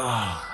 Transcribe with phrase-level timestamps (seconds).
[0.00, 0.44] Ah.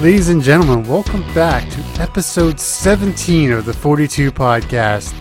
[0.00, 5.18] Ladies and gentlemen, welcome back to episode 17 of the 42 podcast.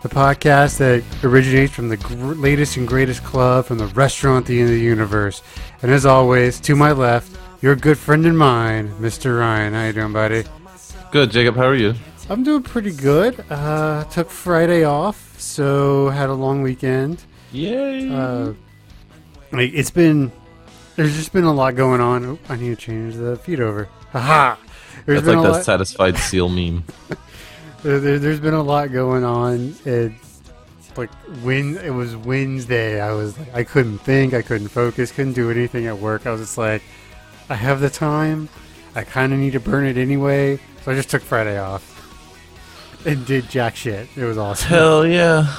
[0.00, 4.48] The podcast that originates from the gr- latest and greatest club from the restaurant at
[4.48, 5.42] the end of the universe.
[5.82, 7.31] And as always, to my left,
[7.62, 9.38] your good friend and mine, Mr.
[9.38, 9.72] Ryan.
[9.72, 10.44] How you doing, buddy?
[11.12, 11.56] Good, Jacob.
[11.56, 11.94] How are you?
[12.28, 13.44] I'm doing pretty good.
[13.48, 17.24] Uh, took Friday off, so had a long weekend.
[17.52, 18.08] Yay!
[18.08, 18.52] Uh,
[19.52, 20.32] like, it's been
[20.96, 22.24] there's just been a lot going on.
[22.24, 23.88] Oh, I need to change the feed over.
[24.12, 24.56] Haha.
[25.06, 25.64] There's like that lot.
[25.64, 26.84] satisfied seal meme.
[27.82, 29.74] There, there's been a lot going on.
[29.84, 30.52] It's
[30.96, 31.10] like
[31.42, 35.50] when it was Wednesday, I was like, I couldn't think, I couldn't focus, couldn't do
[35.50, 36.26] anything at work.
[36.26, 36.82] I was just like,
[37.48, 38.48] I have the time.
[38.94, 41.88] I kind of need to burn it anyway, so I just took Friday off
[43.06, 44.08] and did jack shit.
[44.16, 44.68] It was awesome.
[44.68, 45.54] Hell yeah!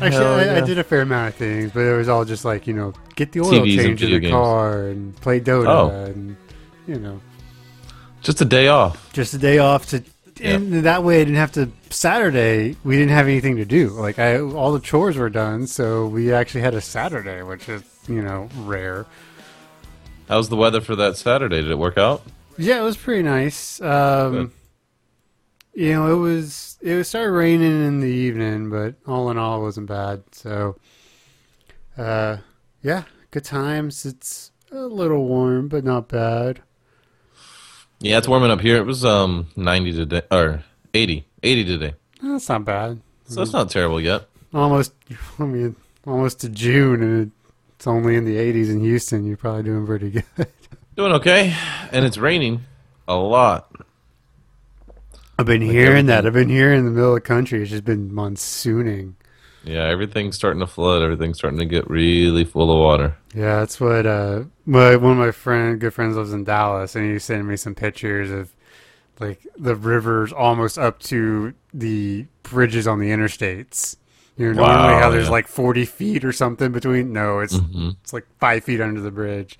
[0.00, 0.10] Actually,
[0.44, 2.66] Hell I, I did a fair amount of things, but it was all just like
[2.66, 4.32] you know, get the oil TVs change in the games.
[4.32, 5.88] car and play Dota Oh.
[5.90, 6.36] and
[6.86, 7.20] you know,
[8.22, 9.12] Just a day off.
[9.12, 10.02] just a day off to.
[10.42, 11.70] And that way, I didn't have to.
[11.90, 13.88] Saturday, we didn't have anything to do.
[13.90, 17.82] Like I, all the chores were done, so we actually had a Saturday, which is
[18.08, 19.04] you know rare.
[20.30, 21.60] How's the weather for that Saturday?
[21.60, 22.22] Did it work out?
[22.56, 23.80] Yeah, it was pretty nice.
[23.80, 24.52] Um,
[25.74, 29.58] you know, it was it was started raining in the evening, but all in all,
[29.58, 30.22] it wasn't bad.
[30.30, 30.76] So,
[31.98, 32.36] uh,
[32.80, 34.06] yeah, good times.
[34.06, 36.62] It's a little warm, but not bad.
[37.98, 38.76] Yeah, it's warming up here.
[38.76, 40.62] It was um 90 today or
[40.94, 41.94] 80, 80 today.
[42.22, 43.00] That's not bad.
[43.24, 44.28] So it's not terrible yet.
[44.54, 44.92] Almost,
[45.40, 45.74] I mean,
[46.06, 47.32] almost to June, and
[47.80, 49.24] it's only in the 80s in Houston.
[49.24, 50.24] You're probably doing pretty good.
[50.96, 51.56] Doing okay,
[51.90, 52.64] and it's raining
[53.08, 53.74] a lot.
[55.38, 56.26] I've been hearing that.
[56.26, 57.62] I've been here in the middle of the country.
[57.62, 59.14] It's just been monsooning.
[59.64, 61.00] Yeah, everything's starting to flood.
[61.00, 63.16] Everything's starting to get really full of water.
[63.34, 67.10] Yeah, that's what uh my one of my friend good friends lives in Dallas and
[67.10, 68.54] he sent me some pictures of
[69.18, 73.96] like the rivers almost up to the bridges on the interstates.
[74.40, 75.30] You know, normally Wow, how there's yeah.
[75.32, 79.10] like forty feet or something between no, it's hmm it's like five feet under the
[79.10, 79.58] bridge.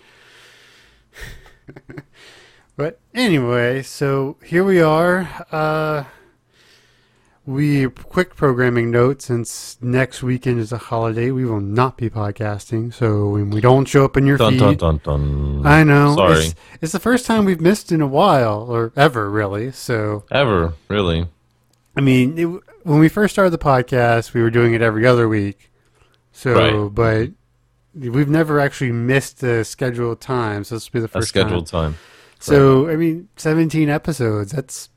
[2.77, 5.29] but anyway, so here we are.
[5.53, 6.05] Uh
[7.47, 12.95] we quick programming note since next weekend is a holiday, we will not be podcasting.
[12.95, 15.67] So when we don't show up in your Dun feed, dun dun dun.
[15.67, 16.15] I know.
[16.17, 16.39] Sorry.
[16.39, 19.73] It's, it's the first time we've missed in a while, or ever, really.
[19.73, 21.27] So, Ever really?
[21.97, 25.29] I mean, it, when we first started the podcast, we were doing it every other
[25.29, 25.71] week.
[26.33, 26.95] So, Right.
[26.95, 27.31] but
[27.95, 30.65] we've never actually missed a scheduled time.
[30.65, 31.93] So this will be the A first scheduled time.
[31.95, 32.01] time.
[32.39, 34.53] So, I mean, 17 episodes.
[34.53, 34.89] That's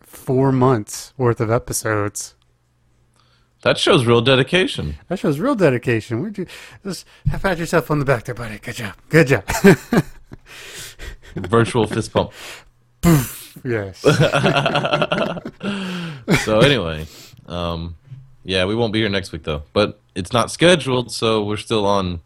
[0.00, 2.34] four months worth of episodes.
[3.62, 4.96] That shows real dedication.
[5.08, 6.20] That shows real dedication.
[6.22, 6.46] Would you
[6.84, 7.04] just
[7.40, 8.58] pat yourself on the back there, buddy?
[8.58, 8.94] Good job.
[9.08, 9.44] Good job.
[11.34, 12.32] Virtual fist pump.
[13.64, 14.00] yes.
[16.44, 17.06] so anyway,
[17.46, 17.96] um,
[18.44, 19.62] yeah, we won't be here next week though.
[19.72, 22.20] But it's not scheduled, so we're still on.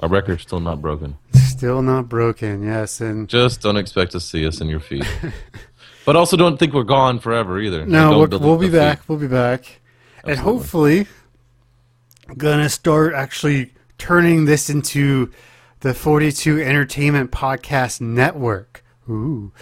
[0.00, 1.16] Our record's still not broken.
[1.32, 2.62] Still not broken.
[2.62, 5.06] Yes, and Just don't expect to see us in your feed.
[6.04, 7.84] but also don't think we're gone forever either.
[7.84, 8.72] No, we'll, we'll be feed.
[8.72, 9.08] back.
[9.08, 9.80] We'll be back,
[10.22, 11.06] and hopefully,
[12.36, 15.32] gonna start actually turning this into
[15.80, 18.84] the Forty-Two Entertainment Podcast Network.
[19.08, 19.52] Ooh,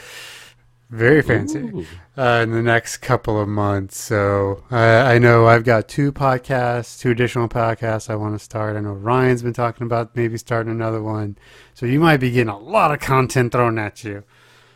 [0.90, 1.86] very fancy.
[2.16, 6.98] Uh, in the next couple of months, so I, I know I've got two podcasts,
[7.00, 8.76] two additional podcasts I want to start.
[8.76, 11.36] I know Ryan's been talking about maybe starting another one,
[11.74, 14.24] so you might be getting a lot of content thrown at you.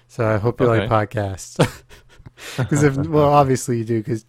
[0.09, 1.59] So I hope you like podcasts.
[2.57, 4.25] Because if well, obviously you do, because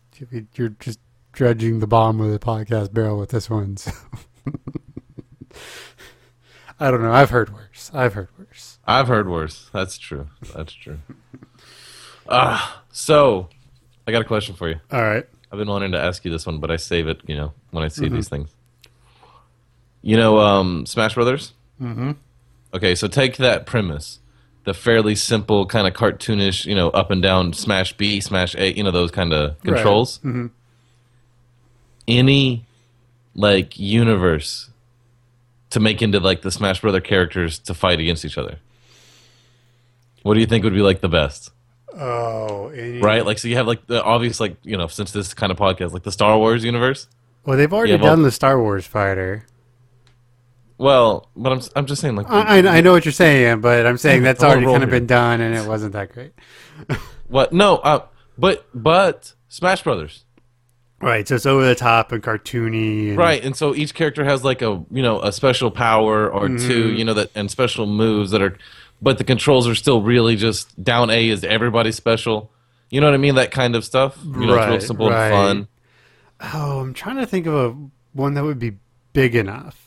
[0.55, 0.99] you're just
[1.31, 3.77] dredging the bottom of the podcast barrel with this one.
[3.77, 3.91] So.
[6.79, 7.11] I don't know.
[7.11, 7.91] I've heard worse.
[7.93, 8.79] I've heard worse.
[8.85, 9.69] I've heard worse.
[9.71, 10.27] That's true.
[10.55, 10.99] That's true.
[12.31, 13.49] Ah, so
[14.07, 14.79] I got a question for you.
[14.91, 15.25] All right.
[15.51, 17.83] I've been wanting to ask you this one, but I save it, you know, when
[17.83, 18.15] I see Mm-hmm.
[18.15, 18.49] these things.
[20.01, 21.53] You know, um, Smash Brothers.
[21.81, 22.11] Mm-hmm.
[22.73, 24.19] Okay, so take that premise,
[24.63, 28.75] the fairly simple kind of cartoonish, you know, up and down, smash B, smash A,
[28.75, 30.19] you know, those kind of controls.
[30.19, 30.47] Mm-hmm.
[32.07, 32.65] Any
[33.35, 34.69] like universe
[35.69, 38.59] to make into like the Smash Brother characters to fight against each other.
[40.23, 41.51] What do you think would be like the best?
[41.97, 42.69] Oh,
[43.01, 43.25] Right?
[43.25, 45.91] Like, so you have like the obvious, like you know, since this kind of podcast,
[45.93, 47.07] like the Star Wars universe.
[47.45, 49.45] Well, they've already done the Star Wars fighter.
[50.77, 53.85] Well, but I'm I'm just saying like I, I I know what you're saying, but
[53.85, 54.99] I'm saying that's already kind of here.
[54.99, 56.33] been done, and it wasn't that great.
[57.27, 57.53] what?
[57.53, 58.05] No, uh,
[58.37, 60.25] but but Smash Brothers.
[61.03, 63.09] Right, so it's over the top and cartoony.
[63.09, 66.47] And, Right, and so each character has like a you know a special power or
[66.47, 66.67] Mm-hmm.
[66.67, 68.55] two, you know that and special moves that are,
[69.01, 72.51] but the controls are still really just down A is everybody special.
[72.89, 73.35] You know what I mean?
[73.35, 74.17] That kind of stuff.
[74.23, 75.27] You know, it's real Right, simple right.
[75.31, 75.67] and fun.
[76.53, 77.75] Oh, I'm trying to think of a
[78.13, 78.73] one that would be
[79.13, 79.77] big enough.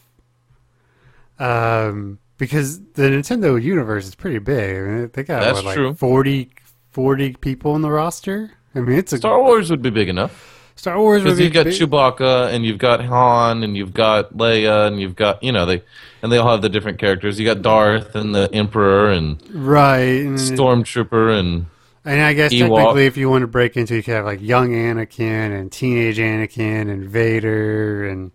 [1.38, 4.76] Um, because the Nintendo universe is pretty big.
[4.76, 5.94] I mean, they got That's what, like true.
[5.94, 6.50] 40,
[6.90, 8.52] 40 people in the roster.
[8.74, 11.22] I mean, it's a Star Wars would be big enough Star Wars.
[11.22, 11.74] Because you've got big.
[11.74, 15.82] Chewbacca and you've got Han and you've got Leia and you've got you know they
[16.22, 17.38] and they all have the different characters.
[17.38, 20.24] You got Darth and the Emperor and right?
[20.24, 21.66] And, Stormtrooper and
[22.04, 22.76] and I guess Ewok.
[22.76, 26.18] technically, if you want to break into, you could have like young Anakin and teenage
[26.18, 28.30] Anakin and Vader and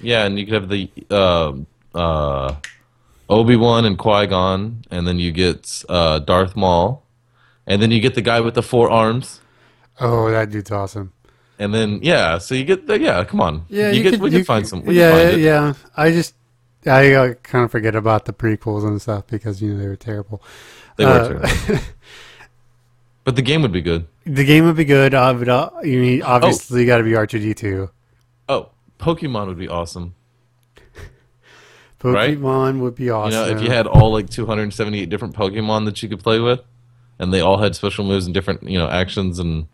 [0.00, 1.52] Yeah, and you could have the uh,
[1.94, 2.56] uh,
[3.28, 7.02] Obi Wan and Qui Gon, and then you get uh, Darth Maul,
[7.66, 9.40] and then you get the guy with the four arms,
[10.00, 11.12] oh, that dude's awesome.
[11.64, 13.24] And then yeah, so you get the yeah.
[13.24, 14.80] Come on, Yeah, you, you get could- we you can find some.
[14.88, 15.44] Yeah, can find it.
[15.44, 15.74] yeah.
[15.96, 16.34] I just
[16.86, 19.96] I uh, kind of forget about the prequels and stuff because you know they were
[19.96, 20.42] terrible.
[20.96, 21.84] They were Uh, terrible.
[23.24, 24.06] but the game would be good.
[24.24, 25.14] The game would be good.
[25.14, 27.90] Uh, but, uh, you need obviously got to be R two D two.
[28.48, 30.14] Oh, Pokemon would be awesome.
[32.02, 32.38] Right?
[32.38, 33.32] Pokemon would be You awesome.
[33.32, 36.60] know, if you had all like 278 different Pokemon that you could play with,
[37.18, 39.68] and they all had special moves and different you know actions, and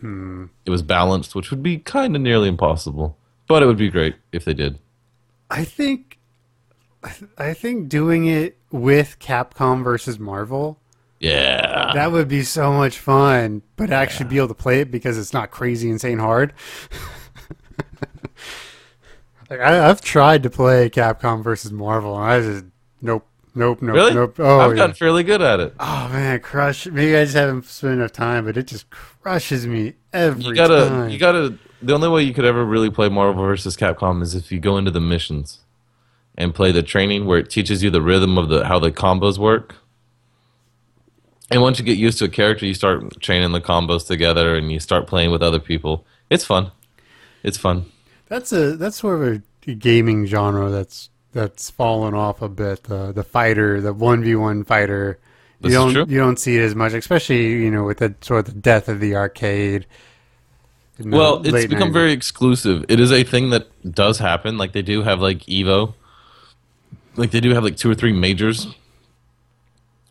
[0.00, 0.46] Hmm.
[0.64, 3.16] it was balanced, which would be kind of nearly impossible.
[3.46, 4.78] But it would be great if they did.
[5.50, 6.18] I think,
[7.36, 10.78] I think doing it with Capcom versus Marvel
[11.18, 11.90] Yeah.
[11.94, 13.62] that would be so much fun.
[13.76, 16.52] But actually be able to play it because it's not crazy insane hard.
[19.50, 22.64] like I, I've tried to play Capcom versus Marvel, and I just
[23.02, 24.14] nope, nope, nope, really?
[24.14, 24.36] nope.
[24.38, 24.76] Oh, I've yeah.
[24.76, 25.74] gotten fairly good at it.
[25.80, 26.86] Oh man, crush!
[26.86, 30.88] Maybe I just haven't spent enough time, but it just crushes me every You gotta,
[30.88, 31.10] time.
[31.10, 31.58] you gotta.
[31.82, 34.76] The only way you could ever really play Marvel versus Capcom is if you go
[34.76, 35.60] into the missions
[36.36, 39.38] and play the training where it teaches you the rhythm of the how the combos
[39.38, 39.76] work.
[41.50, 44.70] And once you get used to a character, you start training the combos together, and
[44.70, 46.06] you start playing with other people.
[46.30, 46.70] It's fun.
[47.42, 47.86] It's fun.
[48.28, 52.84] That's a that's sort of a gaming genre that's that's fallen off a bit.
[52.84, 55.18] The the fighter, the one v one fighter.
[55.60, 58.48] This you don't you don't see it as much, especially you know with the sort
[58.48, 59.86] of the death of the arcade.
[61.02, 61.92] Well, it's become 90s.
[61.92, 62.84] very exclusive.
[62.88, 64.58] It is a thing that does happen.
[64.58, 65.94] Like they do have like Evo.
[67.16, 68.66] Like they do have like two or three majors.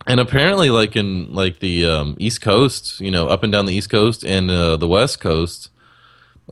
[0.07, 3.75] And apparently like in like the um, East Coast, you know, up and down the
[3.75, 5.69] East Coast and uh, the West Coast.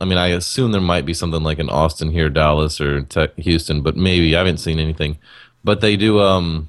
[0.00, 3.06] I mean, I assume there might be something like in Austin here, Dallas or
[3.36, 5.18] Houston, but maybe I haven't seen anything.
[5.64, 6.68] But they do um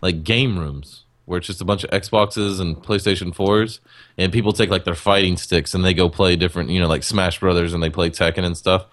[0.00, 3.80] like game rooms where it's just a bunch of Xboxes and PlayStation 4s
[4.16, 7.02] and people take like their fighting sticks and they go play different, you know, like
[7.02, 8.86] Smash Brothers and they play Tekken and stuff.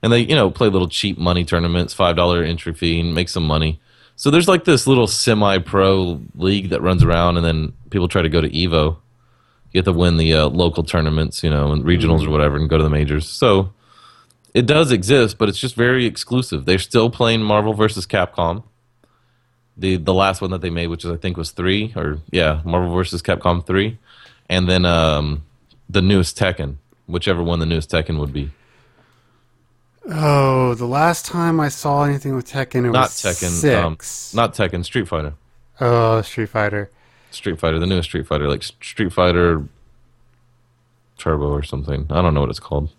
[0.00, 3.44] And they, you know, play little cheap money tournaments, $5 entry fee and make some
[3.44, 3.80] money.
[4.14, 8.28] So there's like this little semi-pro league that runs around and then people try to
[8.28, 8.96] go to Evo.
[9.72, 12.68] You have to win the uh, local tournaments, you know, and regionals or whatever and
[12.68, 13.28] go to the majors.
[13.28, 13.72] So
[14.52, 16.64] it does exist, but it's just very exclusive.
[16.64, 18.64] They're still playing Marvel versus Capcom
[19.80, 22.60] the the last one that they made, which is I think was three or yeah,
[22.64, 23.22] Marvel vs.
[23.22, 23.98] Capcom three,
[24.48, 25.44] and then um,
[25.88, 28.50] the newest Tekken, whichever one the newest Tekken would be.
[30.12, 34.34] Oh, the last time I saw anything with Tekken, it Not was Tekken, um, six.
[34.34, 35.34] not Tekken, Street Fighter,
[35.80, 36.90] oh, Street Fighter.
[37.30, 39.64] Street Fighter, the newest Street Fighter, like Street Fighter
[41.18, 42.06] Turbo or something.
[42.10, 42.90] I don't know what it's called.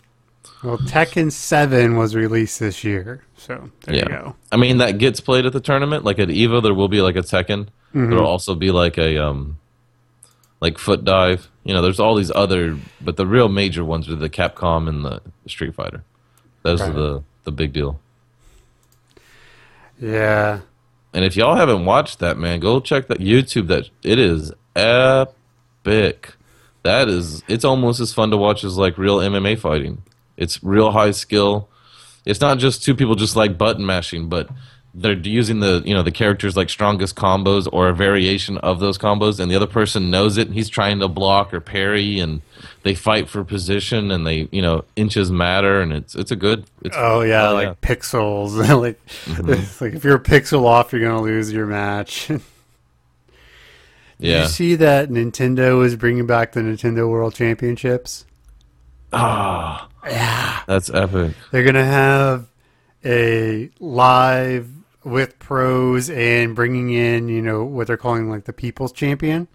[0.63, 4.07] Well, Tekken Seven was released this year, so there you Yeah.
[4.09, 4.35] go.
[4.51, 6.03] I mean, that gets played at the tournament.
[6.05, 7.67] Like at Evo, there will be like a Tekken.
[7.93, 9.57] There'll also be like a um,
[10.61, 11.49] like foot dive.
[11.63, 15.03] You know, there's all these other, but the real major ones are the Capcom and
[15.03, 16.03] the Street Fighter.
[16.63, 16.89] Those Right.
[16.89, 17.99] are the the big deal.
[19.99, 20.61] Yeah,
[21.13, 23.67] And if y'all haven't watched that, man, go check that YouTube.
[23.67, 26.33] That it is epic.
[26.83, 30.01] That is, it's almost as fun to watch as like real MMA fighting.
[30.37, 31.69] It's real high skill.
[32.25, 34.49] It's not just two people just like button mashing, but
[34.93, 38.97] they're using the you know the characters like strongest combos or a variation of those
[38.97, 40.47] combos, and the other person knows it.
[40.47, 42.41] and He's trying to block or parry, and
[42.83, 46.65] they fight for position, and they you know inches matter, and it's it's a good.
[46.83, 47.73] It's, Oh yeah, Oh, like yeah.
[47.81, 48.51] pixels.
[48.81, 49.83] like, Mm-hmm.
[49.85, 52.27] like if you're a pixel off, you're gonna lose your match.
[54.19, 54.41] Did yeah.
[54.43, 58.25] you see that Nintendo is bringing back the Nintendo World Championships?
[59.13, 61.33] Ah, Yeah, that's epic.
[61.51, 62.45] they're gonna have
[63.03, 64.69] a live
[65.03, 69.47] with pros and bringing in, you know, what they're calling like the people's champion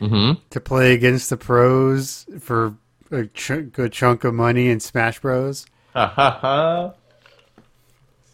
[0.00, 0.40] Mm-hmm.
[0.50, 2.74] to play against the pros for
[3.12, 5.66] a ch- good chunk of money in Smash Bros.
[5.92, 6.92] Ha ha ha.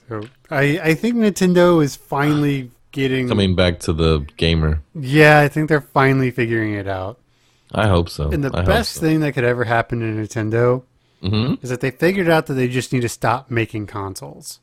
[0.09, 3.29] So I I think Nintendo is finally getting.
[3.29, 4.81] Coming back to the gamer.
[4.95, 7.19] Yeah, I think they're finally figuring it out.
[7.73, 8.31] I hope so.
[8.31, 9.01] And the I best so.
[9.03, 10.83] thing that could ever happen to Nintendo
[11.23, 11.63] Mhm.
[11.63, 14.61] is that they figured out that they just need to stop making consoles.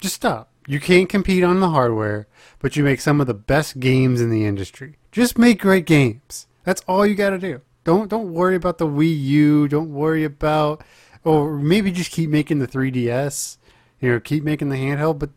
[0.00, 0.49] Just stop.
[0.70, 2.28] You can't compete on the hardware,
[2.60, 4.98] but you make some of the best games in the industry.
[5.10, 6.46] Just make great games.
[6.62, 7.60] That's all you got to do.
[7.82, 9.66] Don't don't worry about the Wii U.
[9.66, 10.84] Don't worry about,
[11.24, 13.56] or maybe just keep making the 3DS.
[14.00, 15.30] You know, keep making the handheld, but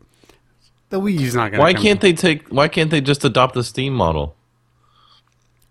[0.90, 1.64] the Wii U's not gonna.
[1.64, 2.46] Why can't they take?
[2.50, 4.36] Why can't they just adopt the Steam model?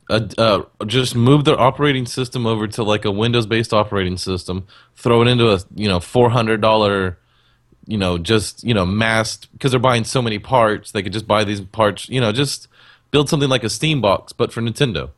[0.10, 4.68] Uh, uh, just move their operating system over to like a Windows-based operating system.
[4.98, 7.18] Throw it into a you know four hundred dollar,
[7.86, 10.92] you know, just you know massed because they're buying so many parts.
[10.92, 12.10] They could just buy these parts.
[12.10, 12.68] You know, just
[13.12, 15.10] build something like a Steam box, but for Nintendo,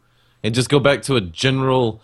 [0.43, 2.01] and just go back to a general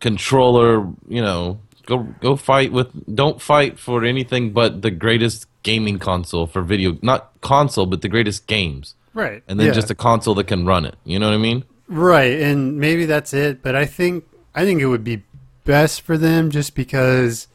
[0.00, 0.86] controller.
[1.08, 3.14] You know, go go fight with.
[3.14, 8.08] Don't fight for anything but the greatest gaming console for video, not console, but the
[8.08, 9.42] greatest games, right?
[9.48, 9.72] and then yeah.
[9.72, 10.94] just a console that can run it.
[11.04, 11.64] You know what I mean?
[11.88, 15.22] Right, and maybe that's it, but I think I think it would be
[15.64, 17.48] best for them just because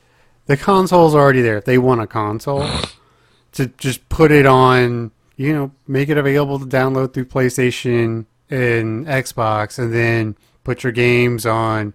[0.51, 1.58] the console's already there.
[1.58, 2.67] If they want a console,
[3.53, 9.05] to just put it on, you know, make it available to download through PlayStation and
[9.08, 11.93] Xbox, and then put your games on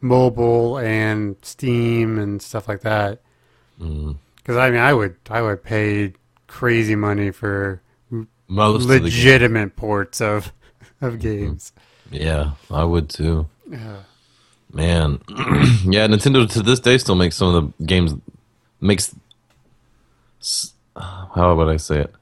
[0.00, 3.20] mobile and Steam and stuff like that.
[3.78, 4.16] Mm.
[4.36, 6.14] Because I mean, I would I would pay
[6.46, 7.82] crazy money for
[8.48, 10.54] Most of legitimate ports of
[11.02, 11.72] of games.
[12.10, 13.46] Yeah, I would too.
[13.70, 14.04] Yeah.
[14.72, 18.14] Man, yeah, Nintendo to this day still makes some of the games
[18.80, 19.14] makes.
[20.96, 22.14] How would I say it?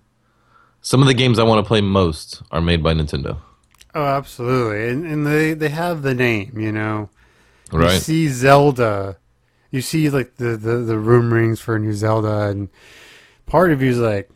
[0.80, 3.38] Some of the games I want to play most are made by Nintendo.
[3.94, 7.10] Oh, absolutely, and and they they have the name, you know.
[7.72, 7.94] Right.
[7.94, 9.18] You see Zelda,
[9.70, 12.68] you see like the the the room rings for a new Zelda, and
[13.46, 14.30] part of you's like,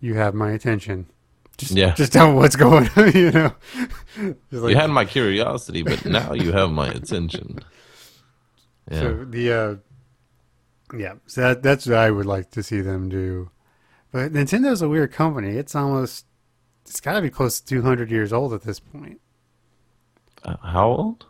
[0.00, 1.06] you have my attention.
[1.58, 1.94] Just, Yeah.
[1.94, 3.52] Just tell me what's going on, you know.
[4.50, 7.58] Like- you had my curiosity, but now you have my attention.
[8.90, 9.00] Yeah.
[9.00, 13.50] So the uh, yeah, so that that's what I would like to see them do.
[14.10, 15.50] But Nintendo's a weird company.
[15.58, 16.24] It's almost
[16.86, 19.20] it's got to be close to 200 years old at this point.
[20.42, 21.26] Uh, how old?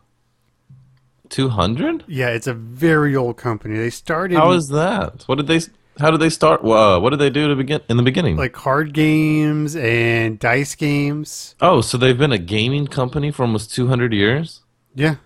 [1.28, 2.04] Two hundred?
[2.06, 3.76] Yeah, it's a very old company.
[3.76, 5.25] They started How is that?
[5.26, 5.61] What did they?
[5.99, 6.64] How did they start?
[6.64, 8.37] Uh, what did they do to begin in the beginning?
[8.37, 11.55] like card games and dice games.
[11.61, 14.62] oh, so they've been a gaming company for almost two hundred years.
[14.95, 15.17] Yeah.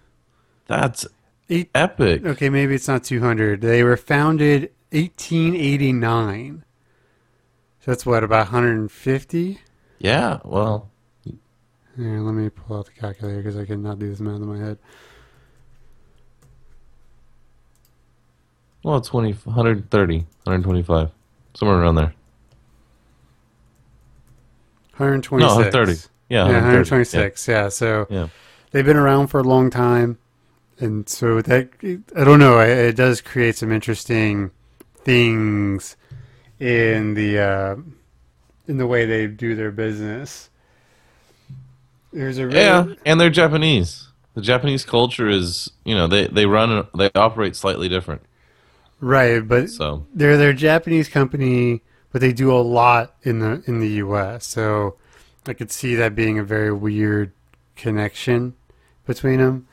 [0.66, 1.06] That's
[1.50, 2.24] Eight, epic.
[2.24, 3.60] okay, maybe it's not 200.
[3.60, 6.64] They were founded 1889.
[7.80, 9.58] So that's what about 150?
[9.98, 10.38] Yeah.
[10.44, 10.90] Well,
[11.96, 14.58] Here, let me pull out the calculator because I cannot do this math in my
[14.64, 14.78] head.
[18.82, 21.10] Well, 20, 130, 125,
[21.54, 22.14] somewhere around there.
[24.96, 25.40] 126.
[25.40, 25.92] No, 130.
[26.28, 26.76] Yeah, Yeah, 130.
[26.90, 27.48] 126.
[27.48, 27.68] Yeah.
[27.68, 28.28] So Yeah.
[28.70, 30.18] they've been around for a long time,
[30.78, 31.70] and so that
[32.16, 32.60] I don't know.
[32.60, 34.50] It, it does create some interesting
[34.98, 35.96] things
[36.60, 37.76] in the uh,
[38.68, 40.50] in the way they do their business.
[42.12, 44.08] There's a really, Yeah, and they're Japanese.
[44.34, 48.22] The Japanese culture is, you know, they they run, they operate slightly different.
[49.02, 53.62] Right, but So they're they're a Japanese company, but they do a lot in the
[53.66, 54.46] in the U.S.
[54.46, 54.96] So
[55.46, 57.32] I could see that being a very weird
[57.76, 58.54] connection
[59.06, 59.66] between them.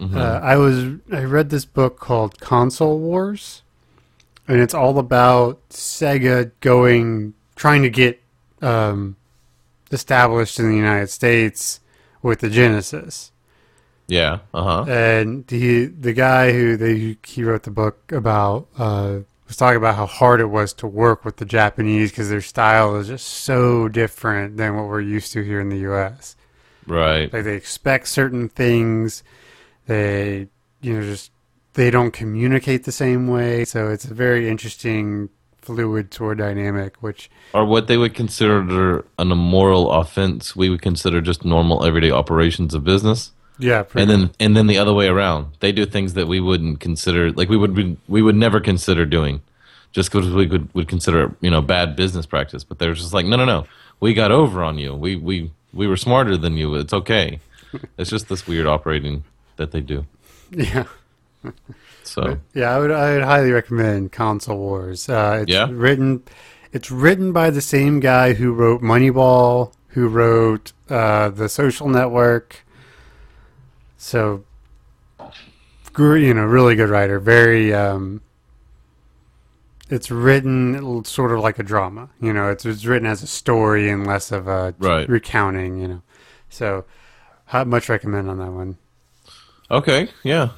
[0.00, 0.16] mhm.
[0.16, 3.62] Uh, I was I read this book called Console Wars,
[4.48, 8.20] and it's all about Sega going trying to get
[8.60, 9.16] um,
[9.92, 11.80] established in the United States
[12.22, 13.30] with the Genesis.
[14.06, 14.90] Yeah, uh huh.
[14.90, 19.96] And he, the guy who they, he wrote the book about uh, was talking about
[19.96, 23.88] how hard it was to work with the Japanese because their style is just so
[23.88, 26.36] different than what we're used to here in the U.S.
[26.86, 27.32] Right.
[27.32, 29.22] Like they expect certain things,
[29.86, 30.48] they
[30.80, 31.30] you know just
[31.74, 33.64] they don't communicate the same way.
[33.64, 35.28] So it's a very interesting
[35.64, 41.20] fluid tour dynamic, which Or what they would consider an immoral offense, we would consider
[41.20, 43.32] just normal everyday operations of business.
[43.58, 46.40] Yeah, pretty and then and then the other way around they do things that we
[46.40, 49.42] wouldn't consider like we would we would never consider doing
[49.92, 53.12] just because we would, would consider it, you know bad business practice but they're just
[53.14, 53.66] like no no no
[54.00, 57.40] we got over on you we we we were smarter than you it's okay
[57.98, 59.24] it's just this weird operating
[59.56, 60.04] that they do
[60.50, 60.84] yeah.
[62.02, 65.08] So Yeah, I would I would highly recommend Console Wars.
[65.08, 65.68] Uh, it's Yeah?
[65.70, 66.22] written
[66.72, 72.63] it's written by the same guy who wrote Moneyball, who wrote uh, The Social Network.
[74.04, 74.44] So,
[75.98, 77.18] you know, really good writer.
[77.18, 77.72] Very.
[77.72, 78.20] Um,
[79.88, 82.10] it's written sort of like a drama.
[82.20, 85.08] You know, it's, it's written as a story and less of a Right.
[85.08, 85.78] recounting.
[85.78, 86.02] You know,
[86.50, 86.84] so
[87.50, 88.76] I much recommend on that one.
[89.70, 90.50] okay, yeah.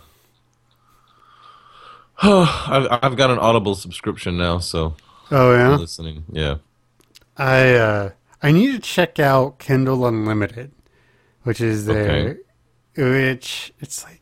[2.22, 4.96] I've I've got an Audible subscription now, so
[5.30, 5.72] Oh yeah.
[5.74, 6.24] I'm listening.
[6.32, 6.56] Yeah.
[7.36, 8.10] I uh,
[8.42, 10.72] I need to check out Kindle Unlimited,
[11.44, 12.38] which is their,
[12.96, 14.20] which it's like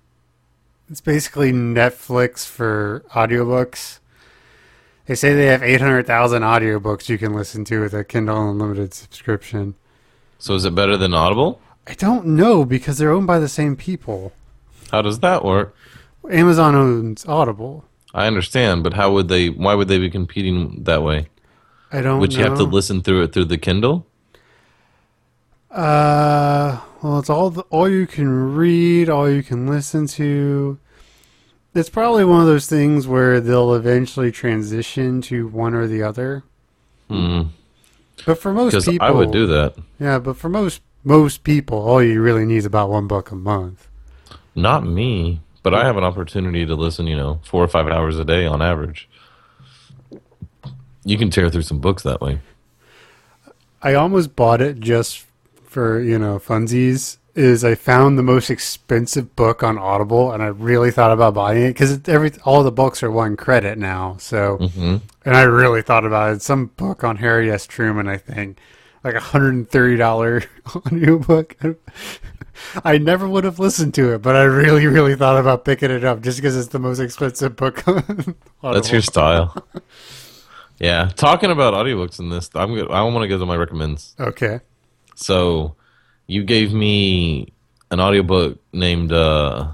[0.91, 4.01] it's basically Netflix for audiobooks.
[5.07, 8.51] They say they have eight hundred thousand audiobooks you can listen to with a Kindle
[8.51, 9.75] Unlimited subscription.
[10.39, 11.61] So is it better than Audible?
[11.87, 14.33] I don't know because they're owned by the same people.
[14.91, 15.75] How does that work?
[16.31, 17.85] Amazon owns Audible.
[18.15, 19.51] I understand, but how would they?
[19.51, 21.29] Why would they be competing that way?
[21.93, 22.05] I don't.
[22.05, 22.19] Know.
[22.19, 24.07] Would you have to listen through it through the Kindle?
[25.71, 30.79] Uh, well, it's all the, all you can read, all you can listen to.
[31.75, 36.45] It's probably one of those things where they'll eventually transition to one or the other.
[37.11, 37.43] Hmm.
[38.25, 39.75] But for most people, I would do that.
[40.01, 43.37] Yeah, but for most most people, all you really need is about one book a
[43.37, 43.87] month.
[44.55, 47.07] Not me, but I have an opportunity to listen.
[47.07, 49.11] You know, four or five hours a day on average.
[51.05, 52.41] You can tear through some books that way.
[53.83, 55.27] I almost bought it just
[55.75, 57.19] for you know funsies.
[57.35, 61.65] Is I found the most expensive book on Audible, and I really thought about buying
[61.65, 64.17] it because every all the books are one credit now.
[64.21, 66.43] So, hmm and I really thought about it.
[66.43, 67.67] Some book on Harry S.
[67.67, 68.59] Truman, I think,
[69.03, 70.45] like a hundred and thirty dollar
[70.77, 71.57] audiobook.
[72.85, 76.05] I never would have listened to it, but I really, really thought about picking it
[76.05, 79.67] up just because it's the most expensive book on That's your style.
[80.79, 82.89] yeah, talking about audiobooks in this, I'm good.
[82.93, 84.15] I want to go to my recommends.
[84.21, 84.61] Okay.
[85.15, 85.77] So,
[86.27, 87.53] you gave me
[87.91, 89.73] an audiobook named uh,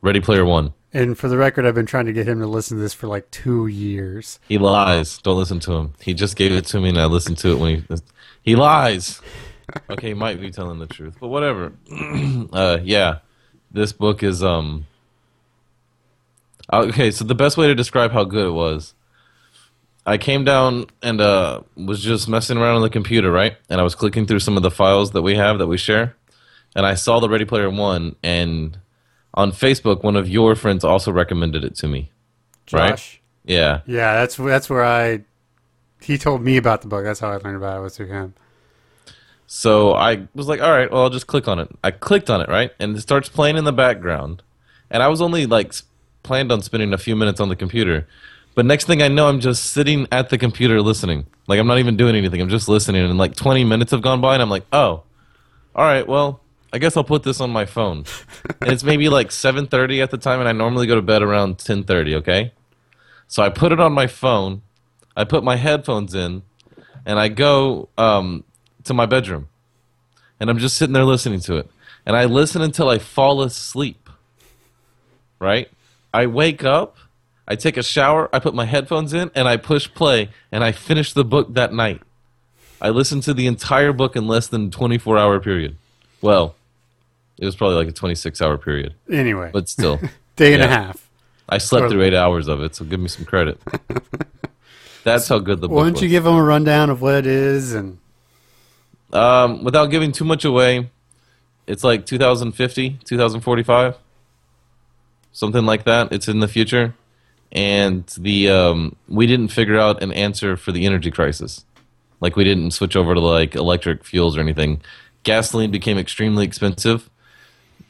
[0.00, 0.72] Ready Player One.
[0.92, 3.08] And for the record, I've been trying to get him to listen to this for
[3.08, 4.38] like two years.
[4.48, 5.18] He lies.
[5.18, 5.94] Don't listen to him.
[6.00, 7.96] He just gave it to me, and I listened to it when he
[8.42, 9.20] he lies.
[9.90, 11.72] Okay, he might be telling the truth, but whatever.
[12.52, 13.18] uh, yeah,
[13.72, 14.86] this book is um.
[16.72, 18.94] Okay, so the best way to describe how good it was,
[20.06, 23.56] I came down and uh was just messing around on the computer, right?
[23.70, 26.14] And I was clicking through some of the files that we have that we share,
[26.76, 28.78] and I saw the Ready Player One, and
[29.34, 32.10] on Facebook, one of your friends also recommended it to me.
[32.72, 32.90] Right.
[32.90, 33.20] Josh.
[33.44, 33.80] Yeah.
[33.86, 35.24] Yeah, that's that's where I.
[36.00, 37.04] He told me about the book.
[37.04, 38.34] That's how I learned about it was through him.
[39.46, 41.68] So I was like, all right, well, I'll just click on it.
[41.82, 42.72] I clicked on it, right?
[42.78, 44.42] And it starts playing in the background.
[44.90, 45.74] And I was only like
[46.22, 48.06] planned on spending a few minutes on the computer.
[48.54, 51.26] But next thing I know, I'm just sitting at the computer listening.
[51.46, 52.40] Like I'm not even doing anything.
[52.40, 53.04] I'm just listening.
[53.04, 55.02] And like 20 minutes have gone by, and I'm like, oh,
[55.74, 56.40] all right, well,
[56.72, 58.04] I guess I'll put this on my phone.
[58.60, 61.58] and it's maybe like 7:30 at the time, and I normally go to bed around
[61.58, 62.16] 10:30.
[62.16, 62.52] Okay,
[63.28, 64.62] so I put it on my phone.
[65.16, 66.42] I put my headphones in,
[67.06, 68.44] and I go um,
[68.84, 69.48] to my bedroom,
[70.40, 71.70] and I'm just sitting there listening to it,
[72.06, 74.08] and I listen until I fall asleep.
[75.38, 75.68] Right?
[76.12, 76.96] I wake up,
[77.46, 80.72] I take a shower, I put my headphones in, and I push play, and I
[80.72, 82.00] finish the book that night.
[82.80, 85.76] I listened to the entire book in less than 24 hour period.
[86.22, 86.54] Well,
[87.38, 90.00] it was probably like a 26 hour period, Anyway, but still,
[90.36, 91.08] day and a half.
[91.48, 93.60] I slept Or- through eight hours of it, so give me some credit.
[95.04, 95.76] That's how good the book is.
[95.76, 96.02] Why don't was.
[96.02, 97.98] you give them a rundown of what it is and
[99.12, 100.90] um, without giving too much away,
[101.66, 103.96] it's like 2050, 2045,
[105.32, 106.12] something like that.
[106.12, 106.94] It's in the future,
[107.54, 111.64] and the um, we didn't figure out an answer for the energy crisis.
[112.20, 114.80] Like we didn't switch over to like electric fuels or anything.
[115.22, 117.08] Gasoline became extremely expensive,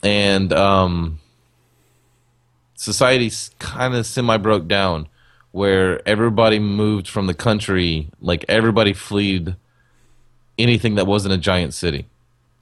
[0.02, 1.18] and um,
[2.74, 5.08] society kind of semi broke down,
[5.52, 8.08] where everybody moved from the country.
[8.20, 9.56] Like everybody fled
[10.58, 12.06] anything that wasn't a giant city.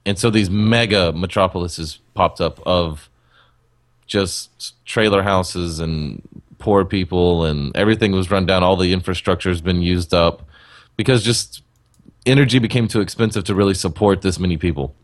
[0.05, 3.09] And so these mega metropolises popped up of
[4.05, 6.21] just trailer houses and
[6.63, 10.47] poor people and everything was run down all the infrastructure has been used up
[10.95, 11.61] because just
[12.25, 14.95] energy became too expensive to really support this many people.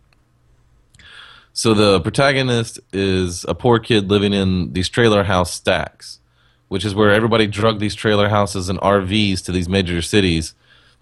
[1.51, 6.19] So the protagonist is a poor kid living in these trailer house stacks,
[6.69, 10.53] which is where everybody drug these trailer houses and RVs to these major cities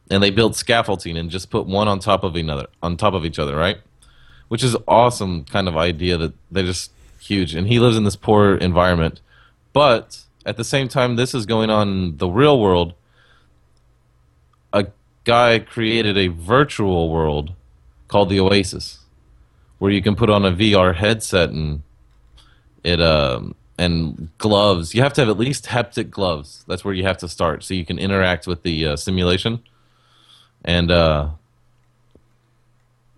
[0.10, 3.26] and they built scaffolding and just put one on top of another on top of
[3.26, 3.78] each other, right?
[4.48, 6.92] Which is awesome kind of idea that they're just
[7.22, 7.54] huge.
[7.54, 9.22] And he lives in this poor environment
[9.78, 12.94] But at the same time, this is going on in the real world.
[14.72, 14.88] A
[15.26, 17.52] guy created a virtual world
[18.08, 19.00] called the Oasis,
[19.78, 21.84] where you can put on a VR headset and
[22.84, 24.96] it um and gloves.
[24.96, 26.64] You have to have at least haptic gloves.
[26.66, 29.60] That's where you have to start, so you can interact with the uh, simulation.
[30.64, 31.32] And uh,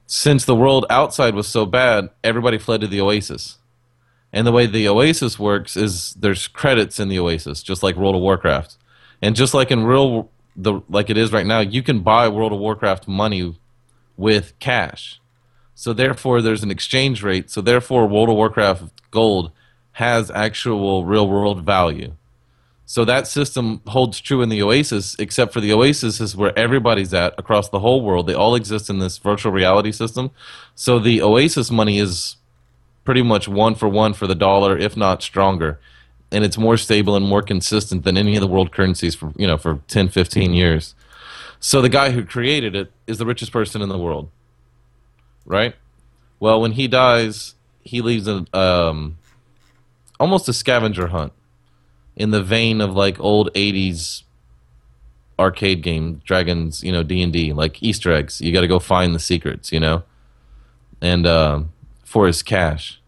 [0.07, 3.58] since the world outside was so bad, everybody fled to the Oasis.
[4.31, 8.15] And the way the Oasis works is there's credits in the Oasis, just like World
[8.15, 8.77] of Warcraft,
[9.21, 12.51] and just like in real the like it is right now, you can buy World
[12.51, 13.55] of Warcraft money
[14.17, 15.19] with cash.
[15.73, 17.49] So therefore, there's an exchange rate.
[17.49, 19.51] So therefore, World of Warcraft gold
[19.93, 22.13] has actual real world value.
[22.85, 27.13] So that system holds true in the Oasis, except for the Oasis is where everybody's
[27.13, 28.25] at across the whole world.
[28.25, 30.31] They all exist in this virtual reality system.
[30.73, 32.37] So the Oasis money is
[33.09, 35.79] pretty much one for one for the dollar, if not stronger.
[36.31, 39.47] And it's more stable and more consistent than any of the world currencies for you
[39.47, 40.93] know for 10, 15 years.
[41.59, 44.29] So the guy who created it is the richest person in the world,
[45.43, 45.73] right?
[46.39, 49.17] Well, when he dies, he leaves a um,
[50.19, 51.33] almost a scavenger hunt
[52.15, 54.21] in the vein of like old 80s
[55.39, 59.19] arcade game dragons you know d&d like easter eggs you got to go find the
[59.19, 60.03] secrets you know
[61.01, 61.63] and uh,
[62.03, 62.98] for his cash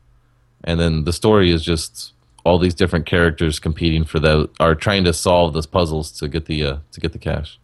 [0.63, 5.03] and then the story is just all these different characters competing for the are trying
[5.03, 7.59] to solve those puzzles to get the uh, to get the cash.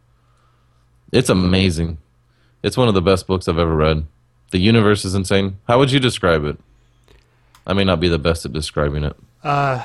[1.12, 1.98] It's amazing.
[2.64, 4.06] It's one of the best books i've ever read.
[4.52, 5.58] The universe is insane.
[5.68, 6.58] How would you describe it?
[7.66, 9.16] I may not be the best at describing it.
[9.44, 9.84] Uh,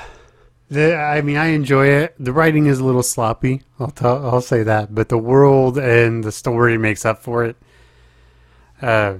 [0.70, 2.14] the, I mean, I enjoy it.
[2.18, 3.62] The writing is a little sloppy.
[3.78, 7.56] I'll tell, I'll say that, but the world and the story makes up for it.
[8.80, 9.16] Uh,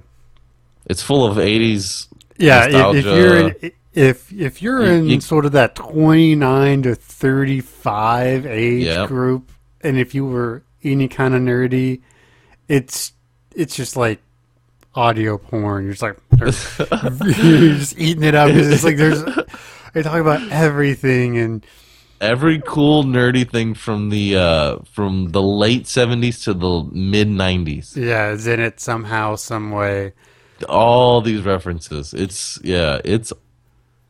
[0.87, 5.21] it's full of 80s yeah, if, if you're in, if if you're You- in you-
[5.21, 9.09] sort of that 29 to 35 age Yep.
[9.09, 9.51] group,
[9.83, 12.01] and if you were any kind of nerdy,
[12.69, 13.13] it's
[13.55, 14.21] it's just like
[14.95, 15.85] audio porn.
[15.85, 18.51] You're just like you're just eating it up.
[18.51, 19.23] It's like there's
[19.95, 21.65] they talk about everything and
[22.21, 27.97] every cool nerdy thing from the uh from the late 70s to the mid 90s
[27.97, 30.13] yeah, it's in it somehow, some way.
[30.69, 33.33] all these references it's yeah it's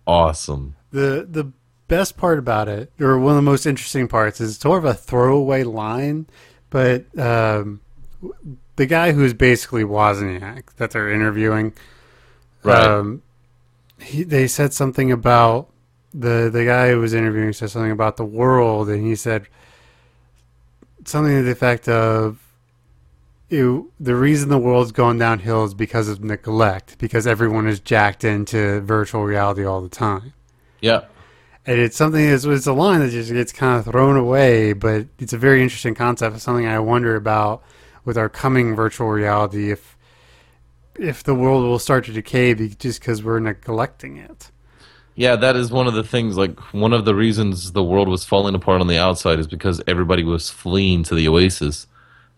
[0.07, 1.53] awesome The the
[1.89, 4.95] best part about it, or one of the most interesting parts, is sort of a
[4.95, 6.27] throwaway line,
[6.71, 7.81] but um,
[8.77, 11.75] the guy who's basically Wozniak that they're interviewing,
[12.63, 12.85] Right.
[12.85, 13.23] Um,
[14.01, 15.69] he, they said something about
[16.15, 19.47] the the guy who was interviewing said something about the world, and he said
[21.05, 22.42] something to the effect of.
[23.53, 28.25] You, the reason the world's gone downhill is because of neglect, because everyone is jacked
[28.25, 30.33] into virtual reality all the time
[30.81, 31.05] yeah
[31.65, 35.07] and it's something that's it's a line that just gets kind of thrown away, but
[35.19, 36.35] it's a very interesting concept.
[36.35, 37.63] It's something I wonder about
[38.05, 39.97] with our coming virtual reality if
[40.99, 44.51] if the world will start to decay be, just because we're neglecting it.
[45.15, 48.25] yeah that is one of the things like one of the reasons the world was
[48.25, 51.87] falling apart on the outside is because everybody was fleeing to the oasis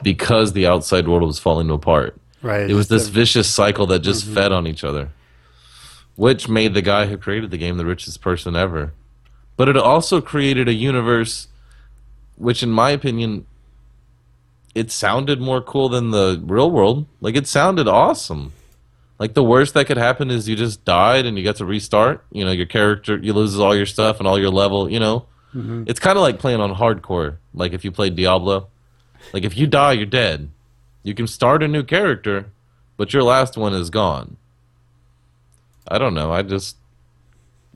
[0.05, 2.17] because the outside world was falling apart.
[2.43, 2.71] Right?
[2.71, 5.09] it was this vicious cycle that just fed on each other
[6.17, 8.93] which made the guy who created the game the richest person ever.
[9.57, 11.49] But it also created a universe
[12.37, 13.47] which in my opinion
[14.75, 17.07] it sounded more cool than the real world.
[17.21, 18.53] Like it sounded awesome.
[19.19, 22.25] Like the worst that could happen is you just died and you got to restart.
[22.33, 25.27] You know your character you loses all your stuff and all your level you know?
[25.55, 25.89] Mhm.
[25.89, 27.37] it's kind of like playing on hardcore.
[27.55, 28.69] Like if you played diablo
[29.33, 30.51] like if you die you're dead.
[31.03, 32.51] You can start a new character
[32.97, 34.37] but your last one is gone.
[35.89, 36.33] I don't know.
[36.33, 36.77] I just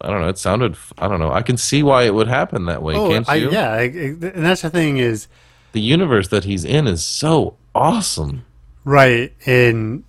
[0.00, 0.28] i don't know.
[0.28, 1.32] It sounded i don't know.
[1.32, 3.50] I can see why it would happen that way oh, can't I, you?
[3.50, 5.28] yeah, I, I- and that's the thing is
[5.72, 8.44] the universe that he's in is so awesome.
[8.84, 9.32] Right.
[9.46, 10.04] And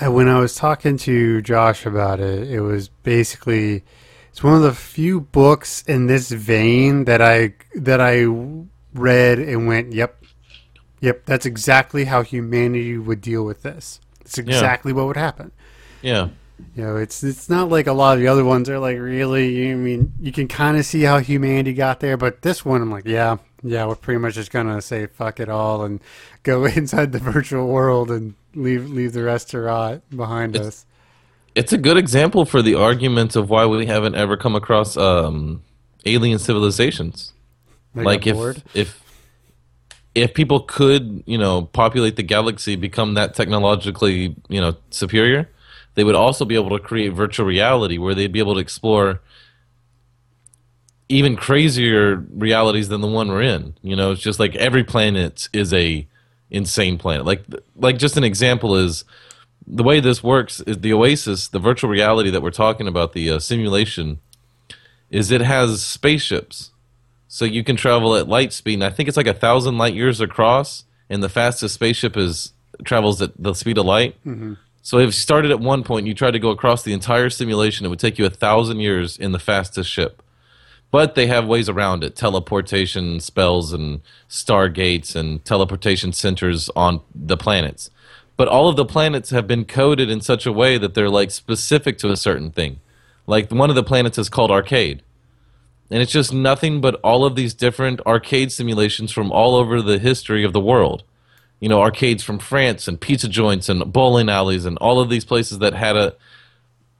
[0.00, 3.82] uh, when I was talking to Josh about it, it was basically
[4.30, 8.26] it's one of the few books in this vein that I that I
[8.94, 10.22] read and went, "Yep,
[11.00, 14.00] yep, that's exactly how humanity would deal with this.
[14.20, 15.52] It's exactly what would happen."
[16.02, 16.28] yeah
[16.74, 19.70] You know, it's it's not like a lot of the other ones are like really.
[19.70, 22.90] I mean, you can kind of see how humanity got there, but this one, I'm
[22.90, 26.00] like, yeah, yeah, we're pretty much just gonna say fuck it all and
[26.42, 30.86] go inside the virtual world and leave leave the rest to rot behind It's- us.
[31.54, 35.62] it's a good example for the argument of why we haven't ever come across um,
[36.04, 37.32] alien civilizations
[37.94, 38.36] They like if
[38.74, 39.02] if
[40.16, 45.48] if people could you know populate the galaxy become that technologically you know superior
[45.94, 49.20] they would also be able to create virtual reality where they'd be able to explore
[51.08, 53.74] even crazier realities than the one we're in.
[53.82, 56.06] You know, it's just like every planet is a
[56.50, 57.24] insane planet.
[57.24, 57.44] Like
[57.76, 59.04] like just an example is
[59.66, 63.30] the way this works is the Oasis, the virtual reality that we're talking about, the
[63.30, 64.20] uh, simulation,
[65.10, 66.70] is it has spaceships,
[67.36, 68.74] so you can travel at light speed.
[68.74, 72.54] And I think it's like a thousand light years across, and the fastest spaceship is
[72.82, 74.16] travels at the speed of light.
[74.24, 74.54] Mm-hmm.
[74.80, 77.28] So if you started at one point, and you tried to go across the entire
[77.28, 80.22] simulation, it would take you a thousand years in the fastest ship.
[80.90, 87.36] But they have ways around it: teleportation spells and stargates and teleportation centers on the
[87.36, 87.90] planets.
[88.38, 91.30] But all of the planets have been coded in such a way that they're like
[91.30, 92.80] specific to a certain thing.
[93.26, 95.02] Like one of the planets is called Arcade.
[95.90, 99.98] And it's just nothing but all of these different arcade simulations from all over the
[99.98, 101.04] history of the world.
[101.60, 105.24] You know, arcades from France and pizza joints and bowling alleys and all of these
[105.24, 106.14] places that had a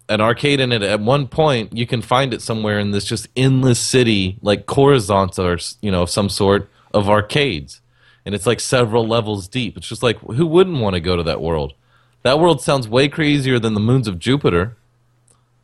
[0.08, 0.82] an arcade in it.
[0.82, 5.38] At one point you can find it somewhere in this just endless city like Coruscant
[5.38, 7.80] or you know some sort of arcades.
[8.24, 9.76] And it's like several levels deep.
[9.76, 11.74] It's just like who wouldn't want to go to that world?
[12.22, 14.76] That world sounds way crazier than the moons of Jupiter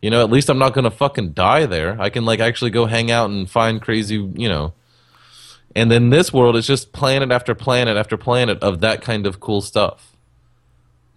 [0.03, 2.71] you know at least I'm not going to fucking die there I can like actually
[2.71, 4.75] go hang out and find crazy you know
[5.75, 9.41] and then this world is just planet after planet after planet of that kind of
[9.41, 10.13] cool stuff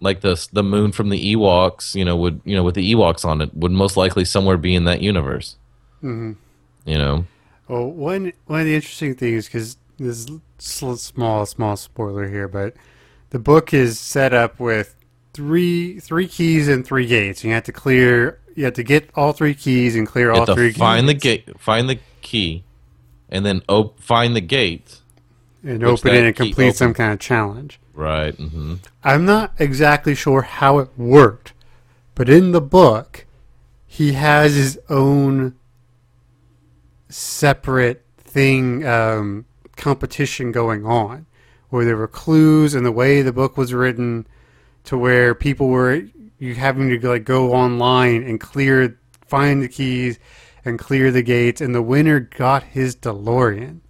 [0.00, 3.24] like the the moon from the Ewoks, you know, would you know with the Ewoks
[3.24, 5.56] on it would most likely somewhere be in that universe.
[6.02, 6.32] Mm-hmm.
[6.84, 7.26] You know,
[7.68, 10.26] Well, one one of the interesting things because this
[10.58, 12.74] small small spoiler here, but
[13.30, 14.94] the book is set up with
[15.32, 17.42] three three keys and three gates.
[17.42, 18.40] You have to clear.
[18.56, 20.72] You have to get all three keys and clear all three.
[20.72, 22.64] find the gate, find the key,
[23.28, 25.00] and then op- find the gate.
[25.62, 27.78] and open it and complete some kind of challenge.
[27.94, 28.34] Right.
[28.34, 31.52] hmm I'm not exactly sure how it worked,
[32.14, 33.26] but in the book,
[33.86, 35.54] he has his own
[37.08, 39.44] separate thing, um,
[39.76, 41.26] competition going on,
[41.68, 44.26] where there were clues and the way the book was written,
[44.84, 46.02] to where people were
[46.38, 50.18] you having to like go online and clear, find the keys,
[50.64, 53.80] and clear the gates, and the winner got his DeLorean.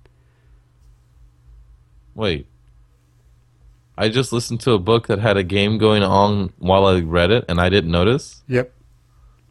[2.15, 2.47] Wait.
[3.99, 7.31] I just listened to a book that had a game going on while I read
[7.31, 8.43] it, and I didn't notice.
[8.47, 8.73] Yep.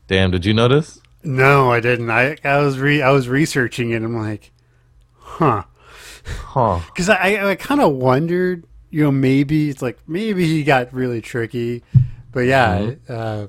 [0.07, 1.01] Damn, did you notice?
[1.23, 2.11] No, I didn't.
[2.11, 4.03] I I was re I was researching it.
[4.03, 4.51] I'm like,
[5.13, 5.63] huh?
[6.25, 6.79] Huh.
[6.87, 10.93] Because I I, I kind of wondered, you know, maybe it's like maybe he got
[10.93, 11.83] really tricky,
[12.35, 12.91] but yeah.
[13.09, 13.47] Uh,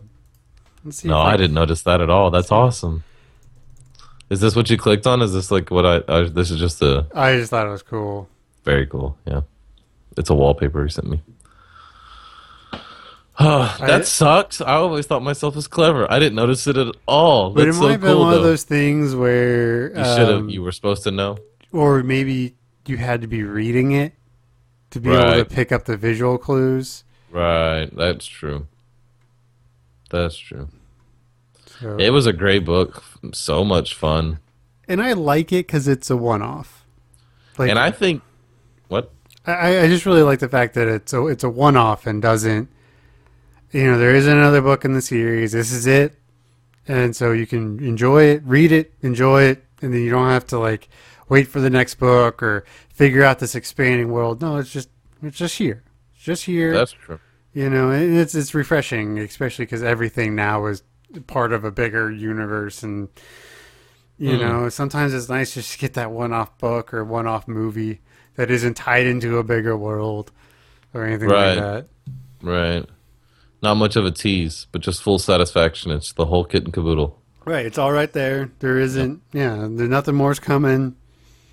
[0.85, 1.09] let's see.
[1.09, 1.09] Mm-hmm.
[1.11, 2.31] No, if I didn't notice that at all.
[2.31, 3.03] That's awesome.
[4.31, 5.21] Is this what you clicked on?
[5.23, 5.97] Is this like what I?
[6.09, 8.29] I this is just a I just thought it was cool.
[8.65, 9.17] very cool.
[9.27, 9.43] Yeah,
[10.17, 11.21] it's a wallpaper he sent me.
[13.39, 14.61] Oh, that I- sucks.
[14.63, 16.11] I always thought myself was clever.
[16.11, 17.51] I didn't notice it at all.
[17.51, 18.39] But That's it might so have been one though.
[18.39, 20.29] of those things where you should have.
[20.39, 21.37] um, You were supposed to know.
[21.71, 22.55] or maybe
[22.87, 24.15] you had to be reading it
[24.91, 27.05] to be able to pick up the visual clues.
[27.31, 27.91] Right.
[27.95, 28.67] That's true.
[30.11, 30.69] That's true.
[31.81, 33.03] So, It was a great book.
[33.33, 34.39] So much fun.
[34.89, 36.85] and I like it because it's a one-off.
[37.59, 38.23] Like, And I think
[38.89, 39.11] what?
[39.47, 42.21] I, I just really like the fact that it's a, it's a one off and
[42.23, 42.69] doesn't,
[43.73, 45.53] you know, there is another book in the series.
[45.53, 46.19] This is it,
[46.89, 50.47] and so you can enjoy it, read it, enjoy it, and then you don't have
[50.49, 50.89] to like
[51.29, 54.41] wait for the next book or figure out this expanding world.
[54.41, 54.89] No, it's just
[55.23, 55.83] it's just here,
[56.15, 56.73] it's just here.
[56.73, 57.19] That's true.
[57.57, 60.83] You know, it's it's refreshing, especially because everything now is
[61.27, 63.09] part of a bigger universe and.
[64.19, 64.41] You Hmm.
[64.41, 68.01] know, sometimes it's nice just to get that one-off book or one-off movie
[68.37, 70.33] that isn't tied into a bigger world
[70.95, 71.55] or anything Right.
[71.55, 71.87] like that.
[72.41, 72.87] Right.
[73.63, 75.91] Not much of a tease, but just full satisfaction.
[75.91, 77.21] It's the whole kit and caboodle.
[77.45, 78.49] Right, it's all right there.
[78.61, 80.95] There isn't, yeah, there's nothing more's coming.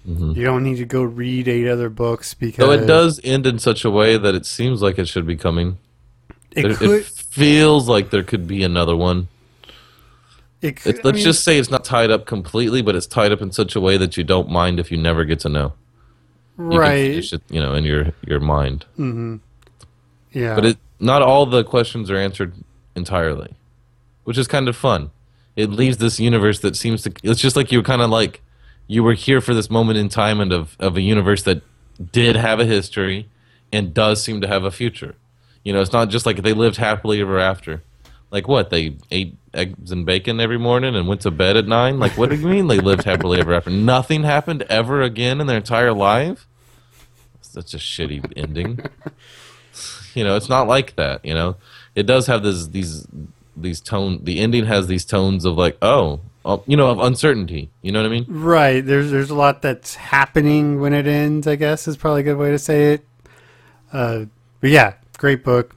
[0.08, 0.34] Mhm.
[0.38, 3.60] You don't need to go read eight other books because Though it does end in
[3.60, 5.80] such a way that it seems like it should be coming.
[6.56, 6.90] It There- could.
[7.02, 9.28] it feels like there could be another one.
[10.62, 13.32] It could It, let's mean, just say it's not tied up completely, but it's tied
[13.32, 15.74] up in such a way that you don't mind if you never get to know.
[16.58, 17.10] You can right.
[17.12, 18.86] finish it, you know, in your your mind.
[18.98, 19.38] Mm-hmm.
[20.32, 22.54] Yeah, But it not all the questions are answered
[22.96, 23.54] entirely,
[24.24, 25.10] which is kind of fun.
[25.56, 27.12] It leaves this universe that seems to.
[27.24, 28.42] It's just like you were kind of like
[28.88, 31.62] you were here for this moment in time and of of a universe that
[32.12, 33.28] did have a history
[33.72, 35.16] and does seem to have a future.
[35.64, 37.84] You know, it's not just like they lived happily ever after.
[38.32, 38.70] Like what?
[38.70, 42.00] They ate eggs and bacon every morning and went to bed at nine.
[42.00, 43.70] Like what do you mean they lived happily ever after?
[43.70, 46.48] Nothing happened ever again in their entire life.
[47.42, 48.80] Such a shitty ending
[50.16, 51.56] you know it's not like that you know
[51.96, 53.08] it does have this these
[53.56, 57.70] these tone the ending has these tones of like oh uh, you know of uncertainty.
[57.82, 58.26] You know what I mean?
[58.28, 58.86] Right.
[58.86, 61.48] There's there's a lot that's happening when it ends.
[61.48, 63.08] I guess is probably a good way to say it.
[63.94, 64.26] Uh,
[64.60, 65.76] but yeah, great book.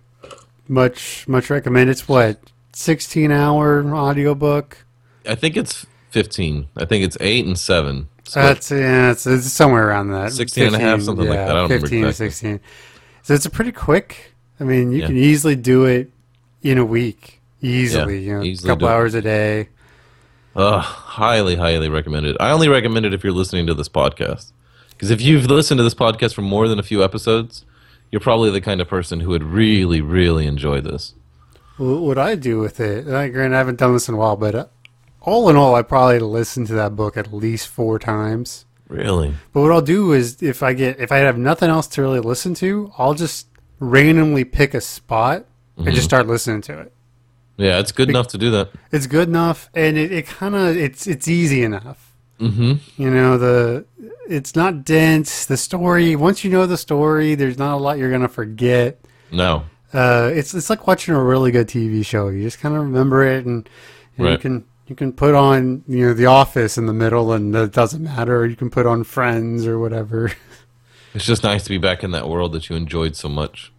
[0.69, 1.91] Much much recommend.
[1.91, 2.41] It's what
[2.73, 4.85] 16 hour audiobook.
[5.29, 6.69] I think it's 15.
[6.77, 8.09] I think it's 8 and 7.
[8.25, 10.33] So That's yeah, it's, it's somewhere around that.
[10.33, 11.51] 16 and a half, something like that.
[11.51, 12.31] I don't remember 15 or exactly.
[12.31, 12.61] 16.
[13.23, 14.33] So it's a pretty quick.
[14.59, 15.07] I mean, you Yeah.
[15.07, 16.11] can easily do it
[16.63, 17.41] in a week.
[17.63, 18.97] Easily, you know, easily a couple do it.
[18.97, 19.69] hours a day.
[20.57, 22.37] uh, highly, highly recommended.
[22.41, 24.53] I only recommend it if you're listening to this podcast.
[24.91, 27.65] Because if you've listened to this podcast for more than a few episodes,
[28.11, 31.15] you're probably the kind of person who would really, really enjoy this.
[31.77, 34.37] Wh- What I do with it, uh, granted, I haven't done this in a while,
[34.37, 34.67] but uh,
[35.21, 38.65] all in all, I probably listened to that book at least four times.
[38.89, 39.35] Really?
[39.53, 42.21] But what I'll do is, if I get, if I have nothing else to really
[42.21, 43.49] listen to, I'll just
[43.81, 45.45] randomly pick a spot
[45.77, 45.95] and Mm-hmm.
[45.95, 46.93] just start listening to it.
[47.59, 48.71] Yeah, it's good enough to do that.
[48.93, 52.06] It's good enough, and it, it kind of it's it's easy enough.
[52.39, 53.87] Hmm You know the
[54.29, 55.47] it's not dense.
[55.47, 59.01] The story once you know the story, there's not a lot you're gonna forget.
[59.31, 59.65] No.
[59.93, 62.29] Uh, it's it's like watching a really good TV show.
[62.29, 63.69] You just kind of remember it, and,
[64.19, 67.55] and you can you can put on you know The Office in the middle, and
[67.55, 68.39] it doesn't matter.
[68.39, 70.33] Or you can put on Friends or whatever.
[71.15, 73.73] It's just nice to be back in that world that you enjoyed so much.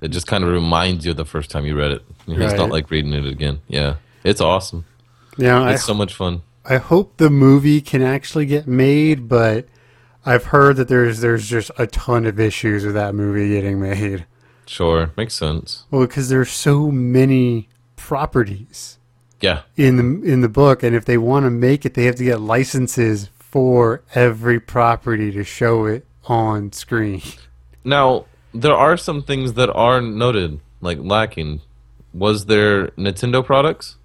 [0.00, 2.02] It just kind of reminds you of the first time you read it.
[2.26, 3.60] You know, It's not like reading it again.
[3.68, 3.96] Yeah.
[4.24, 4.86] It's awesome.
[5.38, 6.42] Yeah, know, I It's so much fun.
[6.64, 9.66] I hope the movie can actually get made, but
[10.24, 14.26] I've heard that there's there's just a ton of issues with that movie getting made.
[14.66, 15.10] Sure.
[15.16, 15.84] Makes sense.
[15.90, 18.98] Well, because there's so many properties
[19.40, 19.62] Yeah.
[19.76, 22.24] in the in the book, and if they want to make it, they have to
[22.24, 27.22] get licenses for every property to show it on screen.
[27.84, 28.24] Now,
[28.54, 31.60] there are some things that are noted, like lacking.
[32.14, 33.96] Was there Nintendo products?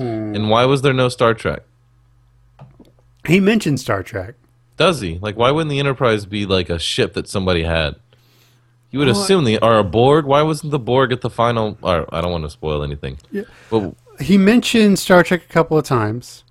[0.00, 0.48] And hmm.
[0.48, 1.62] why was there no Star Trek?
[3.26, 4.34] He mentioned Star Trek.
[4.76, 5.18] Does he?
[5.20, 7.96] Like, why wouldn't the Enterprise be like a ship that somebody had?
[8.90, 10.24] You would Well, assume the or a Borg.
[10.24, 11.78] Why wasn't the Borg at the final?
[11.82, 13.18] Or, I don't want to spoil anything.
[13.30, 13.42] Yeah.
[13.70, 16.44] But He mentioned Star Trek a couple of times,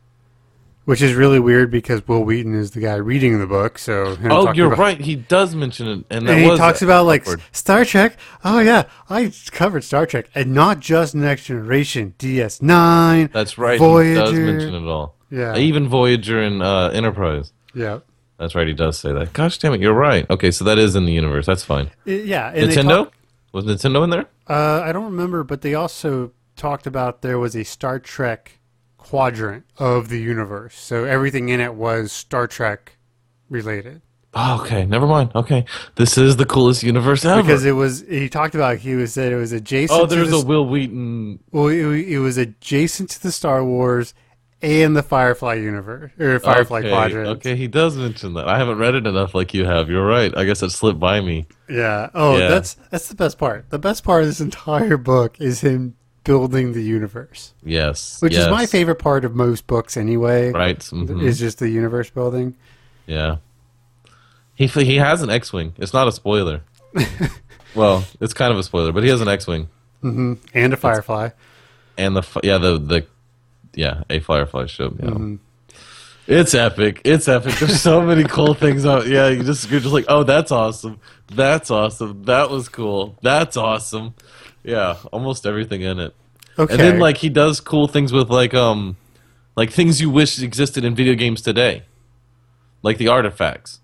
[0.90, 3.78] which is really weird because Wil Wheaton is the guy reading the book.
[3.78, 5.00] So oh, you're about- right.
[5.00, 7.44] He does mention it, and that and he talks about like awkward.
[7.52, 8.18] Star Trek.
[8.44, 13.30] Oh yeah, I covered Star Trek, and not just Next Generation, DS Nine.
[13.32, 13.78] That's right.
[13.78, 14.10] Voyager.
[14.10, 15.16] He does mention it all.
[15.30, 15.56] Yeah.
[15.58, 17.54] Even Voyager and uh, Enterprise.
[17.76, 18.00] Yeah,
[18.40, 18.66] That's right.
[18.66, 19.32] He does say that.
[19.34, 20.28] Gosh damn it, you're right.
[20.28, 21.46] Okay, so that is in the universe.
[21.46, 21.92] That's fine.
[22.06, 22.52] Yeah.
[22.52, 23.14] And Nintendo talk-
[23.52, 24.26] was Nintendo in there?
[24.48, 28.59] uh, I don't remember, but they also talked about there was a Star Trek
[29.00, 32.98] quadrant of the universe, so everything in it was Star Trek
[33.50, 34.02] related.
[34.36, 35.32] Oh, okay, never mind.
[35.34, 37.42] Okay, this is the coolest universe ever.
[37.42, 40.00] Because it was, he talked about he was said it was adjacent.
[40.00, 41.40] oh, there's the a Wil Wheaton.
[41.52, 44.14] Well, it, it was adjacent to the Star Wars
[44.62, 47.28] and the Firefly universe or Firefly okay, quadrant.
[47.38, 48.48] Okay, he does mention that.
[48.48, 49.90] I haven't read it enough like you have.
[49.90, 50.36] You're right.
[50.38, 51.48] I guess it slipped by me.
[51.68, 52.10] Yeah.
[52.14, 52.50] Oh, Yeah.
[52.50, 53.70] that's that's the best part.
[53.72, 55.96] The best part of this entire book is him
[56.30, 60.52] building the universe, Yes, which is my favorite part of most books anyway.
[60.52, 60.78] Right.
[60.80, 61.24] mhm.
[61.24, 62.56] Is just the universe building.
[63.08, 63.38] Yeah.
[64.54, 65.74] He he has an X-wing.
[65.78, 66.62] It's not a spoiler.
[67.76, 69.68] well, it's kind of a spoiler, but he has an X-wing
[70.02, 71.30] hmm And a Firefly.
[71.98, 73.06] and the yeah the the
[73.74, 74.94] yeah a Firefly ship.
[75.00, 75.10] Yeah.
[75.10, 75.36] Mm-hmm.
[76.28, 77.02] It's epic.
[77.06, 77.56] It's epic.
[77.56, 79.08] There's so many cool things out.
[79.08, 81.00] Yeah, you just you're just like, oh, that's awesome.
[81.34, 82.24] That's awesome.
[82.26, 83.18] That was cool.
[83.24, 84.14] That's awesome.
[84.64, 86.14] Yeah, almost everything in it.
[86.60, 86.74] Okay.
[86.74, 88.98] And then like he does cool things with like um
[89.56, 91.84] like things you wish existed in video games today.
[92.84, 93.80] Like the artifacts.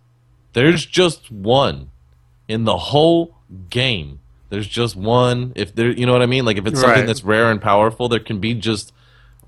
[0.53, 1.91] There's just one
[2.47, 3.35] in the whole
[3.69, 4.19] game.
[4.49, 5.51] There's just one.
[5.55, 6.45] If there you know what I mean?
[6.45, 7.07] Like if it's something Right.
[7.07, 8.93] that's rare and powerful, there can be just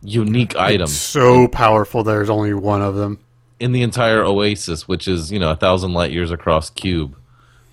[0.04, 2.04] unique items so powerful.
[2.04, 3.20] There's only one of them.
[3.60, 7.16] in the entire oasis, which is, you know, a thousand light years across cube.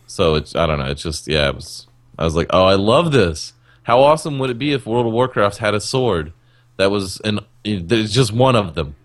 [0.07, 1.87] So it's I don't know, it's just yeah, it was
[2.19, 3.53] I was like, Oh, I love this.
[3.85, 6.33] How awesome would it be if World of Warcraft had a sword
[6.77, 8.97] that was an there's just one of them?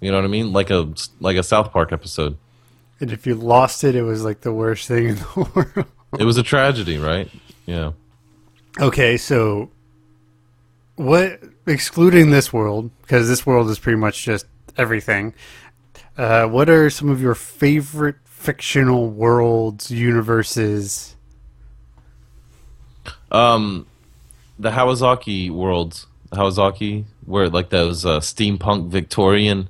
[0.00, 0.52] You know what I mean?
[0.52, 2.36] Like a like a South Park episode.
[3.00, 5.86] And if you lost it, it was like the worst thing in the world.
[6.18, 7.28] It was a tragedy, right?
[7.66, 7.92] Yeah.
[8.80, 9.70] Okay, so
[10.94, 14.46] what excluding this world because this world is pretty much just
[14.76, 15.34] everything.
[16.16, 21.16] Uh, what are some of your favorite fictional worlds, universes?
[23.32, 23.86] Um
[24.58, 29.68] the Miyazaki worlds, Miyazaki where like those uh, steampunk Victorian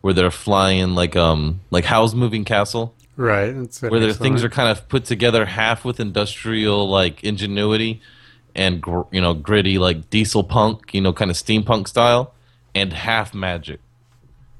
[0.00, 2.94] where they're flying like um like Howl's Moving Castle.
[3.16, 8.00] Right, where the things are kind of put together half with industrial like ingenuity
[8.54, 12.32] and gr- you know gritty like diesel punk, you know, kind of steampunk style,
[12.74, 13.80] and half magic.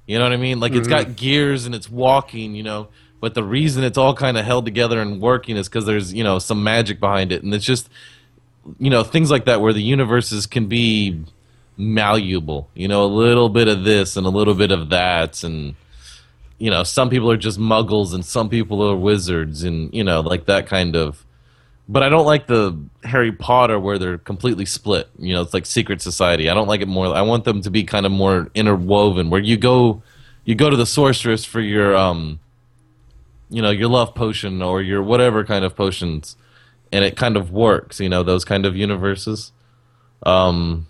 [0.07, 0.59] You know what I mean?
[0.59, 2.89] Like it's got gears and it's walking, you know.
[3.21, 6.25] But the reason it's all kind of held together and working is because there's you
[6.25, 7.89] know some magic behind it, and it's just
[8.79, 11.25] you know things like that where the universes can be
[11.77, 12.69] malleable.
[12.75, 15.75] You know, a little bit of this and a little bit of that, and
[16.59, 20.21] you know, some people are just muggles and some people are wizards, and you know,
[20.21, 21.25] like that kind of.
[21.91, 25.09] But I don't like the Harry Potter where they're completely split.
[25.19, 26.51] You know, it's like secret society.
[26.51, 27.07] I don't like it more.
[27.15, 30.03] I want them to be kind of more interwoven, where you go,
[30.45, 32.41] you go to the sorceress for your, um,
[33.49, 36.37] you know, your love potion or your whatever kind of potions,
[36.93, 38.01] and it kind of works.
[38.01, 39.53] You know, those kind of universes.
[40.25, 40.87] Um,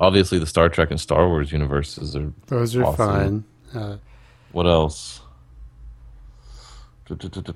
[0.00, 2.96] obviously, the Star Trek and Star Wars universes are Those are Awesome.
[2.96, 3.44] fun.
[3.74, 3.96] Uh,
[4.52, 5.20] What else?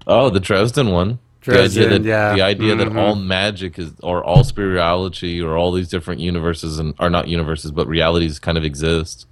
[0.07, 1.19] Oh, the Dresden one.
[1.43, 2.35] the Dresden, idea that, yeah.
[2.35, 2.99] The idea that Mhm.
[2.99, 7.71] all magic is, or all spirituality, or all these different universes and are not universes,
[7.73, 9.27] but realities kind of exist,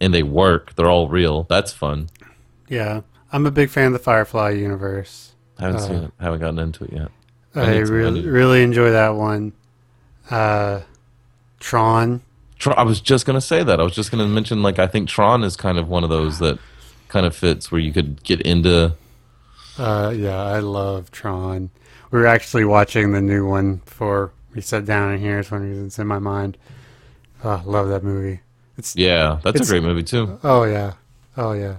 [0.00, 0.74] and they work.
[0.76, 1.44] They're all real.
[1.48, 2.08] That's fun.
[2.68, 3.00] yeah,
[3.32, 5.31] I'm a big fan of the Firefly universe.
[5.58, 6.10] I haven't Uh, seen it.
[6.20, 7.08] Haven't gotten into it yet.
[7.54, 9.52] I I, I really really enjoy that one.
[10.30, 10.80] Uh,
[11.60, 12.22] Tron.
[12.58, 13.80] Tron, I was just gonna say that.
[13.80, 16.38] I was just gonna mention like I think Tron is kind of one of those
[16.38, 16.58] that
[17.08, 18.94] kind of fits where you could get into.
[19.78, 21.70] Uh, yeah, I love Tron.
[22.10, 25.38] We were actually watching the new one before we sat down in here.
[25.38, 26.56] It's one reason it's in my mind.
[27.42, 28.40] Oh, love that movie.
[28.78, 30.38] It's Yeah, that's It's- a great movie too.
[30.44, 30.92] oh yeah,
[31.36, 31.76] oh yeah.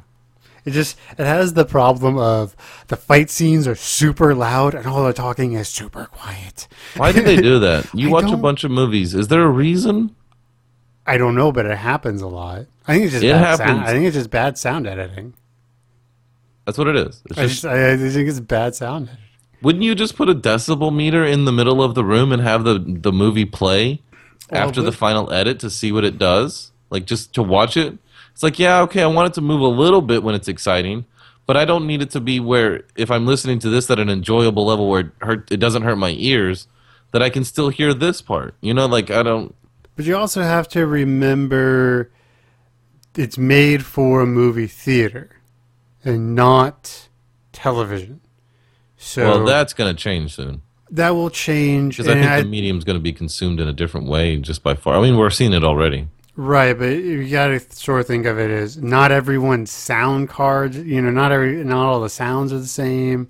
[0.65, 2.55] It just it has the problem of
[2.87, 6.67] the fight scenes are super loud and all the talking is super quiet.
[6.95, 7.89] Why do they do that?
[7.93, 9.13] You I watch a bunch of movies.
[9.13, 10.15] Is there a reason?
[11.05, 12.65] I don't know, but it happens a lot.
[12.87, 13.81] I think it's just It bad sound.
[13.81, 15.33] I think it's just bad sound editing.
[16.65, 17.21] That's what it is.
[17.25, 19.09] It's I just, just I, I think it's bad sound.
[19.09, 19.23] editing.
[19.61, 22.63] wouldn't you just put a decibel meter in the middle of the room and have
[22.63, 24.01] the the movie play
[24.49, 26.71] Well, after the final edit to see what it does?
[26.89, 27.97] Like just to watch it?
[28.33, 31.05] It's like, yeah, okay, I want it to move a little bit when it's exciting,
[31.45, 34.09] but I don't need it to be where if I'm listening to this at an
[34.09, 36.67] enjoyable level where it, hurt, it doesn't hurt my ears,
[37.11, 38.55] that I can still hear this part.
[38.61, 39.53] You know, like I don't
[39.95, 42.09] But you also have to remember
[43.15, 45.29] it's made for a movie theater
[46.03, 47.07] and not
[47.51, 48.19] television.
[48.97, 50.61] So well, that's going to change soon.
[50.89, 51.97] that will change.
[51.97, 54.63] Because I think I- the medium's going to be consumed in a different way just
[54.63, 54.95] by far.
[54.97, 56.07] I mean, we're seeing it already.
[56.35, 60.77] Right, but you got to sort of think of it as not everyone's sound cards.
[60.77, 63.29] You know, not every not all the sounds are the same.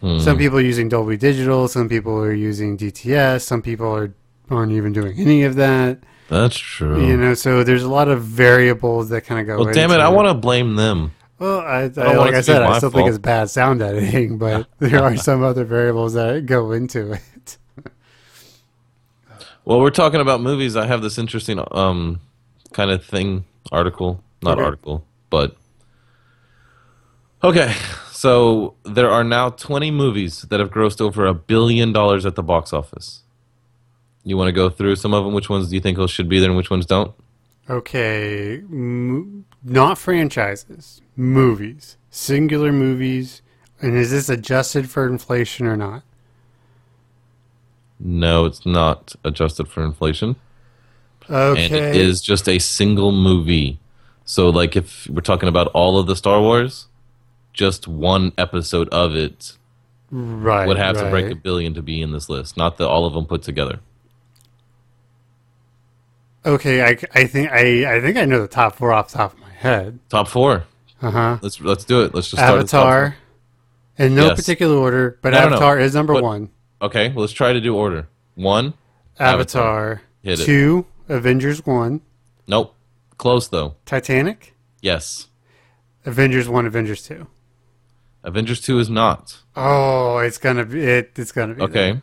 [0.00, 0.18] Hmm.
[0.18, 1.68] Some people are using Dolby Digital.
[1.68, 3.42] Some people are using DTS.
[3.42, 4.14] Some people are
[4.50, 6.00] aren't even doing any of that.
[6.28, 7.04] That's true.
[7.04, 9.64] You know, so there's a lot of variables that kind of go.
[9.64, 11.12] well, damn it, into I want to blame them.
[11.40, 14.68] Well, I, I, don't like I said, I still think it's bad sound editing, but
[14.78, 17.20] there are some other variables that go into it.
[19.70, 20.74] Well, we're talking about movies.
[20.74, 22.18] I have this interesting um
[22.72, 24.64] kind of thing article, not Okay.
[24.64, 25.54] article, but
[27.44, 27.72] okay.
[28.10, 32.42] So there are now 20 movies that have grossed over a billion dollars at the
[32.42, 33.22] box office.
[34.24, 35.34] You want to go through some of them?
[35.34, 37.14] Which ones do you think should be there and which ones don't?
[37.68, 43.40] Okay, m- not franchises, movies, singular movies,
[43.80, 46.02] and is this adjusted for inflation or not?
[48.00, 50.36] No, it's not adjusted for inflation.
[51.28, 53.78] Okay, and it is just a single movie.
[54.24, 56.86] So, like, if we're talking about all of the Star Wars,
[57.52, 59.56] just one episode of it
[60.10, 60.66] right.
[60.66, 61.04] would have right.
[61.04, 63.42] to break a billion to be in this list, not the all of them put
[63.42, 63.80] together.
[66.44, 69.34] Okay, I, I think I, I think I know the top four off the top
[69.34, 69.98] of my head.
[70.08, 70.64] Top four.
[71.02, 71.38] Uh huh.
[71.42, 72.14] Let's let's do it.
[72.14, 72.58] Let's just start.
[72.58, 73.16] at the top Avatar,
[73.98, 74.36] in no Yes.
[74.36, 75.34] particular order, but.
[75.34, 76.50] Avatar is number But- one.
[76.82, 78.08] Okay, well, let's try to do order.
[78.34, 78.74] One.
[79.18, 79.32] Avatar.
[79.92, 80.44] Avatar, Hit it.
[80.46, 82.00] two, Avengers one,
[82.46, 82.74] Nope.
[83.18, 83.76] Close though.
[83.84, 85.26] Titanic, Yes.
[86.06, 87.26] Avengers one, Avengers two.
[88.24, 89.38] Avengers two is not.
[89.54, 91.12] Oh, it's gonna be it.
[91.16, 91.92] It's gonna be Okay.
[91.92, 92.02] there.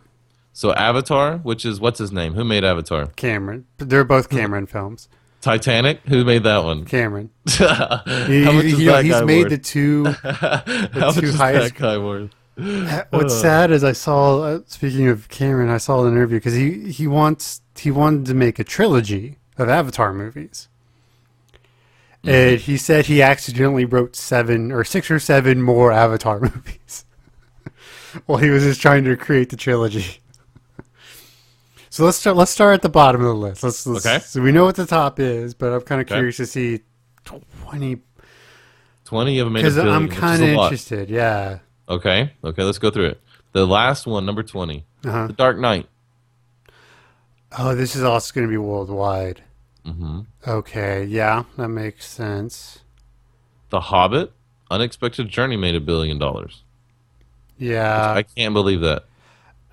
[0.54, 2.34] So Avatar, which is what's his name?
[2.36, 3.08] Who made Avatar?
[3.16, 3.66] Cameron.
[3.78, 5.10] They're both Cameron films.
[5.42, 6.02] Titanic.
[6.08, 6.86] Who made that one?
[6.86, 7.30] Cameron.
[7.48, 9.50] How He, much he- is that he's made worth?
[9.50, 10.06] the two.
[10.24, 12.32] How much two is highest- that guy worth?
[13.12, 14.42] What's sad is I saw.
[14.42, 18.34] Uh, speaking of Cameron, I saw an interview because he he wants he wanted to
[18.34, 20.68] make a trilogy of Avatar movies.
[22.24, 22.30] Mm-hmm.
[22.30, 27.06] And he said he accidentally wrote seven or six or seven more Avatar movies.
[28.26, 30.18] while he was just trying to create the trilogy.
[31.90, 32.38] So let's start.
[32.38, 33.64] Let's start at the bottom of the list.
[33.64, 34.20] Let's, let's Okay.
[34.20, 36.16] So we know what the top is, but I'm kind of Okay.
[36.16, 36.82] curious to see
[37.26, 38.02] twenty
[39.06, 41.10] Twenty of them because I'm kind of interested.
[41.10, 41.60] Yeah.
[41.90, 43.22] Okay, okay, let's go through it.
[43.54, 45.28] The last one, number 20, Uh-huh.
[45.28, 45.88] The Dark Knight.
[47.58, 49.42] Oh, this is also going to be worldwide.
[49.86, 50.22] Mm-hmm.
[50.46, 52.80] Okay, yeah, that makes sense.
[53.70, 54.34] The Hobbit,
[54.70, 56.64] Unexpected Journey made a billion dollars.
[57.58, 59.06] Yeah, I can't believe that.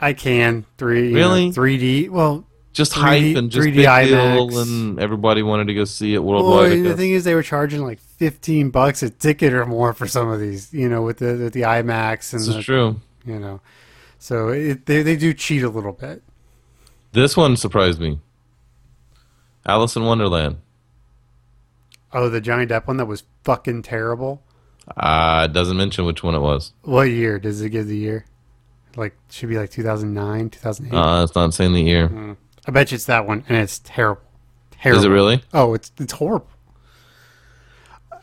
[0.01, 1.51] I can three Really?
[1.53, 2.09] three D.
[2.09, 4.07] Well, Just 3D hype and just 3D big IMAX.
[4.51, 6.73] deal, and everybody wanted to go see it worldwide.
[6.73, 10.07] I the thing is, they were charging like fifteen bucks a ticket or more for
[10.07, 10.73] some of these.
[10.73, 13.01] You know, with the with the IMAX and this the, is true.
[13.27, 13.61] you know,
[14.19, 16.23] so it, they they do cheat a little bit.
[17.13, 18.19] This one surprised me.
[19.67, 20.57] Alice in Wonderland.
[22.13, 24.43] Oh, the Johnny Depp one that was fucking terrible.
[24.97, 26.73] Uh, it doesn't mention which one it was.
[26.83, 28.25] What year does it give the year?
[28.97, 30.95] Like should be like two thousand nine, two thousand eight.
[30.95, 32.37] Uh, it's not saying the year.
[32.67, 34.23] I bet you it's that one, and it's terrible.
[34.71, 34.99] Terrible.
[34.99, 35.43] Is it really?
[35.53, 36.49] Oh, it's it's horrible.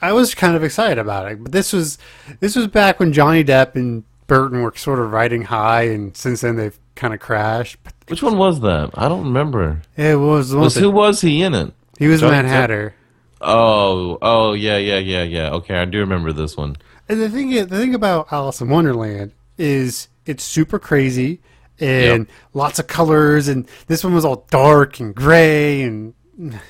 [0.02, 1.98] I was kind of excited about it, but this was
[2.40, 6.42] this was back when Johnny Depp and Burton were sort of riding high, and since
[6.42, 7.78] then they've kind of crashed.
[7.84, 8.92] But Which one was that?
[8.96, 9.82] I don't remember.
[9.98, 11.74] it was Was who was he in it?
[12.00, 12.96] he was Johnny Mad Hatter.
[13.42, 15.50] Oh, oh yeah, yeah, yeah, yeah.
[15.52, 16.78] Okay, I do remember this one.
[17.10, 21.42] And the thing the thing about Alice in Wonderland is it's super crazy
[21.80, 26.14] and lots of colors, and this one was all dark and gray and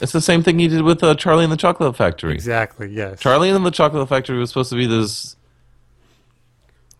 [0.01, 2.33] It's the same thing he did with uh, Charlie and the Chocolate Factory.
[2.33, 3.19] exactly yes.
[3.19, 5.35] Charlie and the Chocolate Factory was supposed to be this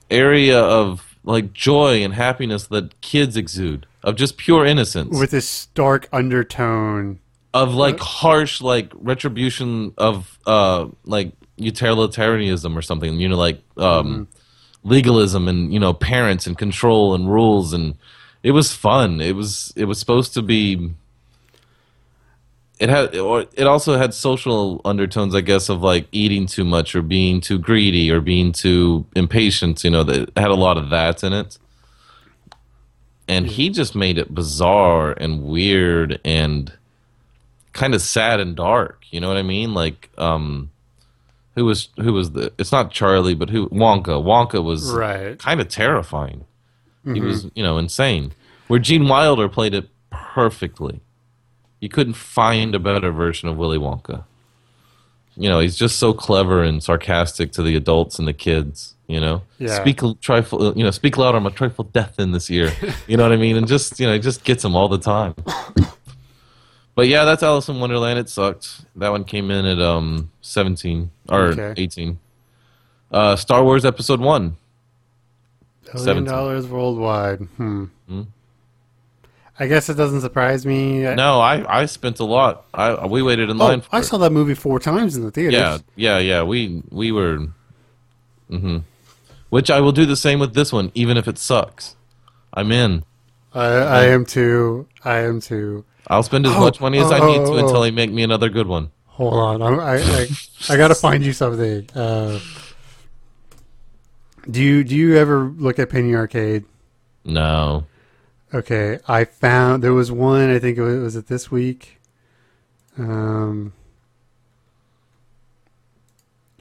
[0.10, 5.68] area of like joy and happiness that kids exude, of just pure innocence, with this
[5.68, 7.20] dark undertone.
[7.54, 13.20] of like harsh like retribution of uh like utilitarianism or something.
[13.20, 14.28] You know, like um
[14.84, 17.96] legalism and you know parents and control and rules and
[18.44, 19.22] it was fun.
[19.22, 20.92] It was it was supposed to be.
[22.82, 26.96] It had, or it also had social undertones, I guess, of like eating too much
[26.96, 29.84] or being too greedy or being too impatient.
[29.84, 31.60] You know, that it had a lot of that in it.
[33.28, 36.74] And he just made it bizarre and weird and
[37.74, 39.06] kind of sad and dark.
[39.12, 39.74] You know what I mean?
[39.76, 40.72] Like, um,
[41.56, 42.52] who was who was the?
[42.58, 44.22] It's not Charlie, but who Wonka.
[44.24, 45.38] Wonka was Right.
[45.38, 46.46] kind of terrifying.
[47.06, 48.32] He was, you know, insane.
[48.68, 51.00] Where Gene Wilder played it perfectly.
[51.82, 54.24] You couldn't find a better version of Willy Wonka.
[55.36, 58.96] You know, he's just so clever and sarcastic to the adults and the kids.
[59.08, 59.82] You know, Yeah.
[59.82, 60.74] speak trifle.
[60.78, 61.36] You know, speak loud.
[61.36, 62.72] I'm a trifle death in this ear.
[63.08, 63.58] You know what I mean?
[63.58, 65.36] And just you know, it just gets him all the time.
[66.94, 68.20] But yeah, that's Alice in Wonderland.
[68.20, 68.82] It sucked.
[68.98, 71.74] That one came in at um 17 or Okay.
[71.78, 72.20] 18.
[73.10, 74.58] Uh, Star Wars Episode One.
[75.86, 76.24] Billion 17.
[76.26, 77.40] dollars worldwide.
[77.58, 77.86] Hmm.
[78.10, 78.22] Hmm.
[79.60, 81.02] I guess it doesn't surprise me.
[81.16, 82.66] No, I I spent a lot.
[82.74, 83.82] I we waited in oh, line.
[83.82, 84.04] for I it.
[84.04, 85.56] saw that movie four times in the theater.
[85.56, 86.44] Yeah, yeah, yeah.
[86.44, 87.48] We we were.
[88.50, 88.80] Mm-hmm.
[89.50, 91.96] Which I will do the same with this one, even if it sucks.
[92.54, 93.04] I'm in.
[93.54, 94.88] I, I am too.
[95.04, 95.84] I am too.
[96.08, 97.82] I'll spend as Oh, much money as I oh, need to oh, until oh.
[97.82, 98.92] they make me another good one.
[99.08, 99.62] Hold on.
[99.62, 100.28] I'm, I I
[100.70, 101.90] I gotta find you something.
[101.94, 102.40] Uh,
[104.50, 106.64] do you do you ever look at Penny Arcade?
[107.26, 107.86] No.
[108.54, 110.50] Okay, I found there was one.
[110.50, 112.00] I think it was, was it this week.
[112.98, 113.74] Um.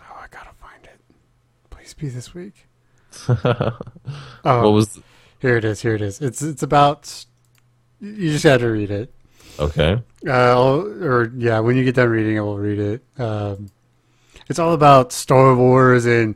[0.00, 1.00] Oh, I gotta find it.
[1.70, 2.66] Please be this week.
[3.28, 3.72] Oh,
[4.42, 5.00] What was
[5.40, 5.80] here it is.
[5.82, 6.20] Here it is.
[6.20, 7.24] It's it's about.
[8.00, 9.12] You just had to read it.
[9.58, 10.00] okay?
[10.26, 13.20] Uh, or yeah, when you get done reading it, we'll read it.
[13.20, 13.70] Um,
[14.48, 16.34] it's all about Star Wars and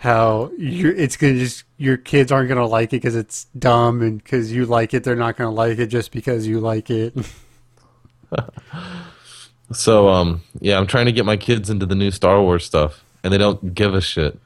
[0.00, 4.22] how you it's gonna just your kids aren't gonna like it because it's dumb, and
[4.22, 7.14] because you like it, they're not gonna like it just because you like it.
[9.72, 13.04] So um yeah, I'm trying to get my kids into the new Star Wars stuff,
[13.22, 14.36] and they don't give a shit.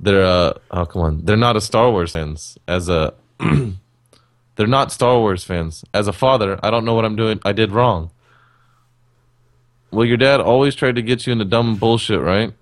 [0.00, 2.56] They're uh oh come on, they're not a Star Wars fans.
[2.66, 3.12] As a
[4.56, 5.84] they're not Star Wars fans.
[5.92, 7.38] As a father, I don't know what I'm doing.
[7.44, 8.10] I did wrong.
[9.90, 12.54] Well, your dad always tried to get you into dumb bullshit, right?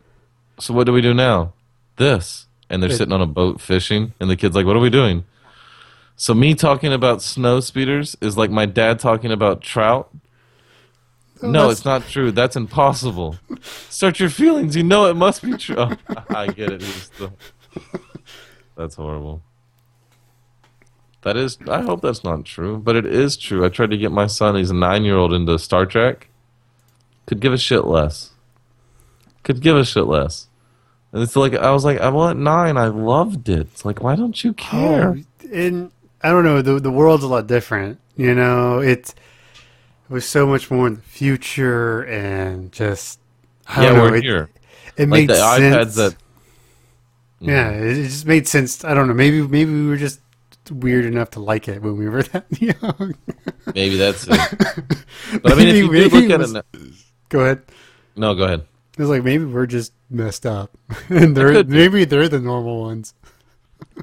[0.58, 1.52] So what do we do now?
[2.00, 2.46] This.
[2.68, 5.24] And they're sitting on a boat fishing, and the kid's like, "What are we doing?"
[6.16, 10.08] So me talking about snow speeders is like my dad talking about trout.
[11.42, 12.30] Oh, no, that's- it's not true.
[12.30, 13.36] That's impossible.
[13.88, 14.76] Search your feelings.
[14.76, 15.76] You know it must be true.
[15.78, 15.92] Oh,
[16.30, 16.84] I get it.
[18.76, 19.42] That's horrible.
[21.22, 21.58] That is.
[21.68, 23.62] I hope that's not true, but it is true.
[23.64, 24.56] I tried to get my son.
[24.56, 26.28] He's a nine-year-old into Star Trek.
[27.26, 28.30] Could give a shit less.
[29.42, 30.48] Could give a shit less.
[31.12, 33.60] It's like I was like, well, at nine, I loved it.
[33.72, 35.16] It's like, why don't you oh, care?
[35.18, 35.90] Oh, and
[36.22, 36.62] I don't know.
[36.62, 37.98] The the world's a lot different.
[38.16, 43.18] You know, it's it was so much more in the future and just
[43.66, 44.02] I yeah, know.
[44.02, 44.50] we're it, here.
[44.96, 45.94] it Like made the sense.
[45.96, 46.12] that.
[46.12, 47.48] Mm-hmm.
[47.48, 48.84] Yeah, it it just made sense.
[48.84, 49.14] I don't know.
[49.14, 50.20] Maybe maybe we were just
[50.70, 53.14] weird enough to like it when we were that young.
[53.74, 54.40] Maybe that's it.
[55.42, 57.62] But I mean, if you Maybe- look at it it, was- Go ahead.
[58.16, 58.66] no, go ahead.
[59.00, 60.76] It's like maybe we're just messed up,
[61.08, 63.14] and they're maybe they're the normal ones.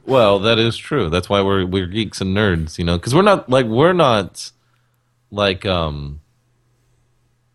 [0.07, 1.11] Well, that is true.
[1.11, 4.51] That's why we're we're geeks and nerds, you know, because we're not like we're not
[5.29, 6.21] like um,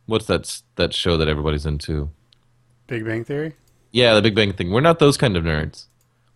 [0.07, 2.11] what's that that show that everybody's into?
[2.86, 3.57] Big Bang Theory.
[3.90, 4.70] Yeah, the Big Bang thing.
[4.70, 5.86] We're not those kind of nerds.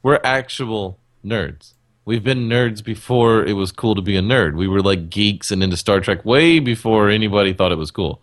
[0.03, 1.75] We're actual nerds.
[2.05, 4.57] We've been nerds before it was cool to be a nerd.
[4.57, 8.21] We were like geeks and into Star Trek way before anybody thought it was cool.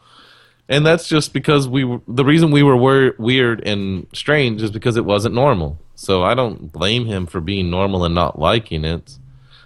[0.70, 4.72] And that's just because we were, the reason we were wor- weird and strange is
[4.72, 5.78] because it wasn't normal.
[5.95, 9.18] So I don't blame him for being normal and not liking it.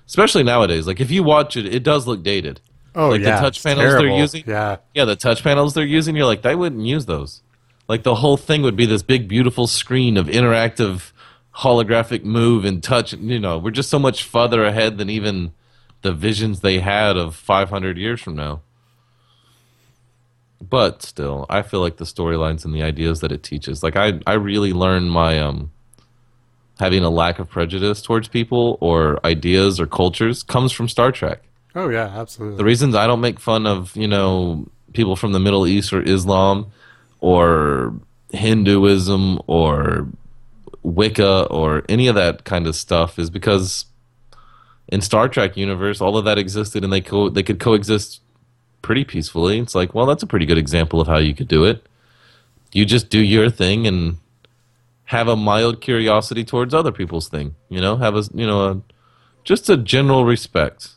[0.08, 0.88] Especially nowadays.
[0.88, 2.62] Like if you watch it, it does look dated.
[2.96, 4.18] Oh Like the yeah, touch it's panels they're terrible.
[4.20, 4.44] using?
[4.48, 7.42] Yeah, Yeah, the touch panels they're using, you're like, they wouldn't use those.
[7.88, 11.12] Like the whole thing would be this big, beautiful screen of interactive
[11.58, 13.14] holographic move and touch.
[13.14, 15.54] You know, we're just so much further ahead than even
[16.02, 18.62] the visions they had of 500 years from now.
[20.60, 24.20] But still, I feel like the storylines and the ideas that it teaches, like I,
[24.26, 25.72] I really learned my um,
[26.80, 31.44] having a lack of prejudice towards people or ideas or cultures comes from Star Trek.
[31.76, 32.58] oh yeah, absolutely.
[32.58, 36.02] The reasons I don't make fun of, you know, people from the Middle East or
[36.02, 36.72] Islam
[37.20, 37.94] or
[38.32, 40.08] Hinduism or
[40.84, 43.86] Wicca or any of that kind of stuff is because
[44.88, 48.22] in Star Trek universe all of that existed and they co- they could coexist
[48.88, 49.60] pretty peacefully.
[49.60, 51.86] It's like, well, that's a pretty good example of how you could do it.
[52.72, 54.16] You just do your thing and
[55.08, 58.82] have a mild curiosity towards other people's thing, you know, have a, you know, a,
[59.44, 60.92] just a general respect.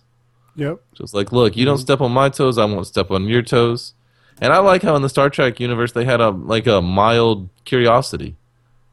[0.54, 0.80] Yep.
[0.94, 1.82] Just like, look, you don't mm-hmm.
[1.82, 3.94] step on my toes, I won't step on your toes.
[4.40, 7.48] And I like how in the Star Trek universe they had a like a mild
[7.64, 8.36] curiosity.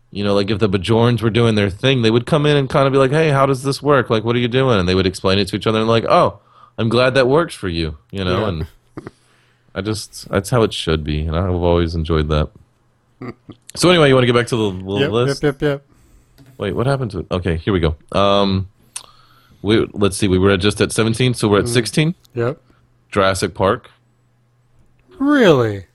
[0.10, 2.68] You know, like if the Bajorans were doing their thing, they would come in and
[2.68, 4.10] kind of be like, "Hey, how does this work?
[4.10, 6.06] Like, what are you doing?" And they would explain it to each other and like,
[6.06, 6.40] "Oh,
[6.78, 8.48] I'm glad that works for you." You know, Yeah.
[8.50, 8.68] and
[9.78, 12.50] I just that's how it should be, and I've always enjoyed that.
[13.76, 15.44] so anyway, you want to get back to the, Yep, list?
[15.44, 15.62] yep.
[15.62, 15.62] Yep.
[15.62, 16.48] Yep.
[16.58, 17.28] Wait, what happened to it?
[17.32, 17.96] Okay, here we go.
[18.12, 18.70] Um,
[19.62, 22.16] we let's see, we were just at 17, so we're at 16.
[22.34, 22.60] Yep.
[23.12, 23.92] Jurassic Park.
[25.20, 25.86] Really?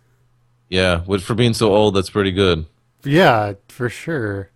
[0.68, 2.66] Yeah, which for being so old, that's pretty good.
[3.05, 4.51] Yeah, for sure.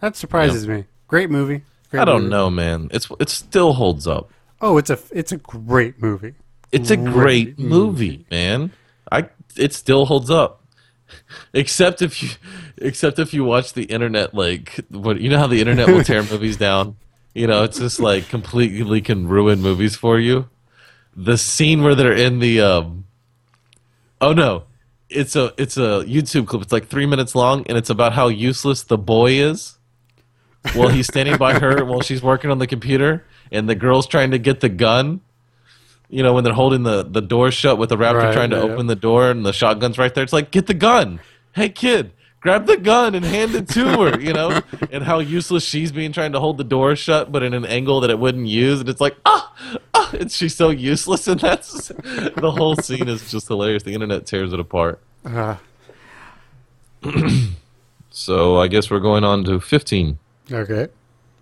[0.00, 0.84] That surprises me.
[1.08, 1.62] Great movie.
[1.90, 2.30] Great I don't movie.
[2.30, 2.88] know, man.
[2.92, 4.30] It's it still holds up.
[4.60, 6.34] Oh, it's a it's a great movie.
[6.72, 8.72] It's a great movie, man.
[9.10, 10.64] I it still holds up.
[11.52, 12.30] Except if you
[12.78, 16.22] except if you watch the internet like what you know how the internet will tear
[16.30, 16.96] movies down?
[17.34, 20.48] You know, it's just like completely can ruin movies for you.
[21.14, 23.04] The scene where they're in the um
[24.20, 24.64] Oh no.
[25.10, 26.62] It's a it's a YouTube clip.
[26.62, 29.76] It's like 3 minutes long and it's about how useless the boy is.
[30.74, 34.30] While he's standing by her while she's working on the computer and the girl's trying
[34.30, 35.20] to get the gun
[36.12, 38.56] you know, when they're holding the, the door shut with the raptor Right, trying to
[38.56, 40.22] yeah, open the door and the shotgun's right there.
[40.22, 41.20] It's like, get the gun.
[41.54, 44.60] Hey, kid, grab the gun and hand it to her, you know?
[44.92, 48.00] and how useless she's being trying to hold the door shut, but in an angle
[48.00, 48.80] that it wouldn't use.
[48.80, 49.52] And it's like, ah,
[49.94, 51.26] ah, and she's so useless.
[51.26, 53.82] And that's the whole scene is just hilarious.
[53.82, 55.00] The internet tears it apart.
[55.24, 55.56] Uh,
[58.14, 60.18] So I guess we're going on to 15.
[60.52, 60.88] okay.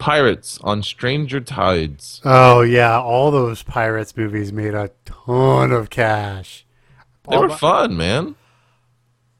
[0.00, 2.20] Pirates on Stranger Tides.
[2.24, 6.66] Oh yeah, all those pirates movies made a ton of cash.
[7.28, 8.34] They All were fun, man.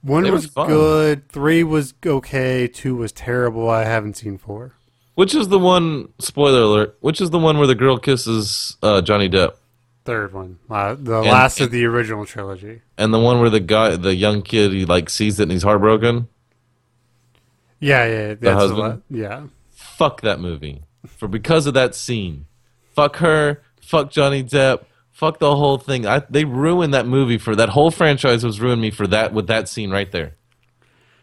[0.02, 1.28] One they was good.
[1.28, 2.68] Three was okay.
[2.68, 3.68] Two was terrible.
[3.68, 4.74] I haven't seen four.
[5.14, 9.02] Which is the one, spoiler alert, which is the one where the girl kisses uh,
[9.02, 9.54] Johnny Depp?
[10.04, 12.80] Third one, uh, the last of the original trilogy.
[12.96, 15.62] And the one where the guy, the young kid, he like sees it and he's
[15.62, 16.28] heartbroken.
[17.80, 19.02] Yeah, yeah, that's the husband?
[19.10, 19.44] yeah.
[20.00, 22.46] Fuck that movie for because of that scene.
[22.94, 23.60] Fuck her.
[23.82, 24.84] Fuck Johnny Depp.
[25.10, 26.06] Fuck the whole thing.
[26.06, 29.46] I, they ruined that movie for that whole franchise was ruined me for that with
[29.48, 30.36] that scene right there.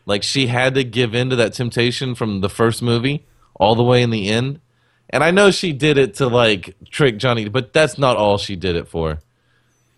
[0.05, 3.25] Like she had to give in to that temptation from the first movie
[3.55, 4.61] all the way in the end.
[5.09, 8.55] And I know she did it to like trick Johnny, but that's not all she
[8.55, 9.17] did it for.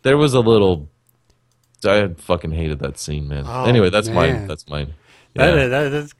[0.04, 0.88] There was a little.
[1.84, 3.44] I fucking hated that scene, man.
[3.46, 4.48] Oh, anyway, that's mine.
[4.48, 4.94] That's mine.
[5.36, 6.14] That, that, that's,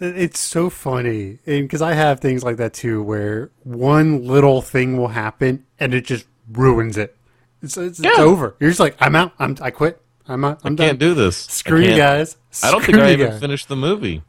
[0.00, 5.08] it's so funny because I have things like that too, where one little thing will
[5.08, 7.16] happen and it just ruins it.
[7.62, 8.54] It's, it's, it's over.
[8.60, 9.32] You're just like, I'm out.
[9.38, 10.00] I'm I quit.
[10.28, 10.60] I'm out.
[10.64, 11.08] I'm I can't done.
[11.10, 11.36] do this.
[11.36, 12.36] Screw you can't- guys.
[12.62, 13.40] I don't think I even guys.
[13.40, 14.22] finished the movie,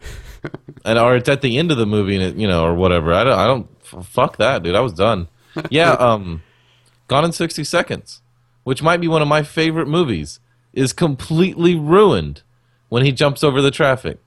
[0.86, 3.14] and or it's at the end of the movie, and it, you know, or whatever.
[3.14, 3.40] I don't.
[3.40, 4.06] I don't.
[4.06, 4.76] Fuck that, dude.
[4.76, 5.28] I was done.
[5.72, 5.92] Yeah.
[5.94, 6.44] Um,
[7.08, 8.22] Gone in sixty seconds,
[8.64, 10.40] which might be one of my favorite movies,
[10.74, 12.42] is completely ruined
[12.90, 14.20] when he jumps over the traffic.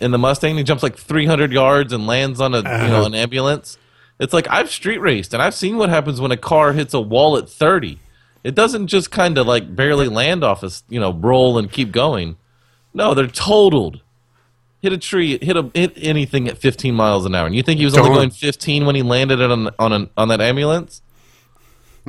[0.00, 2.70] In the Mustang, he jumps like three hundred yards and lands on a you know
[2.98, 3.06] Uh-huh.
[3.06, 3.78] an ambulance.
[4.18, 7.00] It's like I've street raced and I've seen what happens when a car hits a
[7.00, 7.98] wall at 30.
[8.44, 11.92] It doesn't just kind of like barely land off a, you know, roll and keep
[11.92, 12.36] going.
[12.94, 14.00] No, they're totaled.
[14.80, 17.46] Hit a tree, hit a hit anything at 15 miles an hour.
[17.46, 20.10] And you think he was only going 15 when he landed it on on an,
[20.16, 21.02] on that ambulance?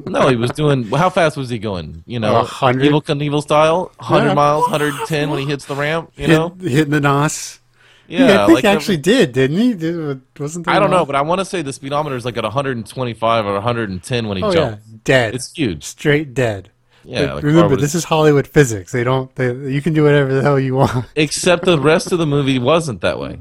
[0.05, 0.83] No, he was doing.
[0.89, 2.03] How fast was he going?
[2.05, 2.83] You know, hundred?
[2.91, 4.33] Evel Knievel style, 100 Yeah.
[4.35, 6.11] miles, 110 when he hits the ramp.
[6.15, 7.59] You know, hitting the nos.
[8.07, 9.73] Yeah, Yeah, I think like he actually did, didn't he?
[9.73, 12.43] Did, wasn't I don't know, but I want to say the speedometer is like at
[12.43, 14.85] 125 or 110 when he oh yeah, jumps.
[15.03, 15.35] dead.
[15.35, 15.83] It's huge.
[15.83, 16.71] straight dead.
[17.03, 18.91] Yeah, the car remember, this is Hollywood physics.
[18.91, 19.33] They don't.
[19.35, 21.05] They, you can do whatever the hell you want.
[21.15, 23.39] except the rest of the movie wasn't that way.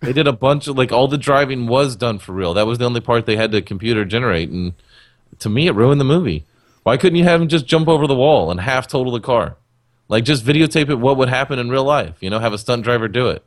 [0.00, 2.52] They did a bunch of like all the driving was done for real.
[2.52, 4.74] That was the only part they had to computer generate, and
[5.38, 6.44] to me, it ruined the movie.
[6.82, 9.56] Why couldn't you have him just jump over the wall and half total the car?
[10.08, 12.16] Like just videotape it what would happen in real life.
[12.20, 13.42] You know, have a stunt driver do it,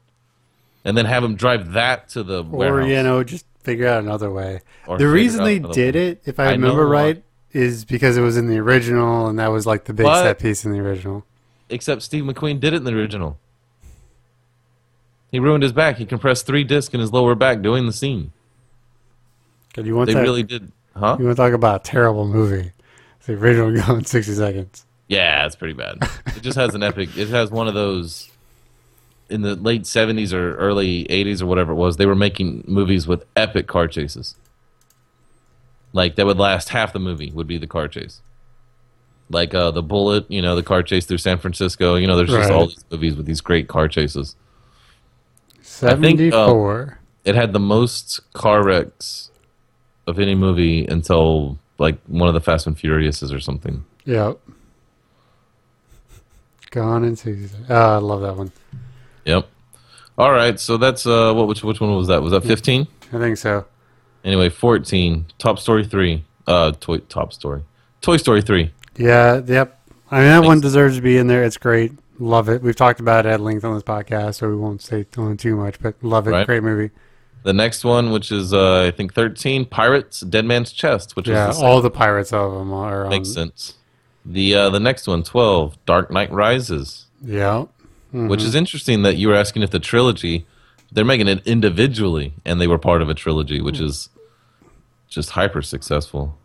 [0.86, 2.90] and then have him drive that to the Or warehouse.
[2.90, 4.62] you know, just figure out another way.
[4.88, 6.08] Or the reason they did way.
[6.10, 9.48] it, if I I remember right, is because it was in the original, and that
[9.52, 11.26] was like the big But- set piece in the original.
[11.72, 13.38] Except Steve McQueen did it in the original.
[15.32, 15.98] He ruined his back.
[15.98, 18.32] He compressed three discs in his lower back doing the scene.
[19.78, 20.22] You want They that?
[20.24, 21.16] really did, huh?
[21.20, 22.72] You want to talk about a terrible movie?
[23.18, 24.86] It's the original going sixty seconds.
[25.08, 25.98] Yeah, it's pretty bad.
[26.36, 27.16] it just has an epic.
[27.18, 28.29] It has one of those
[29.30, 31.98] in the late seventies or early eighties or whatever it was.
[31.98, 34.36] They were making movies with epic car chases.
[35.94, 38.22] Like that would last half the movie would be the car chase.
[39.32, 41.96] Like uh, the Bullitt, you know, the car chase through San Francisco.
[41.96, 42.56] You know, there's just Right.
[42.56, 44.36] all these movies with these great car chases.
[45.56, 47.00] think, uh, Seventy-four.
[47.26, 49.30] It had the most car wrecks
[50.08, 53.86] of any movie until like one of the Fast and Furiouses or something.
[54.06, 54.40] Yep.
[56.72, 57.54] Gone in seconds.
[57.70, 58.52] Oh, I love that one.
[59.30, 59.48] Yep.
[60.18, 62.22] All right, so that's uh, what which which one was that?
[62.22, 62.88] Was that fifteen?
[63.14, 63.66] I think so.
[64.24, 65.26] Anyway, fourteen.
[65.38, 66.26] Top Story three.
[66.48, 67.64] Uh, toy Top Story.
[68.02, 68.74] Toy Story three.
[68.98, 69.42] Yeah.
[69.46, 69.80] Yep.
[70.12, 71.44] I mean, that one deserves to be in there.
[71.44, 71.92] It's great.
[72.18, 72.62] Love it.
[72.62, 75.56] We've talked about it at length on this podcast, so we won't say on too
[75.56, 75.80] much.
[75.80, 76.32] But love it.
[76.32, 76.46] Right.
[76.46, 76.90] Great movie.
[77.44, 81.50] The next one, which is uh, I think thirteen, Pirates: Dead Man's Chest, which Yeah.
[81.50, 83.06] is the All the pirates of them are.
[83.06, 83.76] On, makes sense.
[84.26, 87.66] The uh, the next one, twelve, Dark Knight Rises, Yeah.
[88.12, 90.46] Which is interesting that you were asking if the trilogy,
[90.92, 94.10] they're making it individually, and they were part of a trilogy, which is
[95.08, 96.38] just hyper successful.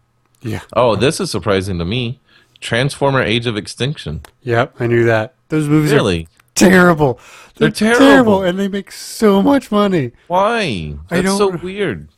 [0.42, 0.60] Yeah.
[0.74, 2.20] Oh, this is surprising to me.
[2.60, 4.22] Transformer: Age of Extinction.
[4.42, 4.76] Yep.
[4.80, 5.34] I knew that.
[5.48, 6.28] Those movies are Really?
[6.54, 7.18] terrible.
[7.56, 8.42] They're terrible.
[8.42, 10.12] and they make so much money.
[10.28, 10.96] Why?
[11.10, 12.08] I That's so don't- weird.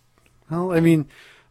[0.51, 1.07] Well, I mean,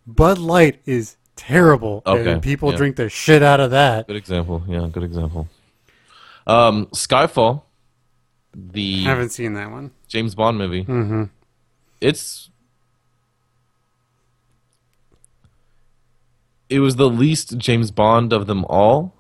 [0.07, 2.77] Bud Light is terrible, Okay, and people yeah.
[2.77, 4.07] drink the shit out of that.
[4.07, 4.63] Good example.
[4.67, 5.47] Yeah, good example.
[6.47, 7.63] Um, Skyfall,
[8.56, 9.91] the I haven't seen that one.
[10.08, 10.86] James Bond movie.
[10.86, 11.24] Mm-hmm.
[11.99, 12.49] It's
[16.70, 19.14] it was the least James Bond of them all,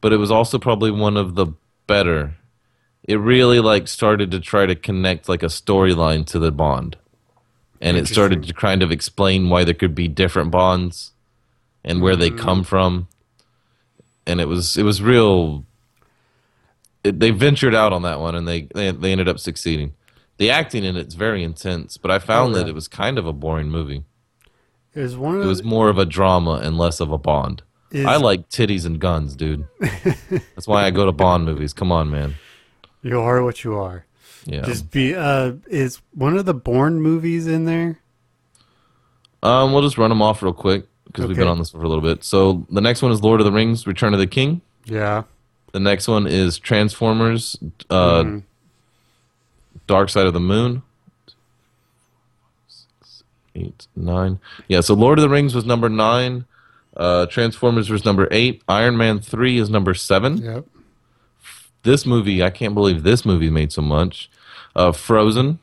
[0.00, 1.46] but it was also probably one of the
[1.86, 2.36] better.
[3.02, 6.96] It really like started to try to connect like a storyline to the Bond.
[7.80, 11.12] And it started to kind of explain why there could be different bonds
[11.84, 13.08] and where they come from.
[14.26, 15.66] And it was it was real
[17.04, 19.94] they ventured out on that one and they, they they ended up succeeding.
[20.38, 23.26] The acting in it's very intense, but I found Oh, that it was kind of
[23.26, 24.02] a boring movie.
[24.94, 27.62] It was one of It was more of a drama and less of a Bond.
[27.90, 29.66] Is- I like titties and guns, dude.
[29.80, 31.72] That's why I go to Bond movies.
[31.72, 32.34] Come on, man.
[33.02, 34.06] you are what you are.
[34.46, 34.62] Yeah.
[34.62, 35.14] Just be.
[35.14, 38.00] Uh, is one of the Bourne movies in there?
[39.42, 41.88] Um, we'll just run them off real quick because we've been on this for a
[41.88, 42.24] little bit.
[42.24, 44.60] So the next one is Lord of the Rings: Return of the King.
[44.86, 45.24] Yeah.
[45.74, 47.56] The next one is Transformers:
[47.90, 48.42] uh, Mhm.
[49.88, 50.82] Dark Side of the Moon.
[53.56, 54.38] Eight, nine.
[54.68, 56.44] Yeah, so Lord of the Rings was number nine.
[56.96, 58.62] Uh, Transformers was number eight.
[58.68, 60.36] Iron Man three is number seven.
[60.36, 60.64] Yep.
[61.82, 64.30] This movie, I can't believe this movie made so much.
[64.76, 65.58] Uh, Frozen,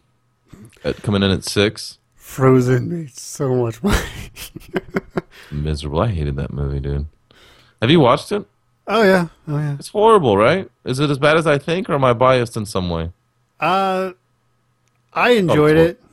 [0.84, 2.00] at, coming in at six.
[2.16, 3.98] Frozen made so much money.
[5.52, 6.02] Miserable.
[6.02, 7.06] I hated that movie, dude.
[7.82, 8.46] Have you watched it?
[8.92, 9.28] Oh yeah.
[9.48, 9.76] Oh yeah.
[9.80, 10.70] It's horrible, right?
[10.86, 13.12] Is it as bad as I think, or am I biased in some way?
[13.60, 14.12] Uh,
[15.14, 15.86] I enjoyed cool.
[15.86, 16.04] it.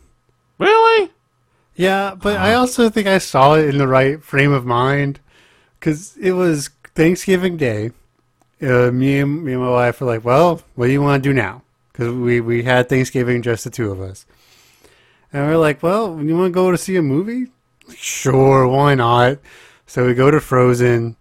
[0.59, 1.13] Really?
[1.75, 5.21] Yeah, but I also think I saw it in the right frame of mind
[5.79, 7.93] because it was Thanksgiving Day.
[8.61, 11.29] Uh, me and me and my wife were like, "Well, what do you want to
[11.29, 11.63] do now?"
[11.93, 14.27] Because we we had Thanksgiving just the two of us,
[15.33, 17.47] and we are like, "Well, you want to go to see a movie?"
[17.95, 19.39] Sure, why not?
[19.87, 21.17] So we go to Frozen,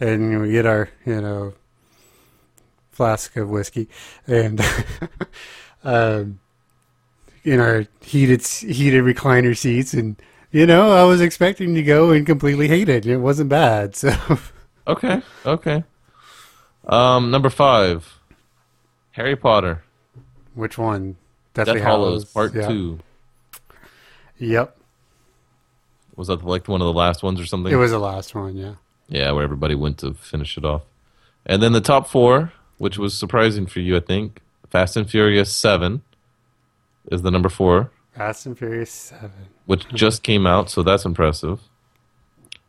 [0.00, 1.54] and we get our you know
[2.90, 3.88] flask of whiskey,
[4.26, 4.60] and
[5.84, 6.40] um,
[7.44, 10.16] in our heated heated recliner seats, and
[10.50, 13.06] you know, I was expecting to go and completely hate it.
[13.06, 14.12] It wasn't bad, so
[14.86, 15.84] Okay, okay.
[16.86, 18.18] Um, number five,
[19.12, 19.84] Harry Potter,
[20.54, 21.16] which one?
[21.54, 22.68] Death Deathly Hallows Part yeah.
[22.68, 22.98] Two.
[24.38, 24.76] Yep,
[26.16, 27.72] Was that like one of the last ones or something?
[27.72, 28.56] it was the last one.
[28.56, 28.74] Yeah.
[29.10, 30.82] Yeah, where everybody went to finish it off.
[31.44, 34.40] And then the top four, which was surprising for you, I think.
[34.70, 36.00] Fast and Furious 7
[37.10, 39.30] is the number four, Fast and Furious Seven.
[39.66, 41.60] which just came out, so that's impressive.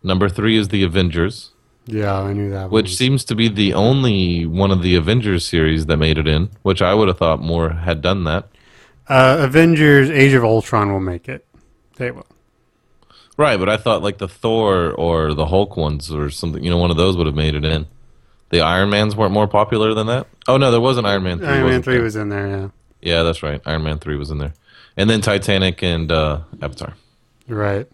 [0.04, 1.52] Number three is The Avengers,
[1.86, 2.72] Yeah, I knew that.
[2.72, 2.94] which one.
[2.94, 6.82] seems to be the only one of the Avengers series that made it in, which
[6.82, 8.48] I would have thought more had done that.
[9.08, 11.46] uh, Avengers: Age of Ultron will make it.
[11.98, 12.26] They will.
[13.42, 16.78] Right, but I thought like the Thor or the Hulk ones or something, you know,
[16.78, 17.88] one of those would have made it in.
[18.50, 20.28] The Iron Mans weren't more popular than that?
[20.48, 21.48] Oh, no, there was an Iron Man 3.
[21.48, 22.04] Iron Man Three there?
[22.04, 22.48] was in there.
[22.48, 22.70] Yeah.
[23.02, 23.60] Yeah, that's right.
[23.66, 24.54] Iron Man 3 was in there.
[24.96, 26.94] And then Titanic and uh, Avatar.
[27.48, 27.88] Right.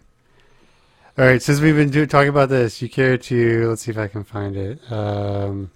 [1.16, 1.40] All right.
[1.40, 4.24] Since we've been do- talking about this, you care to let's see if I can
[4.24, 4.92] find it.
[4.92, 5.70] Um,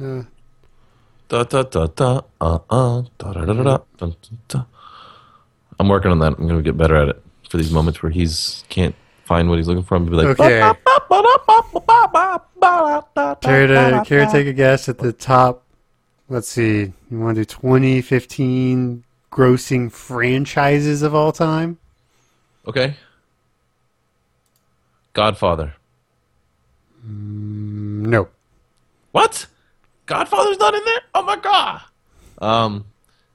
[0.00, 0.22] uh,
[1.28, 4.16] Da, da, da, da, uh, uh, da, da, da, da, da, dun,
[4.48, 4.64] da.
[5.78, 6.34] I'm working on that.
[6.38, 9.58] I'm going to get better at it for these moments where he's can't find what
[9.58, 9.96] he's looking for.
[9.96, 10.60] I'm gonna be like, okay.
[13.40, 15.64] Care to care to take a guess at the top?
[16.28, 16.92] Let's see.
[17.10, 21.78] You want to do 2015 grossing franchises of all time?
[22.66, 22.94] Okay.
[25.12, 25.74] Godfather.
[27.06, 28.28] Mm, No.
[29.12, 29.46] What?
[30.06, 31.00] Godfather's not in there?
[31.14, 31.82] Oh my god.
[32.38, 32.84] Um,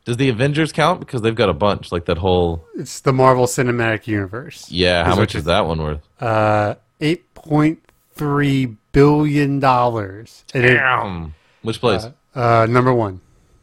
[0.06, 2.66] does the Avengers count because they've got a bunch like that whole?
[2.76, 4.70] It's the Marvel Cinematic Universe.
[4.72, 6.02] Yeah, how much is that one worth?
[6.20, 10.44] Uh, 8.3 billion dollars.
[10.54, 11.34] And it- Damn.
[11.62, 12.08] Which place?
[12.34, 13.22] Uh, number one.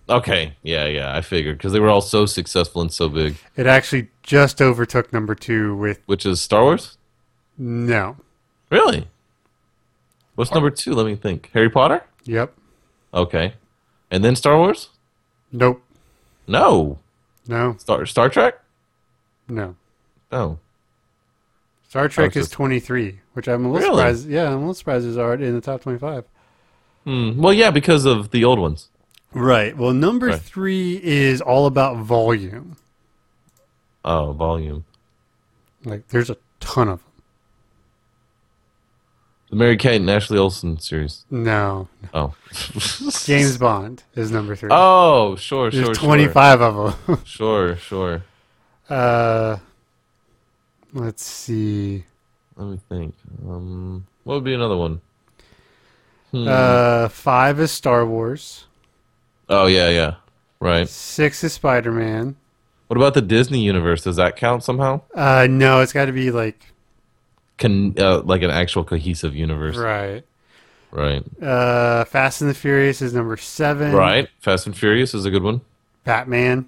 [0.08, 3.36] okay, yeah, yeah, I figured because they were all so successful and so big.
[3.56, 6.96] It actually just overtook number two with Which is Star Wars?
[7.56, 8.16] no.
[8.70, 9.08] Really?
[10.34, 10.92] What's number two?
[10.94, 11.50] Let me think.
[11.54, 12.04] Harry Potter?
[12.24, 12.52] Yep.
[13.12, 13.54] Okay,
[14.10, 14.90] and then Star Wars?
[15.52, 15.82] Nope.
[16.46, 16.98] No.
[17.46, 17.76] No.
[17.78, 18.60] Star Star Trek?
[19.48, 19.74] No.
[20.30, 20.58] No.
[21.88, 23.96] Star Trek is just- 23, which I'm a little Really?
[24.02, 24.28] surprised.
[24.28, 26.24] Yeah, I'm a little surprised it's already in the top 25.
[27.04, 27.40] Hmm.
[27.40, 28.88] Well, yeah, because of the old ones.
[29.32, 29.74] Right.
[29.76, 30.40] Well, number Right.
[30.40, 32.76] three is all about volume.
[34.04, 34.84] Oh, volume.
[35.84, 37.00] Like, there's a ton of.
[39.50, 41.24] The Mary Kate and Ashley Olsen series.
[41.30, 41.88] No.
[42.12, 42.34] Oh.
[43.24, 44.68] James Bond is number three.
[44.70, 45.84] Oh, sure, sure.
[45.84, 47.18] there's sure, 25 of them.
[47.24, 48.22] Sure, sure.
[48.90, 49.56] uh,
[50.92, 52.04] let's see.
[52.56, 53.14] Let me think.
[53.48, 55.00] Um, what would be another one?
[56.30, 56.46] Hmm.
[56.46, 58.66] Uh, five is Star Wars.
[59.48, 60.14] oh yeah, yeah.
[60.60, 60.88] Right.
[60.88, 62.36] Six is Spider Man.
[62.88, 64.02] What about the Disney universe?
[64.02, 65.02] Does that count somehow?
[65.14, 66.72] Uh, no, it's got to be like
[67.58, 69.76] Can uh, like an actual cohesive universe?
[69.76, 70.24] right.
[70.90, 71.22] Right.
[71.42, 73.92] Uh, Fast and the Furious is number seven.
[73.92, 74.26] Right.
[74.40, 75.60] Fast and Furious is a good one.
[76.04, 76.66] Batman.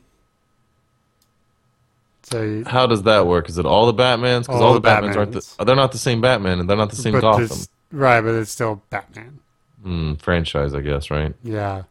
[2.25, 3.49] So you- How does that work?
[3.49, 4.41] Is it all the Batmans?
[4.43, 5.65] Because All all, the the Batmans aren't the.
[5.65, 7.49] They're not the same Batman, and they're not the same but Gotham
[7.93, 9.39] right, but it's still Batman.
[9.83, 11.11] Hmm, franchise, I guess.
[11.11, 11.35] Right.
[11.43, 11.85] Yeah.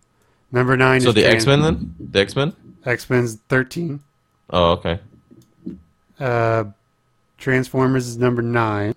[0.52, 1.96] Number nine So is the X Men then?
[2.00, 2.54] The X Men?
[2.86, 4.02] X Men's thirteen.
[4.52, 5.00] Oh, okay.
[6.20, 6.66] Uh,
[7.40, 8.96] Transformers is number nine.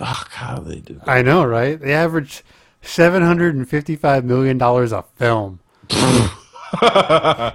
[0.00, 1.08] Oh, how they do that?
[1.08, 1.78] I know, right?
[1.78, 2.42] They average
[2.82, 5.60] seven hundred and fifty-five million dollars a film.
[5.90, 6.36] Oh.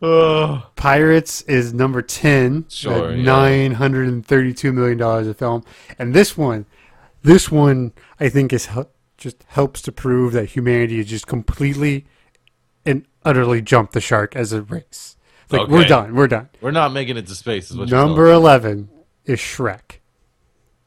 [0.76, 2.64] Pirates is number ten.
[2.68, 3.22] Sure, at yeah.
[3.22, 5.62] nine hundred and thirty-two million dollars a film,
[5.98, 6.66] and this one,
[7.22, 8.68] this one, I think is
[9.18, 12.06] just helps to prove that humanity has just completely
[12.86, 15.16] and utterly jumped the shark as a race.
[15.50, 16.48] Like we're done, we're done.
[16.60, 17.70] We're not making it to space.
[17.70, 18.88] Is what you're Number eleven
[19.24, 19.98] is Shrek.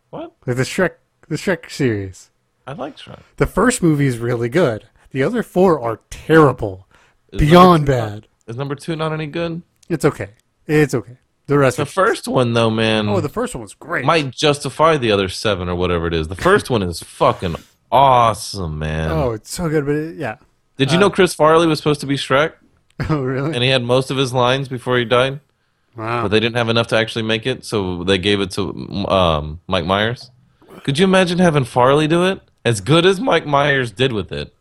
[0.10, 0.34] What?
[0.46, 0.92] Like the Shrek,
[1.28, 2.30] the Shrek series.
[2.66, 3.20] I like Shrek.
[3.38, 4.86] The first movie is really good.
[5.12, 6.88] The other four are terrible,
[7.32, 8.28] Is beyond two bad.
[8.48, 9.62] Is number two not any good?
[9.90, 10.30] It's okay.
[10.66, 11.18] It's okay.
[11.48, 14.06] The rest The first one, though, man, Oh, the first one was great.
[14.06, 16.30] might justify the other seven or whatever it is.
[16.30, 17.58] The first one is fucking
[17.92, 19.12] awesome, man.
[19.12, 20.38] oh, it's so good, but it, yeah.
[20.78, 22.54] Did you know uh, Chris Farley was supposed to be Shrek,
[23.10, 23.54] Oh, really?
[23.54, 25.40] and he had most of his lines before he died,
[25.96, 26.24] Wow.
[26.24, 28.70] but they didn't have enough to actually make it, so they gave it to
[29.10, 30.32] um, Mike Myers.
[30.84, 32.42] Could you imagine having Farley do it?
[32.66, 34.54] As good as Mike Myers did with it,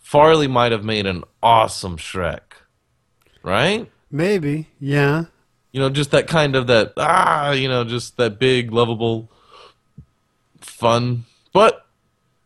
[0.00, 2.40] Farley might have made an awesome Shrek,
[3.42, 3.90] right?
[4.10, 4.68] Maybe.
[4.78, 5.24] Yeah.
[5.72, 9.28] You know, just that kind of that ah, you know, just that big, lovable,
[10.60, 11.24] fun.
[11.52, 11.84] But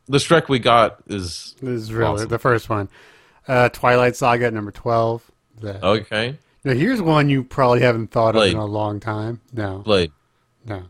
[0.06, 2.28] the Shrek we got is is really Awesome.
[2.28, 2.88] the first one.
[3.48, 5.28] Uh, Twilight Saga at number twelve.
[5.60, 6.36] The, okay.
[6.64, 9.40] Now here's one you probably haven't thought of in a long time.
[9.52, 10.12] No, Blade.
[10.66, 10.84] no.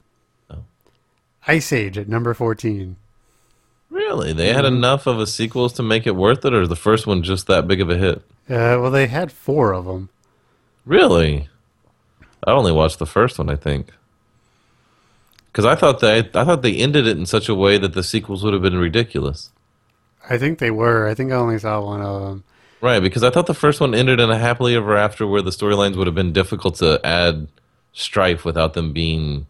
[1.46, 2.96] Ice Age at number fourteen.
[3.90, 4.34] Really?
[4.34, 7.06] They had enough of a sequels to make it worth it, or is the first
[7.06, 8.18] one just that big of a hit?
[8.50, 10.10] Uh, well, they had four of them.
[10.84, 11.48] Really?
[12.46, 13.88] I only watched the first one, I think.
[15.46, 18.02] Because I thought they, I thought they ended it in such a way that the
[18.02, 19.50] sequels would have been ridiculous.
[20.28, 21.08] I think they were.
[21.08, 22.44] I think I only saw one of them.
[22.80, 25.50] Right, because I thought the first one ended in a happily ever after where the
[25.50, 27.48] storylines would have been difficult to add
[27.92, 29.46] strife without them being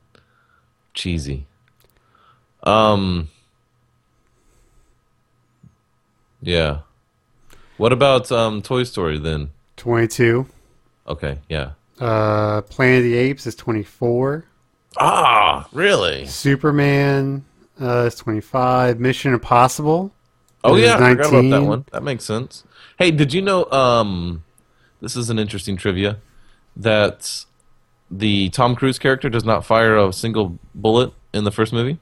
[0.95, 1.47] cheesy.
[2.62, 3.29] Um
[6.41, 6.81] Yeah.
[7.76, 9.51] What about um Toy Story then?
[9.76, 10.47] Twenty-two.
[11.07, 11.72] Okay, yeah.
[12.01, 14.45] Uh, Planet of the Apes is twenty-four.
[14.97, 16.26] Ah, really?
[16.26, 17.45] Superman
[17.81, 18.99] uh, is twenty-five.
[18.99, 20.12] Mission Impossible.
[20.64, 21.84] Oh yeah, I forgot about that one.
[21.92, 22.64] That makes sense.
[22.98, 24.44] Hey, did you know um
[25.00, 26.18] this is an interesting trivia
[26.76, 27.44] that
[28.11, 31.98] the Tom Cruise character does not fire a single bullet in the first movie?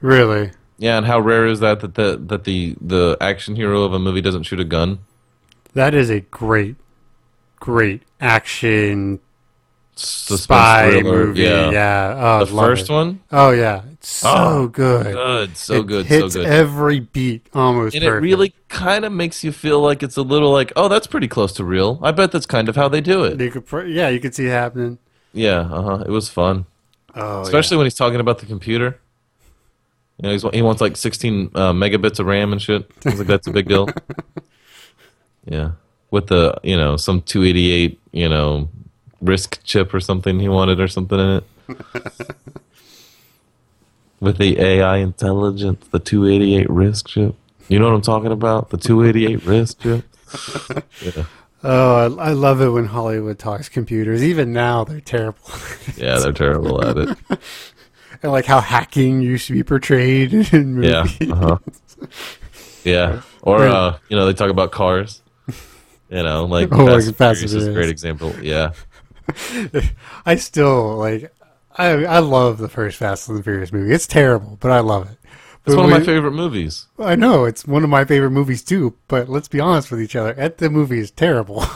[0.00, 0.50] Really?
[0.78, 3.98] Yeah, and how rare is that that the that the the action hero of a
[3.98, 4.98] movie doesn't shoot a gun?
[5.74, 6.76] That is a great,
[7.60, 9.20] great action
[9.94, 11.42] spy thriller, movie.
[11.42, 11.70] Yeah.
[11.70, 12.14] Yeah.
[12.40, 12.92] Oh, The first it.
[12.92, 13.20] one?
[13.30, 15.12] Oh yeah, it's so Oh, good.
[15.14, 16.46] Good, so it good, so hits good.
[16.46, 17.94] every beat almost.
[17.94, 21.06] and it really kind of makes you feel like it's a little like, oh, that's
[21.06, 21.98] pretty close to real.
[22.02, 23.40] I bet that's kind of how they do it.
[23.40, 24.98] You could, yeah, you could see it happening.
[25.32, 26.04] Yeah, uh huh.
[26.06, 26.66] It was fun.
[27.14, 28.98] Oh, especially when he's talking about the computer.
[30.18, 32.90] You know, he's, he wants like 16 uh, megabits of RAM and shit.
[33.02, 33.88] He's like, that's a big deal.
[35.46, 35.72] yeah,
[36.10, 38.68] with the you know some 288 you know
[39.22, 41.44] RISC chip or something he wanted or something in it.
[44.20, 47.34] with the AI intelligence, the 288 RISC chip.
[47.68, 48.70] You know what I'm talking about?
[48.70, 50.04] The 288 RISC chip.
[51.02, 51.24] Yeah,
[51.64, 54.22] Oh, I, I love it when Hollywood talks computers.
[54.24, 55.38] Even now, they're terrible.
[55.96, 57.16] yeah, they're terrible at it.
[58.22, 61.20] and like how hacking used to be portrayed in movies.
[61.20, 61.32] Yeah.
[61.32, 61.58] Uh-huh.
[62.82, 63.22] Yeah.
[63.42, 65.20] Or uh, you know, they talk about cars.
[66.10, 68.34] You know, like Oh, Fast and Fast Furious is a great example.
[68.42, 68.72] Yeah.
[70.26, 71.32] I still like.
[71.76, 73.92] I I love the first Fast and the Furious movie.
[73.92, 75.18] It's terrible, but I love it.
[75.64, 76.86] It's one of my favorite movies.
[76.98, 78.96] I know it's one of my favorite movies too.
[79.08, 80.34] But let's be honest with each other.
[80.34, 81.64] At the movie is terrible.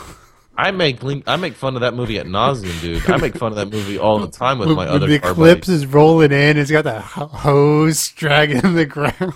[0.58, 3.08] I make I make fun of that movie at nauseum, dude.
[3.10, 5.68] I make fun of that movie all the time with my other the buddies.
[5.68, 9.34] is rolling in, it's got that hose dragging the ground.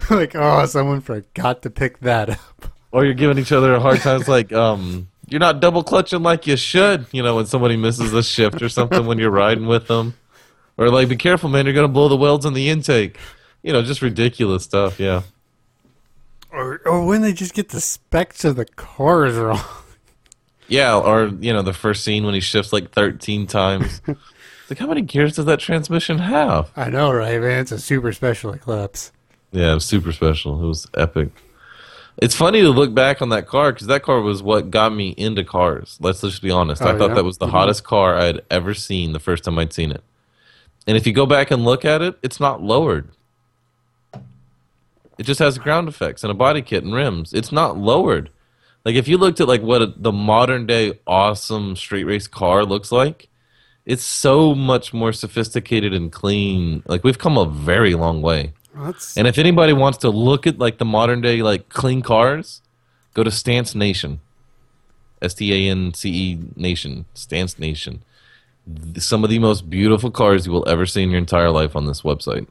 [0.10, 2.72] like, oh, someone forgot to pick that up.
[2.92, 4.20] Or you're giving each other a hard time.
[4.20, 7.06] It's like, um, you're not double clutching like you should.
[7.12, 10.14] You know, when somebody misses a shift or something when you're riding with them.
[10.76, 11.64] Or like, be careful, man.
[11.66, 13.18] You're gonna blow the welds on the intake.
[13.62, 15.00] You know, just ridiculous stuff.
[15.00, 15.22] Yeah.
[16.50, 19.60] Or, or when they just get the specs of the cars wrong.
[20.68, 24.00] Yeah, or you know the first scene when he shifts like thirteen times.
[24.70, 26.72] Like how many gears does that transmission have?
[26.74, 27.60] I know, right, man?
[27.60, 29.12] It's a super special eclipse.
[29.50, 30.64] Yeah, it was super special.
[30.64, 31.28] It was epic.
[32.22, 35.08] It's funny to look back on that car because that car was what got me
[35.08, 35.98] into cars.
[36.00, 36.80] Let's just be honest.
[36.80, 37.14] I Oh, thought yeah?
[37.16, 37.56] that was the mm-hmm.
[37.56, 40.04] hottest car I had ever seen the first time I'd seen it.
[40.86, 43.08] And if you go back and look at it, it's not lowered.
[45.18, 47.34] It just has ground effects and a body kit and rims.
[47.34, 48.30] It's not lowered.
[48.84, 52.64] Like if you looked at like what a, the modern day awesome street race car
[52.64, 53.30] looks like,
[53.84, 56.84] it's so much more sophisticated and clean.
[56.86, 58.52] Like we've come a very long way.
[58.74, 62.62] Well, And if anybody wants to look at like the modern day like clean cars,
[63.14, 64.20] go to Stance Nation.
[65.20, 67.04] S T A N C E Nation.
[67.14, 68.02] Stance Nation.
[68.96, 71.86] Some of the most beautiful cars you will ever see in your entire life on
[71.86, 72.46] this website.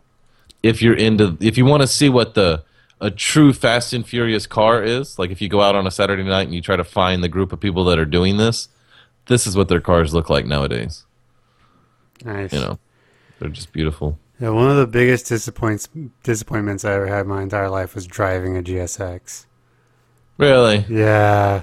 [0.63, 2.63] If you're into if you want to see what the
[2.99, 6.23] a true fast and furious car is, like if you go out on a Saturday
[6.23, 8.69] night and you try to find the group of people that are doing this,
[9.27, 11.03] this is what their cars look like nowadays.
[12.23, 12.53] nice.
[12.53, 12.79] You know.
[13.39, 14.19] They're just beautiful.
[14.41, 15.87] Yeah, one of the biggest disappoints
[16.23, 19.45] disappointments I ever had in my entire life was driving a GSX.
[20.37, 20.83] Really?
[20.89, 21.61] Yeah.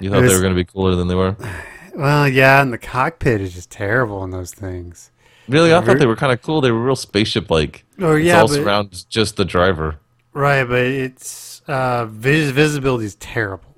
[0.00, 1.36] You thought It they were going to be cooler than they were?
[1.96, 5.12] Well, yeah, and the cockpit is just terrible in those things.
[5.46, 6.60] Really, I thought they were kind of cool.
[6.60, 7.84] They were real spaceship like.
[8.00, 10.00] Oh it's yeah, all but, surrounds just the driver.
[10.32, 13.73] right, but it's uh, vis- visibility is terrible.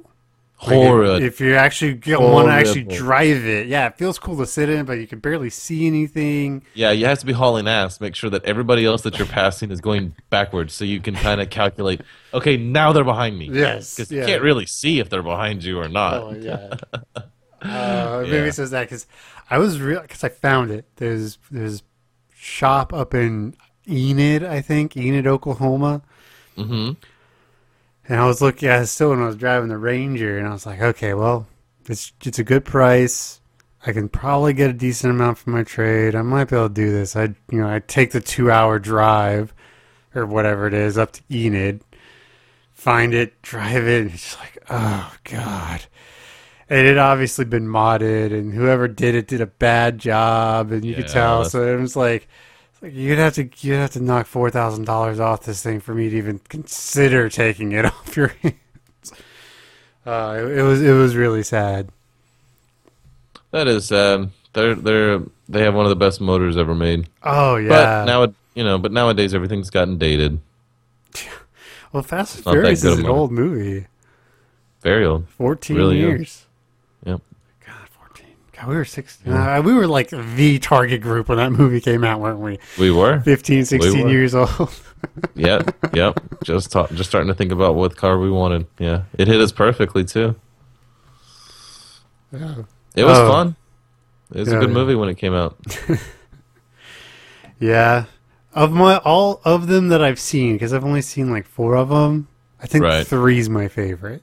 [0.63, 1.23] Like, if- Horrid.
[1.23, 4.87] If, you actually want to actually drive it, yeah, it feels cool to sit in,
[4.87, 6.63] but you can barely see anything.
[6.73, 8.01] yeah, you have to be hauling ass.
[8.01, 11.43] Make sure that everybody else that you're passing is going backwards, so you can kind
[11.43, 12.01] of calculate.
[12.33, 13.51] Okay, now they're behind me.
[13.53, 14.23] Yes, because yeah.
[14.23, 16.15] you can't really see if they're behind you or not.
[16.15, 16.75] Oh yeah.
[17.63, 18.45] uh, maybe Yeah.
[18.45, 19.07] it says that because
[19.51, 20.87] I was real because I found it.
[20.97, 21.83] There's there's
[22.35, 23.55] shop up in
[23.89, 26.03] Enid, I think Enid, Oklahoma.
[26.57, 26.93] Mm-hmm.
[28.09, 30.53] And I was looking at it still when I was driving the Ranger, and I
[30.53, 31.47] was like, okay, well,
[31.89, 33.41] it's it's a good price.
[33.85, 36.15] I can probably get a decent amount for my trade.
[36.15, 37.17] I might be able to do this.
[37.17, 39.53] I you know I take the two hour drive
[40.15, 41.83] or whatever it is up to Enid,
[42.73, 45.85] find it, drive it, and it's like, oh god.
[46.69, 50.85] And it had obviously been modded, and whoever did it did a bad job, and
[50.85, 51.45] you could tell.
[51.45, 52.29] So it was like
[52.93, 56.09] you'd have to you'd have to knock four thousand dollars off this thing for me
[56.11, 59.13] to even consider taking it off your hands.
[60.05, 61.89] Uh, it, it was it was really sad.
[63.51, 64.31] That is sad.
[64.53, 67.09] They're they're they have one of the best motors ever made.
[67.23, 67.69] Oh yeah.
[67.69, 70.41] But now you know, but nowadays everything's gotten dated.
[71.93, 73.09] well, Fast and Furious is an movie.
[73.09, 73.87] old movie.
[74.81, 75.29] Very old.
[75.29, 76.41] Fourteen Really years.
[76.41, 76.46] Yep.
[78.57, 79.33] God, we were sixteen.
[79.33, 82.59] Uh, we were like the target group when that movie came out, weren't we?
[82.79, 83.21] We were.
[83.21, 84.11] 15, 16 were.
[84.11, 84.75] years old.
[85.35, 86.19] yep, yep.
[86.43, 88.67] Just ta- just starting to think about what car we wanted.
[88.79, 90.35] Yeah, it hit us perfectly too.
[92.33, 92.63] yeah.
[92.95, 93.31] It was Oh.
[93.31, 93.57] fun.
[94.33, 94.75] It was Yeah, a good yeah.
[94.75, 95.57] movie when it came out.
[97.59, 98.05] Yeah.
[98.55, 101.89] Of my all of them that I've seen, because I've only seen like four of
[101.89, 102.29] them.
[102.63, 103.07] I think Right.
[103.07, 104.23] three's my favorite.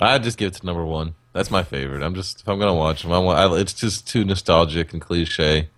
[0.00, 1.14] I'd just give it to number one.
[1.32, 2.02] That's my favorite.
[2.02, 5.68] I'm just if I'm gonna watch them, I it's just too nostalgic and cliche.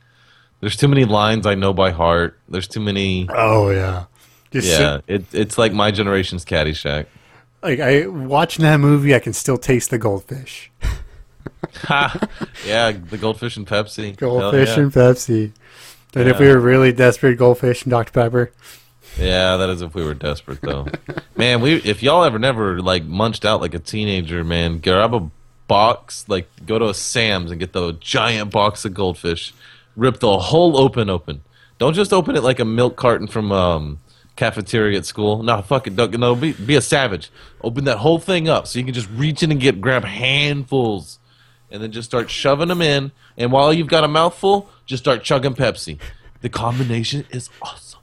[0.60, 2.38] There's too many lines I know by heart.
[2.48, 3.28] There's too many.
[3.30, 4.04] Oh yeah.
[4.50, 7.06] Just sit- Yeah, it, it's like my generation's Caddyshack.
[7.62, 10.70] like I watching that movie, I can still taste the goldfish.
[12.66, 14.16] Yeah, the goldfish and Pepsi.
[14.16, 14.82] Goldfish yeah.
[14.82, 15.52] and Pepsi.
[16.14, 18.52] And if we were really desperate, goldfish and Dr Pepper.
[19.18, 20.86] Yeah, that is if we were desperate though.
[21.36, 25.30] man, we if y'all ever never like munched out like a teenager, man, grab a
[25.70, 29.54] box, like go to a Sam's and get the giant box of goldfish,
[29.94, 31.42] rip the whole open open.
[31.78, 34.00] Don't just open it like a milk carton from um
[34.34, 35.44] cafeteria at school.
[35.44, 37.30] No, fuck it, don't, no, be be a savage.
[37.62, 41.20] Open that whole thing up so you can just reach in and get grab handfuls,
[41.70, 43.12] and then just start shoving them in.
[43.36, 46.00] And while you've got a mouthful, just start chugging Pepsi.
[46.40, 48.00] The combination is awesome.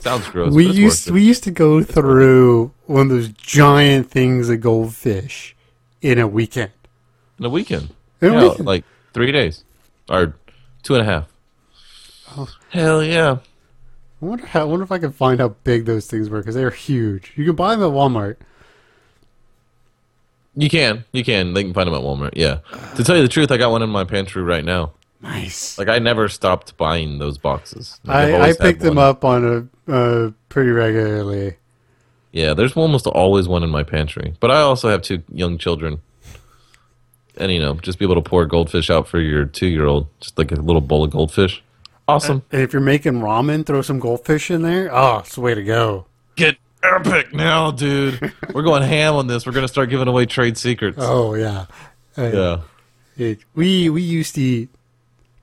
[0.00, 0.52] Sounds gross.
[0.52, 5.51] we it's used we used to go through one of those giant things of goldfish
[6.02, 6.72] in a weekend.
[7.38, 7.90] in a weekend.
[8.20, 8.66] In a weekend.
[8.66, 8.84] like
[9.14, 9.64] three days
[10.10, 10.34] or
[10.82, 11.32] two and a half.
[12.36, 12.48] Oh.
[12.70, 13.38] Hell yeah!
[14.20, 14.60] I wonder how.
[14.62, 17.32] I wonder if I can find how big those things were because they're huge.
[17.36, 18.36] You can buy them at Walmart.
[20.54, 21.54] You can, you can.
[21.54, 22.32] They can find them at Walmart.
[22.34, 22.58] Yeah.
[22.96, 24.92] To tell you the truth, I got one in my pantry right now.
[25.22, 25.78] Nice.
[25.78, 28.00] Like I never stopped buying those boxes.
[28.04, 31.56] Like, I, I picked them up on a uh, pretty regularly.
[32.32, 34.34] Yeah, there's almost always one in my pantry.
[34.40, 36.00] But I also have two young children.
[37.36, 40.52] And you know, just be able to pour goldfish out for your two-year-old, just like
[40.52, 41.62] a little bowl of goldfish.
[42.08, 42.42] Awesome.
[42.52, 44.94] And if you're making ramen, throw some goldfish in there.
[44.94, 46.06] Oh, it's the way to go.
[46.36, 48.32] Get epic now, dude.
[48.52, 49.46] We're going ham on this.
[49.46, 50.98] We're gonna start giving away trade secrets.
[51.00, 51.66] Oh yeah.
[52.18, 52.60] Uh, Yeah.
[53.26, 54.68] it- we we used to eat.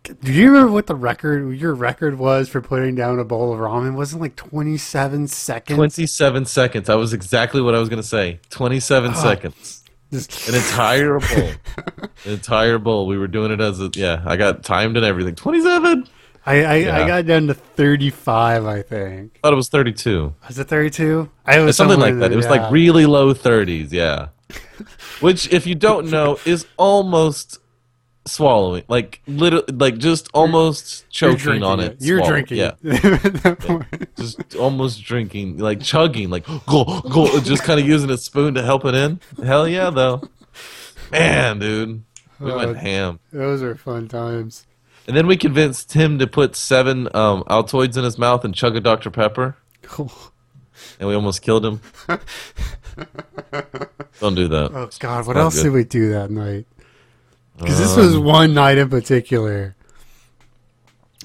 [0.04, 3.60] Do you remember what the record your record was for putting down a bowl of
[3.60, 3.96] ramen?
[3.96, 5.76] Wasn't like 27 seconds.
[5.76, 6.88] 27 seconds.
[6.88, 8.40] That was exactly what I was going to say.
[8.50, 9.84] 27 ah, seconds.
[10.12, 11.52] Just- An entire bowl.
[12.26, 13.08] An entire bowl.
[13.08, 15.36] We were doing it as a, yeah, I got timed and everything.
[15.36, 16.08] 27.
[16.46, 16.98] I I, Yeah.
[16.98, 18.66] I got down to 35.
[18.66, 19.34] I think.
[19.36, 20.34] I thought it was 32.
[20.48, 21.30] Was it 32?
[21.46, 22.32] I was something like that.
[22.32, 22.52] It was yeah.
[22.52, 24.30] like really low 30s, yeah.
[25.20, 27.60] Which, if you don't know, is almost
[28.30, 28.84] swallowing.
[28.88, 31.98] Like, literally, like just almost You're choking on it.
[32.00, 32.58] You're swallow- drinking.
[32.58, 32.72] Yeah.
[32.84, 33.60] it.
[33.60, 34.16] Point.
[34.16, 38.64] just almost drinking, like chugging, like go go, just kind of using a spoon to
[38.64, 39.20] help it in.
[39.44, 40.22] Hell yeah, though,
[41.12, 42.04] man, dude,
[42.40, 43.20] we went ham.
[43.32, 44.66] Those are fun times.
[45.08, 48.76] And then we convinced him to put seven um, Altoids in his mouth and chug
[48.76, 50.12] a Dr Pepper, Cool.
[51.00, 51.82] and we almost killed him.
[54.20, 54.72] Don't do that.
[54.74, 55.64] Oh God, what else good.
[55.64, 56.68] did we do that night?
[57.60, 59.76] Because this was one night in particular,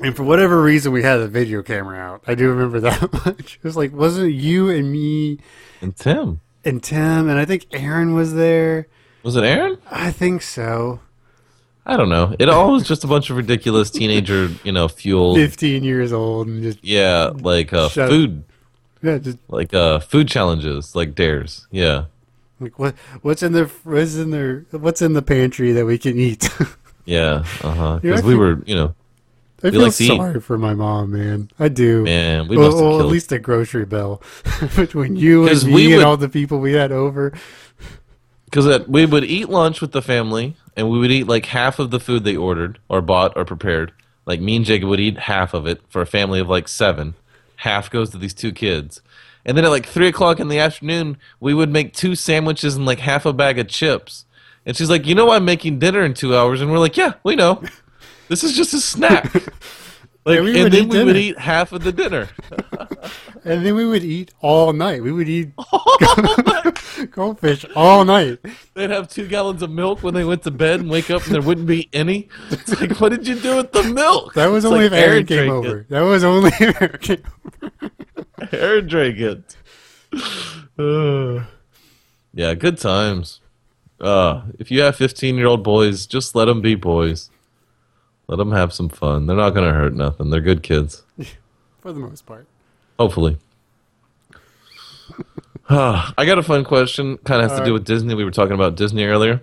[0.02, 2.24] and for whatever reason, we had the video camera out.
[2.26, 3.56] I do remember that much.
[3.56, 5.38] It was like, wasn't it you and me
[5.80, 8.88] And Tim, and Tim, and I think Aaron was there.
[9.22, 9.78] was it Aaron?
[9.90, 11.00] I think so.
[11.86, 12.34] I don't know.
[12.38, 15.34] It all was just a bunch of ridiculous teenager, you know, fuel.
[15.34, 18.44] Fifteen years old, and just Yeah, like uh, food,
[19.02, 21.66] yeah, just like uh, food challenges, like dares.
[21.70, 22.06] Yeah.
[22.60, 22.94] Like what?
[23.22, 24.64] What's in the what's in there?
[24.70, 26.48] What's in the pantry that we can eat?
[27.04, 28.00] Yeah, uh huh.
[28.02, 28.94] You know, I Because we were, you know,
[29.62, 31.50] I feel like sorry for my mom, man.
[31.58, 32.02] I do.
[32.02, 34.22] man, we well, must well, at least a grocery bill
[34.76, 37.32] between you and me we and all the people we had over.
[38.44, 41.90] Because we would eat lunch with the family, and we would eat like half of
[41.90, 43.92] the food they ordered or bought or prepared.
[44.26, 47.14] Like me and Jacob would eat half of it for a family of like seven.
[47.56, 49.02] Half goes to these two kids.
[49.44, 52.86] And then at like three o'clock in the afternoon, we would make two sandwiches and
[52.86, 54.24] like half a bag of chips.
[54.66, 57.14] And she's like, "You know, I'm making dinner in two hours," and we're like, "Yeah,
[57.22, 57.62] we know.
[58.28, 59.30] This is just a snack."
[60.26, 62.30] Like, Yeah, and then we would eat half of the dinner.
[63.46, 65.02] And then we would eat all night.
[65.02, 65.50] We would eat
[67.10, 68.38] goldfish all night.
[68.72, 71.34] They'd have two gallons of milk when they went to bed and wake up, and
[71.34, 72.30] there wouldn't be any.
[72.50, 74.32] It's like, what did you do with the milk?
[74.32, 75.84] That was It's only like, if Aaron came over.
[75.90, 77.22] That was only if Aaron came
[77.62, 77.90] over.
[78.40, 78.54] It.
[78.54, 79.56] Aaron it.
[80.78, 81.44] Uh,
[82.32, 83.40] yeah, good times.
[84.00, 87.30] Uh, if you have 15 year old boys, just let them be boys.
[88.26, 89.26] Let them have some fun.
[89.26, 90.30] They're not going to hurt nothing.
[90.30, 91.02] They're good kids.
[91.80, 92.46] For the most part.
[92.98, 93.38] Hopefully.
[95.68, 97.18] I got a fun question.
[97.18, 98.14] Kind of has to do with Disney.
[98.14, 99.42] We were talking about Disney earlier.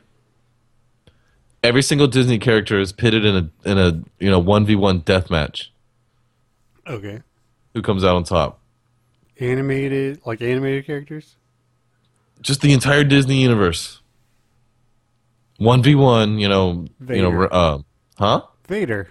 [1.64, 5.00] Every single Disney character is pitted in a in a you know one v one
[5.00, 5.72] death match.
[6.88, 7.22] Okay.
[7.74, 8.61] Who comes out on top?
[9.42, 11.36] Animated, like animated characters?
[12.42, 14.02] Just the entire Disney universe.
[15.58, 16.40] One v one.
[16.40, 16.86] You know.
[17.08, 17.44] You know.
[17.44, 17.80] Uh,
[18.18, 18.44] huh?
[18.68, 19.10] Vader.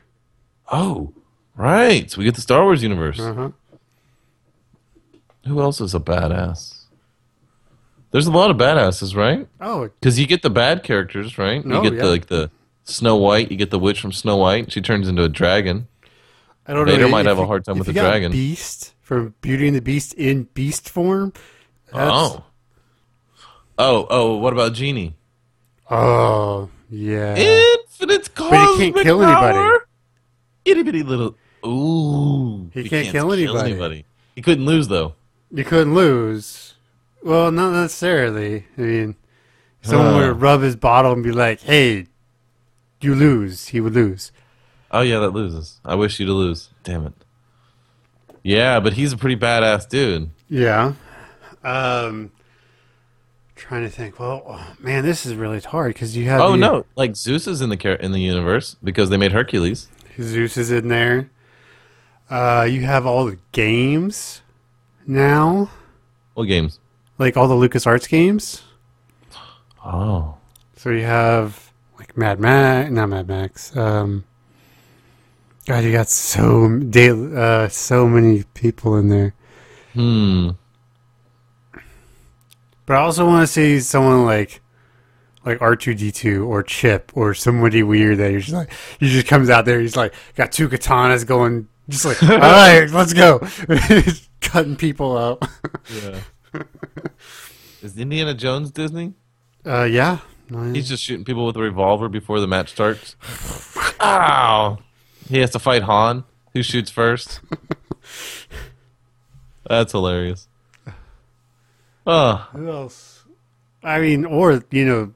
[0.73, 1.13] Oh,
[1.57, 2.11] right.
[2.11, 3.19] So we get the Star Wars universe.
[3.19, 3.51] Uh huh.
[5.47, 6.85] Who else is a badass?
[8.13, 9.49] There's a lot of badasses, right?
[9.61, 11.65] Oh, Because you get the bad characters, right?
[11.65, 12.03] You get yeah.
[12.03, 12.51] the like the
[12.85, 13.51] Snow White.
[13.51, 14.73] You get the witch from Snow White.
[14.73, 15.89] She turns into a dragon.
[16.71, 17.09] I don't Vader know.
[17.09, 18.31] might have a hard time with you the dragon.
[18.31, 21.33] Beast from Beauty and the Beast in beast form.
[21.93, 22.45] Oh.
[23.77, 25.17] Oh, oh, what about Genie?
[25.91, 27.35] Oh, yeah.
[27.35, 29.53] Infinite he cosmic can't kill anybody.
[29.59, 29.89] power.
[30.65, 31.35] Itty bitty little.
[31.67, 32.71] Ooh.
[32.73, 34.05] He can't kill anybody.
[34.37, 35.15] He couldn't lose though.
[35.51, 36.75] You couldn't lose.
[37.21, 38.67] Well, not necessarily.
[38.79, 39.17] I mean,
[39.83, 40.19] someone Huh.
[40.19, 40.39] would ah.
[40.39, 42.07] rub his bottle and be like, "Hey,
[43.01, 44.31] you lose." He would lose.
[44.91, 45.81] Oh yeah, that loses.
[45.85, 46.71] I wish you to lose.
[46.85, 47.13] Damn it.
[48.43, 50.31] Yeah, but he's a pretty badass dude.
[50.49, 50.95] Yeah.
[51.63, 52.33] Um,
[53.55, 54.19] trying to think.
[54.19, 56.41] Well, oh, man, this is really hard because you have.
[56.41, 59.33] Oh the- no, like Zeus is in the char- in the universe because they made
[59.33, 59.89] Hercules.
[60.21, 61.31] Zeus is in there.
[62.29, 64.41] Uh, you have all the games
[65.07, 65.69] now,
[66.35, 66.79] What games?
[67.19, 68.63] like all the LucasArts games.
[69.85, 70.37] Oh.
[70.77, 73.77] So you have like Mad Max, not Mad Max.
[73.77, 74.25] Um,
[75.71, 79.35] God, you got so da- uh, so many people in there.
[79.93, 80.51] Hmm.
[82.87, 84.63] But I also want to see someone like
[85.47, 89.09] like R two D two or Chip or somebody weird that you're just like he
[89.11, 89.79] just comes out there.
[89.79, 93.39] He's like got two katanas going, just like all right, let's go,
[94.41, 95.45] cutting people up.
[95.89, 96.19] Yeah.
[97.81, 99.15] is Indiana Jones Disney?
[99.65, 100.19] Uh, yeah,
[100.73, 103.15] He's just shooting people with a revolver before the match starts.
[104.01, 104.79] Ow!
[105.31, 107.41] He has to fight Han, who shoots first.
[109.69, 110.49] That's hilarious.
[112.05, 113.23] Oh, Who else?
[113.85, 115.15] I mean, or you know,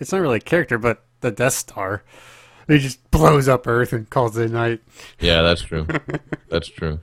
[0.00, 2.02] it's not really a character, but the Death Star.
[2.66, 4.80] He just blows up Earth and calls it a night.
[5.20, 5.86] yeah, that's true.
[6.48, 7.00] That's true.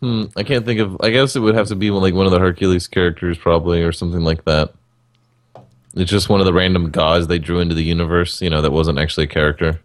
[0.00, 0.96] Hmm, I can't think of.
[1.00, 3.90] I guess it would have to be like one of the Hercules characters, probably, or
[3.90, 4.74] something like that.
[5.94, 8.40] It's just one of the random gods they drew into the universe.
[8.40, 9.80] You know, that wasn't actually a character.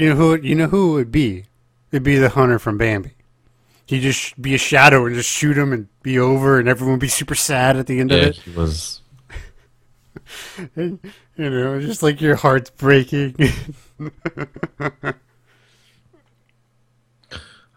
[0.00, 0.40] You know who?
[0.40, 1.44] You know who it would be?
[1.92, 3.12] It'd be the hunter from Bambi.
[3.86, 7.00] He'd just be a shadow and just shoot him and be over, and everyone would
[7.00, 8.36] be super sad at the end Yeah, of it.
[8.36, 9.02] he was.
[11.36, 13.34] You know, just like your heart's breaking.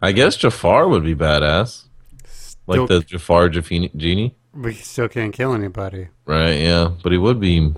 [0.02, 1.84] I guess Jafar would be badass,
[2.66, 4.34] like Still- the Jafar genie.
[4.54, 6.08] but he still can't kill anybody.
[6.26, 7.72] Right, yeah, but he would be.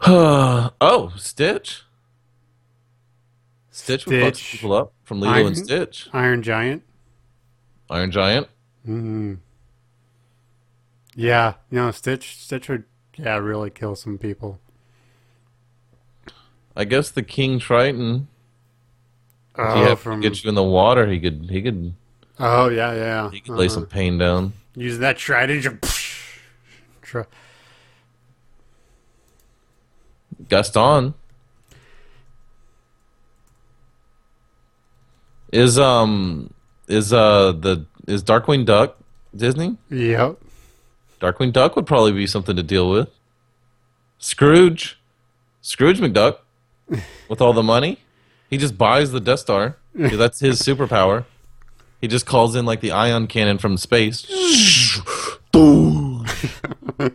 [0.06, 1.83] oh, Stitch.
[3.76, 6.08] Stitch would fuck people up from Lilo Iron- and Stitch.
[6.12, 6.84] Iron Giant.
[7.90, 8.46] Iron Giant.
[8.88, 9.38] Mm.
[11.16, 12.36] Yeah, no, Stitch.
[12.38, 12.84] Stitch would,
[13.16, 14.60] yeah, really kill some people.
[16.76, 18.28] I guess the King Triton.
[19.56, 21.48] Oh, he from get you in the water, he could.
[21.50, 21.94] He could.
[22.38, 23.30] oh yeah, yeah.
[23.32, 23.74] He could lay Uh-huh.
[23.74, 24.52] some pain down.
[24.76, 25.62] Use that trident.
[27.02, 27.26] Just.
[30.48, 31.14] Gaston.
[35.54, 36.52] Is um
[36.88, 38.96] is uh the is Darkwing Duck
[39.36, 39.76] Disney?
[39.88, 40.36] Yep.
[41.20, 43.08] Darkwing Duck would probably be something to deal with.
[44.18, 44.98] Scrooge,
[45.62, 46.38] Scrooge McDuck,
[47.28, 47.98] with all the money,
[48.50, 49.76] he just buys the Death Star.
[49.94, 51.24] That's his superpower.
[52.00, 54.26] He just calls in like the ion cannon from space.
[55.52, 56.26] Boom.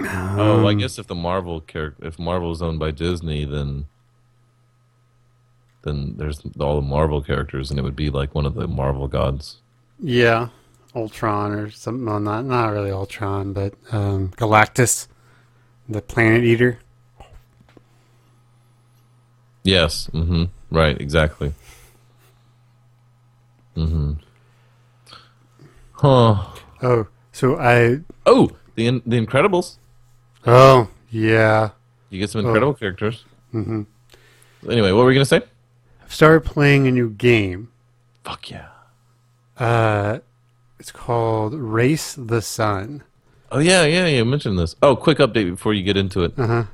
[0.00, 3.86] Oh, I Um, guess if the Marvel character, if Marvel is owned by Disney, then
[5.88, 9.08] then there's all the Marvel characters, and it would be like one of the Marvel
[9.08, 9.56] gods.
[10.00, 10.48] Yeah,
[10.94, 12.04] Ultron or something.
[12.06, 15.08] Well, not not really Ultron, but um, Galactus,
[15.88, 16.78] the Planet Eater.
[19.64, 20.08] Yes.
[20.12, 20.44] Mm-hmm.
[20.70, 21.00] Right.
[21.00, 21.52] Exactly.
[23.76, 24.12] Mm-hmm.
[25.92, 26.44] Huh.
[26.82, 28.00] Oh, so I.
[28.24, 29.78] Oh, the In- the Incredibles.
[30.46, 31.70] Oh, yeah.
[32.10, 32.48] You get some Oh.
[32.48, 33.24] incredible characters.
[33.52, 33.82] hmm
[34.68, 35.42] Anyway, what were we gonna say?
[36.08, 37.70] Started playing a new game.
[38.24, 38.68] Fuck yeah.
[39.58, 40.18] Uh,
[40.78, 43.02] it's called Race the Sun.
[43.50, 44.74] Oh yeah, yeah, you Mentioned this.
[44.82, 46.32] Oh, quick update before you get into it.
[46.38, 46.64] Uh huh.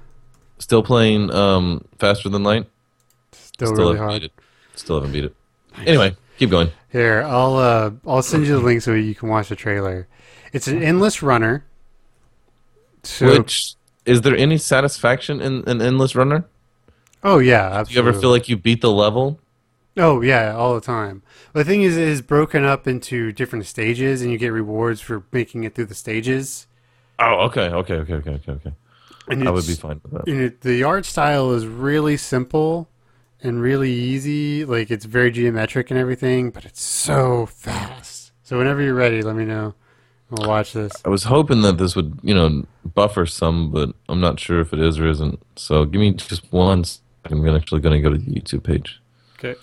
[0.59, 2.67] Still playing um, Faster Than Light.
[3.33, 4.23] Still, Still really haven't hard.
[4.23, 4.33] beat it.
[4.77, 5.35] Still haven't beat it.
[5.87, 6.71] Anyway, keep going.
[6.91, 10.07] Here, I'll uh, I'll send you the link so you can watch the trailer.
[10.53, 11.65] It's an endless runner.
[13.03, 13.75] So, Which
[14.07, 16.47] is there any satisfaction in an endless runner?
[17.25, 17.95] Oh yeah, absolutely.
[17.95, 19.41] Do you ever feel like you beat the level?
[19.97, 21.23] Oh yeah, all the time.
[21.53, 25.25] The thing is, it is broken up into different stages, and you get rewards for
[25.33, 26.67] making it through the stages.
[27.19, 28.73] Oh, okay, okay, okay, okay, okay, okay.
[29.29, 30.29] And I would be fine with that.
[30.29, 32.89] And it, the art style is really simple
[33.41, 34.65] and really easy.
[34.65, 38.33] Like it's very geometric and everything, but it's so fast.
[38.43, 39.75] So whenever you're ready, let me know.
[40.31, 40.93] We'll watch this.
[41.05, 44.73] I was hoping that this would, you know, buffer some, but I'm not sure if
[44.73, 45.41] it is or isn't.
[45.57, 46.85] So give me just one.
[47.25, 49.01] I'm actually going to go to the YouTube page.
[49.39, 49.59] Okay.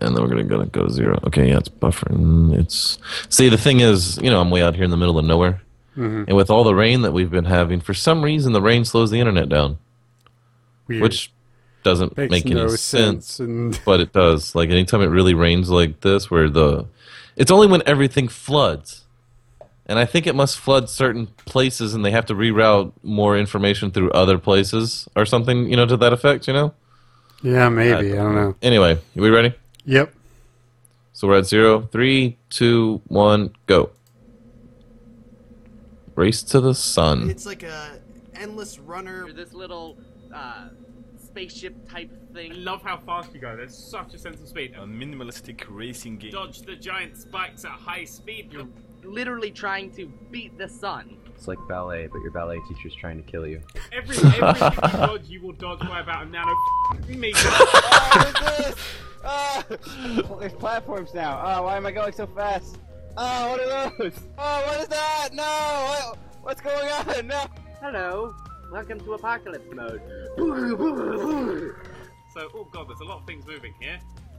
[0.00, 1.18] and then we're gonna go, go to zero.
[1.24, 2.54] Okay, yeah, it's buffering.
[2.58, 2.98] It's
[3.28, 5.62] see the thing is, you know, I'm way out here in the middle of nowhere,
[5.94, 8.84] hmm and with all the rain that we've been having, for some reason the rain
[8.84, 9.78] slows the internet down,
[10.86, 11.02] Weird.
[11.02, 11.32] which
[11.82, 14.54] doesn't makes make no any sense, And but it does.
[14.54, 16.86] Like anytime it really rains like this, where the
[17.36, 19.04] it's only when everything floods.
[19.88, 23.90] And I think it must flood certain places, and they have to reroute more information
[23.90, 26.46] through other places, or something, you know, to that effect.
[26.46, 26.74] You know.
[27.42, 28.54] yeah, maybe I don't know.
[28.60, 29.54] Anyway, are we ready?
[29.86, 30.12] Yep.
[31.14, 33.90] So we're at zero, three, two, one, go.
[36.14, 37.30] Race to the sun.
[37.30, 37.98] It's like a
[38.34, 39.24] endless runner.
[39.24, 39.96] Or this little
[40.34, 40.68] uh,
[41.18, 42.52] spaceship type thing.
[42.52, 42.64] I thing.
[42.64, 43.56] love how fast you go.
[43.56, 44.74] There's such a sense of speed.
[44.76, 46.32] A minimalistic racing game.
[46.32, 48.52] Dodge the giant spikes at high speed.
[48.52, 48.68] You're
[49.08, 51.16] literally trying to beat the sun.
[51.34, 53.62] It's like ballet, but your ballet teacher's trying to kill you.
[53.92, 56.54] Every every you dodge, you will dodge by about a nano
[57.08, 57.38] meter.
[57.42, 58.74] Oh, what's this?
[59.24, 59.64] Ah!
[60.40, 61.40] There's platforms now.
[61.44, 62.78] Oh, why am I going so fast?
[63.16, 64.18] Oh, what are those?
[64.36, 65.28] Oh, what is that?
[65.32, 65.42] No!
[65.42, 67.26] What, what's going on?
[67.26, 67.44] No!
[67.80, 68.34] Hello,
[68.72, 70.02] welcome to apocalypse mode.
[72.34, 73.98] So, oh god, there's a lot of things moving here.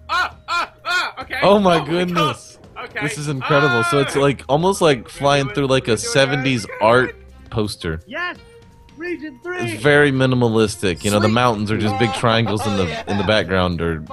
[0.10, 1.22] Ah, ah, ah.
[1.22, 1.40] Okay.
[1.42, 1.88] Oh my God.
[1.88, 2.60] goodness.
[2.78, 3.00] Okay.
[3.02, 3.84] This is incredible.
[3.84, 4.20] So it's Ah!
[4.22, 7.16] like almost like flying through like a 70s art
[7.50, 8.02] poster.
[8.08, 8.38] yes,
[8.98, 9.58] region three.
[9.60, 11.04] It's very minimalistic.
[11.04, 14.04] You know, the mountains are just big triangles in the in the background or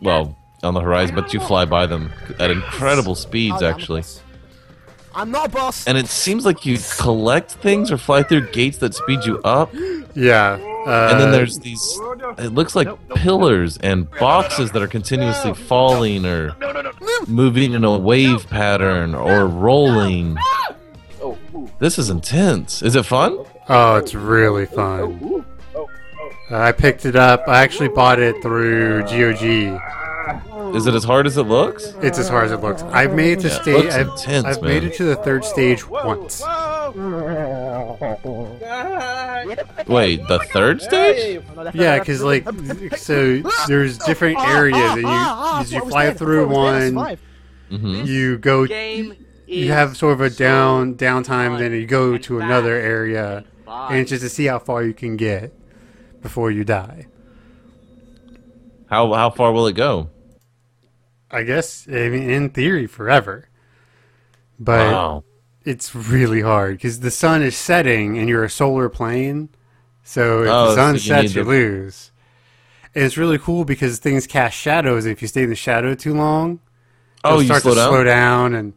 [0.00, 4.02] well, on the horizon, but you fly by them at incredible speeds actually.
[5.14, 5.86] I'm not a boss.
[5.86, 9.72] And it seems like you collect things or fly through gates that speed you up.
[10.14, 10.58] Yeah.
[10.86, 11.98] Uh, And then there's these
[12.38, 16.54] it looks like pillars and boxes that are continuously falling or
[17.26, 20.36] moving in a wave pattern or rolling.
[21.22, 21.70] Oh, ooh.
[21.78, 22.82] This is intense.
[22.82, 23.38] Is it fun?
[23.68, 25.18] Oh, it's really fun.
[25.22, 25.44] Ooh.
[25.74, 25.88] Oh,
[26.50, 27.44] Uh, I picked it up.
[27.48, 29.80] I actually bought it through GOG.
[30.74, 31.92] Is it as hard as it looks?
[32.02, 32.82] It's as hard as it looks.
[32.82, 33.84] I've made it to Yeah, stage.
[33.84, 36.42] looks I've, intense, I've made it to the third stage once.
[39.86, 41.42] Wait, the third stage?
[41.74, 42.44] Yeah, because like,
[42.96, 47.16] so there's different areas, and you as you fly through one,
[47.70, 49.14] hmm you go, Game.
[49.46, 53.98] you have sort of a down downtime, then you go to another area, and and
[54.00, 55.52] it's just to see how far you can get
[56.22, 57.06] before you die.
[58.90, 60.10] How how far will it go?
[61.34, 63.48] I guess I mean in theory forever,
[64.58, 65.24] but Wow.
[65.64, 69.48] it's really hard because the sun is setting and you're a solar plane.
[70.02, 72.12] So if Oh, the sun you sets, you to- lose.
[72.94, 75.04] And it's really cool because things cast shadows.
[75.04, 76.60] And if you stay in the shadow too long,
[77.24, 77.88] Oh, you start slow to down.
[77.90, 78.54] slow down.
[78.54, 78.72] And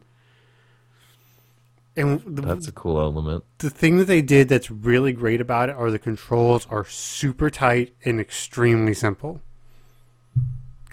[1.96, 3.44] and the, That's a cool element.
[3.58, 7.50] the thing that they did that's really great about it are the controls are super
[7.50, 9.40] tight and extremely simple.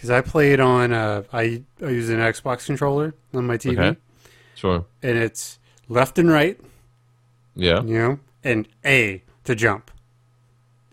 [0.05, 3.99] Because I played on, uh, I, I use an Xbox controller on my TV, Okay.
[4.53, 4.85] Sure.
[5.01, 5.57] and it's
[5.89, 6.59] left and right,
[7.55, 7.81] Yeah.
[7.81, 9.89] you know, and A to jump.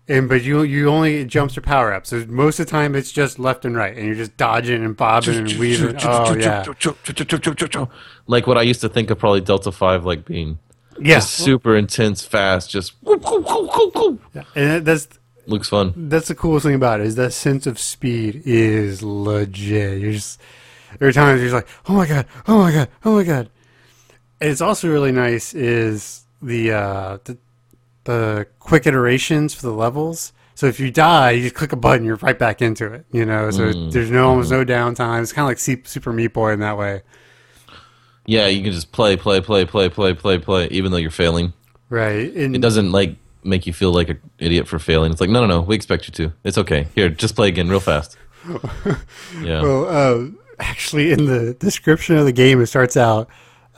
[0.08, 2.08] And but you you only jumps or power ups.
[2.08, 4.96] So most of the time it's just left and right, and you're just dodging and
[4.96, 5.96] bobbing and weaving.
[6.04, 6.64] Oh yeah,
[8.26, 10.58] Like what I used to think of probably Delta Five like being.
[10.98, 12.70] Yeah, Just super intense, fast.
[12.70, 14.42] Just yeah.
[14.56, 15.06] and that's
[15.46, 15.92] looks fun.
[16.08, 20.00] that's the coolest thing about it is that sense of speed is legit.
[20.00, 20.40] You're just
[20.94, 23.50] every time you're just like, oh my god, oh my god, oh my god.
[24.40, 27.38] And it's also really nice is the uh, the
[28.04, 30.32] the quick iterations for the levels.
[30.54, 33.06] So if you die, you just click a button, you're right back into it.
[33.12, 33.92] You know, so Mm.
[33.92, 35.22] there's no almost no downtime.
[35.22, 37.02] It's kind of like Super Meat Boy in that way,
[38.26, 41.52] Yeah, you can just play, play, play, play, play, play, play, even though you're failing.
[41.88, 42.32] right?
[42.34, 45.12] And It doesn't like make you feel like an idiot for failing.
[45.12, 46.32] It's like, no, no, no, we expect you to.
[46.44, 46.88] It's okay.
[46.94, 48.16] Here, just play again, real fast.
[49.40, 49.62] Yeah.
[49.62, 53.28] Well, uh, actually, in the description of the game, it starts out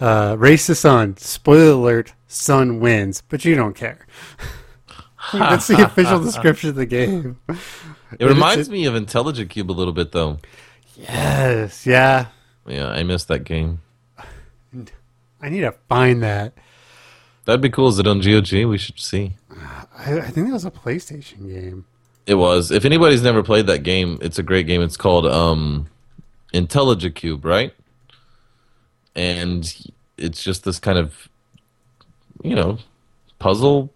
[0.00, 4.06] uh, "Race the Sun." Spoiler alert: Sun wins, but you don't care.
[5.32, 7.38] That's the official description of the game.
[8.18, 10.38] It reminds me of Intelligent Qube a little bit, though.
[10.96, 12.26] Yes, yeah.
[12.66, 13.80] Yeah, I missed that game.
[15.40, 16.54] I need to find that.
[17.44, 17.88] That'd be cool.
[17.88, 18.64] Is it on GOG?
[18.64, 19.34] We should see.
[19.96, 21.84] I, I think that was a PlayStation game.
[22.26, 22.70] It was.
[22.70, 24.80] If anybody's never played that game, it's a great game.
[24.80, 25.88] It's called um,
[26.52, 27.74] Intelligent Qube, right?
[29.14, 31.28] And it's just this kind of,
[32.42, 32.78] you know,
[33.38, 33.92] puzzle.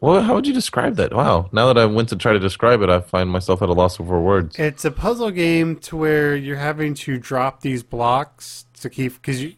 [0.00, 1.14] Well, how would you describe that?
[1.14, 1.48] Wow.
[1.52, 3.96] Now that I went to try to describe it, I find myself at a loss
[3.96, 4.58] for words.
[4.58, 9.42] It's a puzzle game to where you're having to drop these blocks to keep because
[9.42, 9.54] you.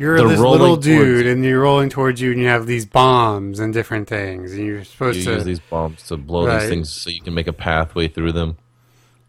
[0.00, 2.86] You're They're this rolling little dude, and you're rolling towards you, and you have these
[2.86, 6.60] bombs and different things, and you're supposed You to use these bombs to blow Right.
[6.60, 8.56] these things so you can make a pathway through them.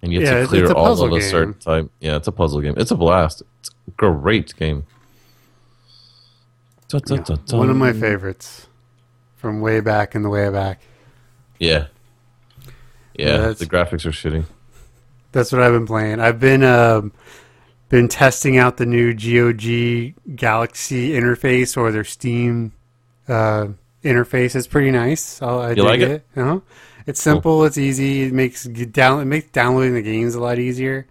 [0.02, 1.92] And you have Yeah, to clear all puzzle of a certain type.
[2.00, 2.76] Yeah, it's a puzzle game.
[2.78, 3.44] It's a blast.
[3.60, 4.84] It's a great game.
[6.88, 7.60] Dun, dun, dun, dun.
[7.60, 8.68] One of my favorites
[9.36, 10.80] from way back in the way back.
[11.60, 11.88] Yeah.
[13.14, 14.46] Yeah, Yeah, the graphics are shitty.
[15.34, 16.22] That's what I've been playing.
[16.22, 17.12] I've been um,
[17.92, 22.72] been testing out the new GOG Galaxy interface or their Steam
[23.28, 23.68] uh,
[24.04, 24.56] interface.
[24.56, 25.42] It's pretty nice.
[25.42, 26.12] I, I You like it?
[26.12, 26.26] it.
[26.40, 26.62] Uh-huh.
[27.06, 27.66] It's simple.
[27.66, 28.24] It's easy.
[28.24, 29.20] It makes down.
[29.22, 31.06] It makes downloading the games a lot easier.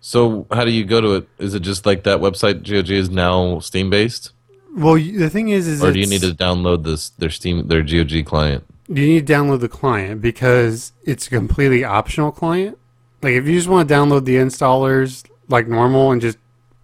[0.00, 1.28] So, how do you go to it?
[1.38, 4.32] Is it just like that website GOG is now Steam based,
[4.76, 7.82] Well, the thing is, is or do you need to download this their Steam their
[7.82, 8.64] GOG client?
[8.86, 12.76] you need to download the client because it's a completely optional client.
[13.22, 16.38] Like if you just want to download the installers like normal and just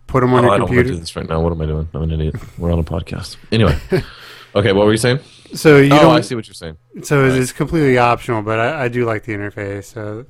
[0.06, 1.40] put them on Oh, your I don't want to computer, do this right now.
[1.40, 1.88] What am I doing?
[1.94, 2.34] I'm an idiot.
[2.58, 3.36] We're on a podcast.
[3.52, 3.78] Anyway,
[4.54, 4.72] okay.
[4.72, 5.20] What were you saying?
[5.54, 6.16] so you oh, don't.
[6.16, 6.76] I see what you're saying.
[7.02, 7.32] So Right.
[7.32, 9.84] it's completely optional, but I, I do like the interface.
[9.84, 10.26] So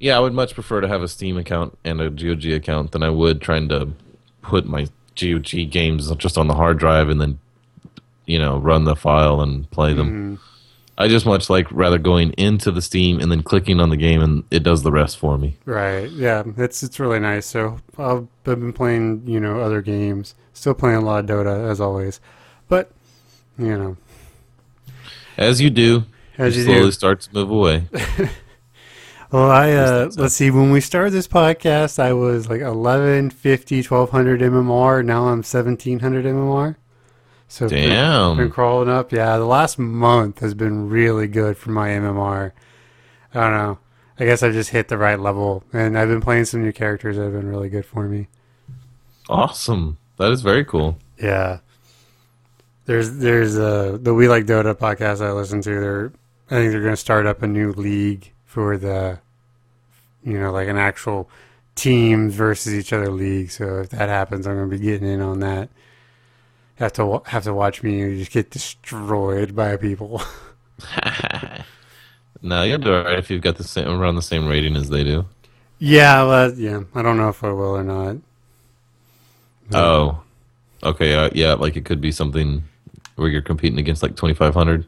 [0.00, 3.02] Yeah, I would much prefer to have a Steam account and a GOG account than
[3.02, 3.88] I would trying to
[4.42, 4.88] put my
[5.20, 7.38] GOG games just on the hard drive and then,
[8.26, 10.08] you know, run the file and play them.
[10.38, 10.44] Mm-hmm.
[11.00, 14.20] I just much like rather going into the Steam and then clicking on the game
[14.20, 15.56] and it does the rest for me.
[15.64, 17.46] right, yeah, it's it's really nice.
[17.46, 21.80] So I've been playing you know other games, still playing a lot of Dota as
[21.80, 22.20] always,
[22.68, 22.90] but
[23.56, 23.96] you know
[25.36, 26.04] As you do,
[26.36, 26.92] as you you slowly do.
[26.92, 27.88] start to move away.
[29.30, 30.50] Well, I uh, let's see.
[30.50, 35.04] When we started this podcast, I was like 11, 50, 1200 MMR.
[35.04, 36.76] Now I'm 1700 MMR.
[37.48, 38.36] So Damn.
[38.36, 39.10] been crawling up.
[39.10, 42.52] Yeah, the last month has been really good for my MMR.
[43.34, 43.78] I don't know.
[44.20, 47.16] I guess I just hit the right level, and I've been playing some new characters
[47.16, 48.28] that have been really good for me.
[49.28, 49.98] Awesome.
[50.18, 50.98] That is very cool.
[51.20, 51.60] Yeah.
[52.86, 55.70] There's there's uh the We Like Dota podcast I listen to.
[55.70, 56.12] They're
[56.50, 59.20] I think they're gonna start up a new league for the
[60.24, 61.30] you know, like an actual
[61.74, 63.50] teams versus each other league.
[63.50, 65.68] So if that happens I'm gonna be getting in on that.
[66.78, 70.22] Have to have to watch me just get destroyed by people.
[72.42, 75.02] no, you'll do alright if you've got the same around the same rating as they
[75.02, 75.26] do.
[75.80, 76.82] yeah, well, yeah.
[76.94, 78.16] I don't know if I will or not.
[79.72, 80.22] Oh,
[80.82, 81.14] okay.
[81.14, 82.62] Uh, yeah, like it could be something
[83.16, 84.86] where you're competing against like 2,500.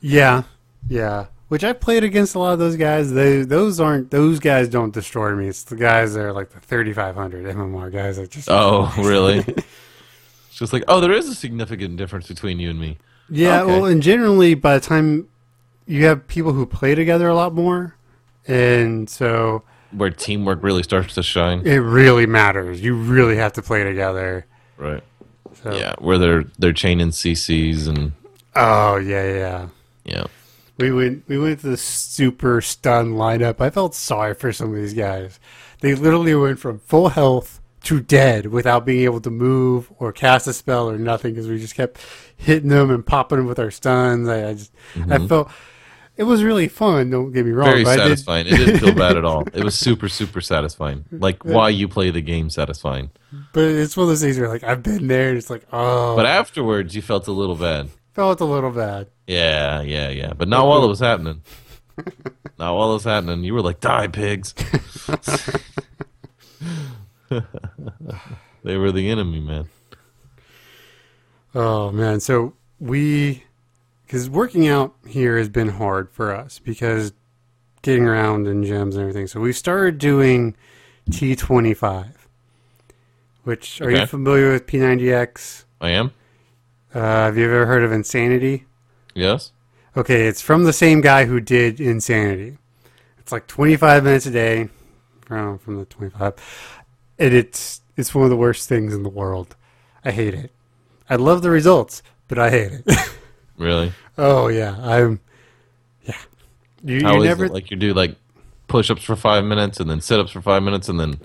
[0.00, 0.42] Yeah,
[0.88, 1.26] yeah.
[1.48, 3.12] Which I played against a lot of those guys.
[3.12, 5.48] They those aren't those guys don't destroy me.
[5.48, 9.44] It's the guys that are like the 3500 MMR guys that just Oh, really?
[10.62, 12.98] It's just like, oh, there is a significant difference between you and me.
[13.28, 13.72] Yeah, Okay.
[13.72, 15.28] well, and generally by the time
[15.86, 17.96] you have people who play together a lot more,
[18.46, 19.62] and so
[19.92, 21.66] Where teamwork really starts to shine.
[21.66, 22.80] it really matters.
[22.80, 24.46] You really have to play together.
[24.76, 25.02] Right.
[25.62, 28.12] So, Yeah, where they're they're chaining CCs and
[28.56, 29.68] Oh yeah, yeah.
[30.04, 30.24] yeah.
[30.78, 33.60] We went we went to the super stun lineup.
[33.60, 35.38] I felt sorry for some of these guys.
[35.80, 40.46] They literally went from full health to dead without being able to move or cast
[40.46, 42.00] a spell or nothing because we just kept
[42.36, 44.28] hitting them and popping them with our stuns.
[44.28, 45.26] I, I just I mm-hmm.
[45.26, 45.50] felt
[46.16, 47.10] it was really fun.
[47.10, 47.68] Don't get me wrong.
[47.68, 48.46] Very but I did- satisfying.
[48.46, 49.44] It didn't feel bad at all.
[49.52, 51.04] It was super, super satisfying.
[51.12, 53.10] Like why you play the game satisfying.
[53.52, 55.30] But it's one of those things where like I've been there.
[55.30, 57.90] and It's like oh, But afterwards, you felt a little bad.
[58.12, 59.08] felt a little bad.
[59.26, 60.32] Yeah, yeah, yeah.
[60.34, 61.42] But not while it was happening.
[62.58, 63.44] not while it was happening.
[63.44, 64.54] You were like, die, pigs.
[68.64, 69.68] they were the enemy, man.
[71.54, 73.44] Oh man, so we
[74.06, 77.12] because working out here has been hard for us because
[77.82, 79.26] getting around in gyms and everything.
[79.26, 80.56] So we started doing
[81.10, 82.28] T twenty five.
[83.44, 85.64] Which are you familiar with P90X?
[85.80, 86.12] I am?
[86.94, 88.66] Uh, have you ever heard of Insanity?
[89.14, 89.50] Yes?
[89.96, 92.58] Okay, it's from the same guy who did Insanity.
[93.18, 94.68] It's like 25 minutes a day
[95.26, 96.34] from from the 25.
[97.22, 99.54] And it's it's one of the worst things in the world.
[100.04, 100.50] I hate it.
[101.08, 102.84] I love the results, but I hate it.
[103.58, 103.92] Really?
[104.18, 105.20] oh yeah, I'm
[106.04, 106.16] yeah.
[106.82, 107.52] You, How you is never it?
[107.52, 108.16] Like you do like
[108.66, 111.20] push ups for five minutes and then sit ups for five minutes and then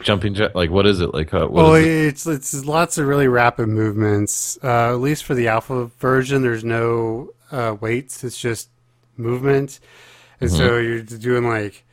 [0.00, 1.12] jumping jack like what is it?
[1.12, 2.06] Like uh, what is it?
[2.08, 4.58] it's it's lots of really rapid movements.
[4.64, 8.24] Uh, at least for the alpha version, there's no uh, weights.
[8.24, 8.70] It's just
[9.18, 9.80] movement,
[10.40, 10.56] and Mm-hmm.
[10.58, 11.84] so you're doing like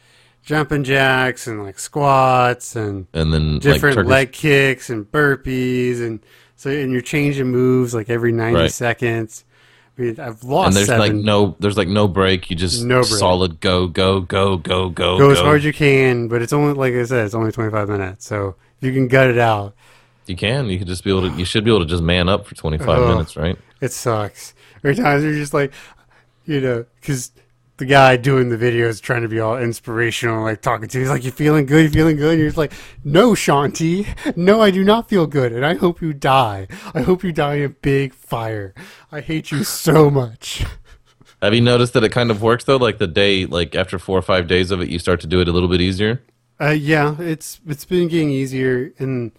[0.44, 6.20] jumping jacks and like squats and And then different like leg kicks and burpees and
[6.56, 8.72] so and you're changing moves like every 90 Right.
[8.72, 9.46] seconds.
[9.98, 11.00] I mean, I've lost and there's seven.
[11.00, 12.50] like no there's like no break.
[12.50, 13.06] You just No break.
[13.14, 16.74] solid go go go go go go as hard as you can, but it's only
[16.74, 18.26] like I said, it's only 25 minutes.
[18.26, 19.76] So if you can gut it out,
[20.26, 20.68] You can.
[20.68, 21.38] You could just be able to.
[21.38, 23.08] You should be able to just man up for 25 Oh.
[23.10, 23.58] minutes, right?
[23.82, 24.54] It sucks.
[24.84, 25.72] Every time you're just like,
[26.46, 27.32] you know, because
[27.84, 31.04] the guy doing the video is trying to be all inspirational, like talking to you.
[31.04, 31.84] He's like, "You feeling good?
[31.84, 32.72] You feeling good?" And you're just like,
[33.04, 34.08] "No, Shaun T,
[34.38, 36.70] no, I do not feel good, and I hope you die.
[36.94, 38.74] I hope you die in a big fire.
[39.12, 40.66] I hate you so much."
[41.42, 42.78] Have you noticed that it kind of works though?
[42.78, 45.42] Like the day, like after four or five days of it, you start to do
[45.42, 46.24] it a little bit easier.
[46.62, 49.34] Uh, yeah, it's it's been getting easier, and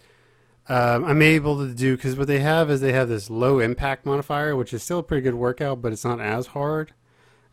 [0.68, 4.04] um, I'm able to do because what they have is they have this low impact
[4.04, 6.92] modifier, which is still a pretty good workout, but it's not as hard.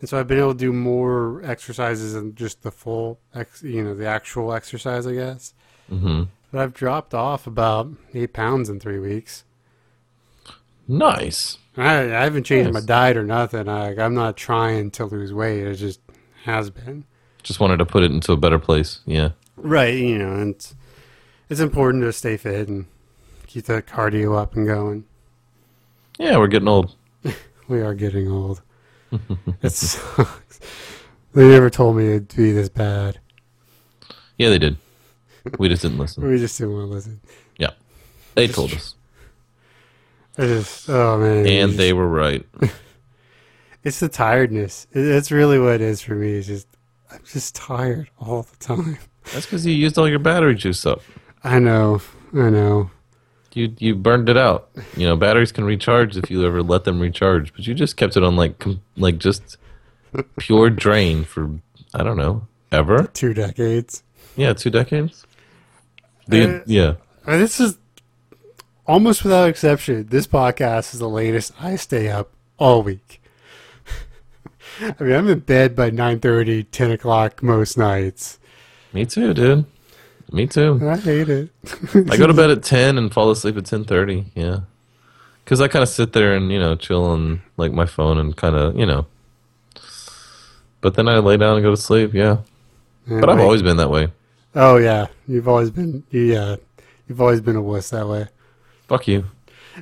[0.02, 3.84] And so I've been able to do more exercises than just the full, ex, you
[3.84, 5.54] know, the actual exercise, I guess.
[5.90, 9.44] hmm But I've dropped off about eight pounds in three weeks.
[10.88, 11.58] Nice.
[11.78, 12.82] I, I haven't changed Nice.
[12.84, 13.70] my diet or nothing.
[13.70, 15.64] I, I'm not trying to lose weight.
[15.64, 16.02] It just
[16.44, 17.06] has been.
[17.44, 19.00] Just wanted to put it into a better place.
[19.06, 19.30] Yeah.
[19.56, 20.76] Right, you know, and it's,
[21.50, 22.88] it's important to stay fit and
[23.48, 25.06] keep the cardio up and going.
[26.20, 26.96] Yeah, we're getting old.
[27.68, 28.62] We are getting old.
[29.62, 30.60] it sucks.
[31.34, 33.18] They never told me it'd be this bad.
[34.38, 34.76] Yeah, they did.
[35.58, 36.24] We just didn't listen.
[36.30, 37.22] We just didn't want to listen.
[37.58, 37.70] Yeah,
[38.36, 38.96] they told us,
[40.38, 41.48] I just, oh man.
[41.48, 42.46] and they were right.
[43.84, 44.88] It's the tiredness.
[44.92, 46.34] It's really what it is for me.
[46.34, 46.68] It's just,
[47.10, 48.98] I'm just tired all the time.
[49.34, 51.02] That's because you used all your battery juice up.
[51.44, 52.02] I know.
[52.34, 52.92] I know.
[53.54, 54.70] You you burned it out.
[54.96, 58.16] You know, batteries can recharge if you ever let them recharge, but you just kept
[58.16, 59.58] it on like com- like just
[60.38, 61.50] pure drain for
[61.94, 63.08] I don't know ever.
[63.14, 64.04] Two decades.
[64.38, 65.26] Yeah, two decades.
[66.28, 66.94] The, Uh, yeah,
[67.26, 67.78] This is
[68.88, 70.08] almost without exception.
[70.08, 73.22] This podcast is the latest I stay up all week.
[74.82, 78.40] I mean, I'm in bed by 9.30, 10 o'clock most nights.
[78.94, 79.66] me too, dude.
[80.32, 80.80] Me too.
[80.82, 81.50] I hate it.
[82.10, 84.26] I go to bed at ten and fall asleep at ten thirty.
[84.36, 84.62] Yeah,
[85.44, 88.36] because I kind of sit there and you know chill on like my phone and
[88.36, 89.06] kind of you know.
[90.80, 92.14] But then I lay down and go to sleep.
[92.14, 92.38] Yeah,
[93.08, 94.08] but I've Like- always been that way.
[94.56, 96.56] Oh yeah, you've always been you yeah,
[97.08, 98.28] you've always been a wuss that way.
[98.88, 99.26] Fuck you.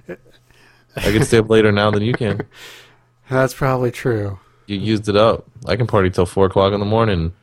[0.07, 2.41] I can stay up later now than you can.
[3.29, 4.39] That's probably true.
[4.65, 5.45] You used it up.
[5.65, 7.33] I can party till four o'clock in the morning.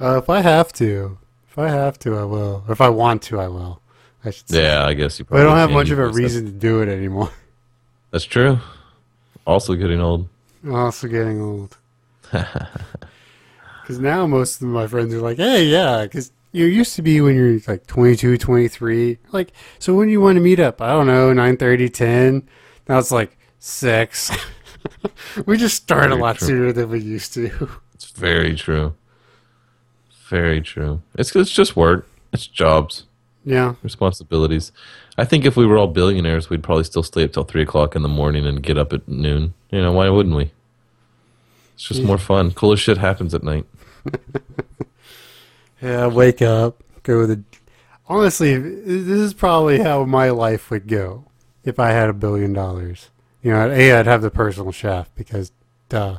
[0.00, 1.16] Uh, if I have to,
[1.58, 2.64] if I have to, I will.
[2.66, 3.80] Or if I want to, I will.
[4.24, 4.62] I should say.
[4.62, 5.24] Yeah, I guess you.
[5.24, 7.30] But I Probably don't have much of a reason to do it anymore.
[8.10, 8.58] That's true.
[9.46, 10.28] Also getting old.
[10.70, 11.76] Also getting old.
[13.88, 17.22] Because now most of my friends are like, hey, yeah, because you used to be
[17.22, 19.16] when you're like 22, 23.
[19.32, 20.82] Like, so when do you want to meet up?
[20.82, 22.48] I don't know, 9.30, 10.
[22.86, 24.30] Now it's like 6.
[25.46, 26.48] we just start a lot true.
[26.48, 27.70] sooner than we used to.
[27.94, 28.94] It's very true.
[30.28, 31.00] Very true.
[31.14, 32.06] It's it's just work.
[32.32, 33.04] It's jobs.
[33.44, 33.74] yeah.
[33.82, 34.72] responsibilities.
[35.16, 37.96] I think if we were all billionaires, we'd probably still stay up till three o'clock
[37.96, 39.54] in the morning and get up at noon.
[39.70, 40.52] You know, why wouldn't we?
[41.74, 42.50] It's just more fun.
[42.52, 43.64] Cooler shit happens at night.
[45.80, 47.42] Yeah, wake up, go to the.
[48.08, 51.26] Honestly, this is probably how my life would go
[51.62, 53.10] if I had a billion dollars.
[53.42, 55.52] You know, A, I'd have the personal chef because,
[55.88, 56.18] duh.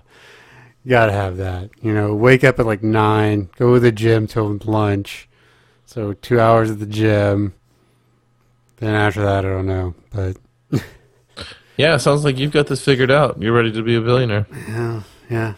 [0.84, 1.70] You gotta have that.
[1.82, 5.28] You know, wake up at like nine, go to the gym till lunch.
[5.86, 7.54] So two hours at the gym.
[8.78, 9.94] Then after that, I don't know.
[10.12, 10.38] But
[11.78, 13.42] Yeah, sounds like you've got this figured out.
[13.42, 14.46] You're ready to be a billionaire.
[14.68, 15.54] yeah, yeah.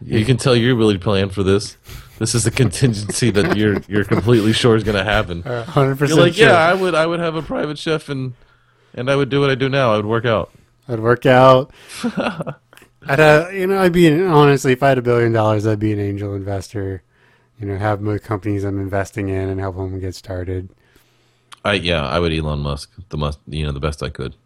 [0.00, 1.76] You can tell you're really planning for this.
[2.18, 5.42] This is a contingency that you're you're completely sure is going to happen.
[5.42, 8.34] Hundred You're like, yeah, I would I would have a private chef and
[8.94, 9.92] and I would do what I do now.
[9.92, 10.50] I would work out.
[10.88, 11.72] I'd work out.
[13.06, 15.78] I'd, uh, you know, I'd be an, honestly, if I had a billion dollars, I'd
[15.78, 17.02] be an angel investor.
[17.60, 20.68] You know, have my companies I'm investing in and help them get started.
[21.64, 24.36] I yeah, I would Elon Musk the must you know the best I could.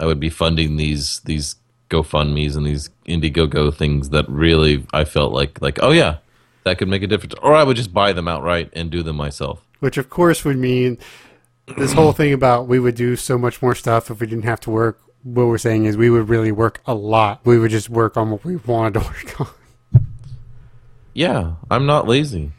[0.00, 1.56] I would be funding these these
[1.88, 6.18] GoFundmes and these Indiegogo things that really I felt like like oh yeah,
[6.64, 7.34] that could make a difference.
[7.42, 9.64] Or I would just buy them outright and do them myself.
[9.80, 10.98] Which, of course, would mean
[11.76, 14.60] this whole thing about we would do so much more stuff if we didn't have
[14.60, 15.00] to work.
[15.24, 17.40] What we're saying is we would really work a lot.
[17.44, 20.06] We would just work on what we wanted to work on.
[21.12, 22.52] Yeah, I'm not lazy.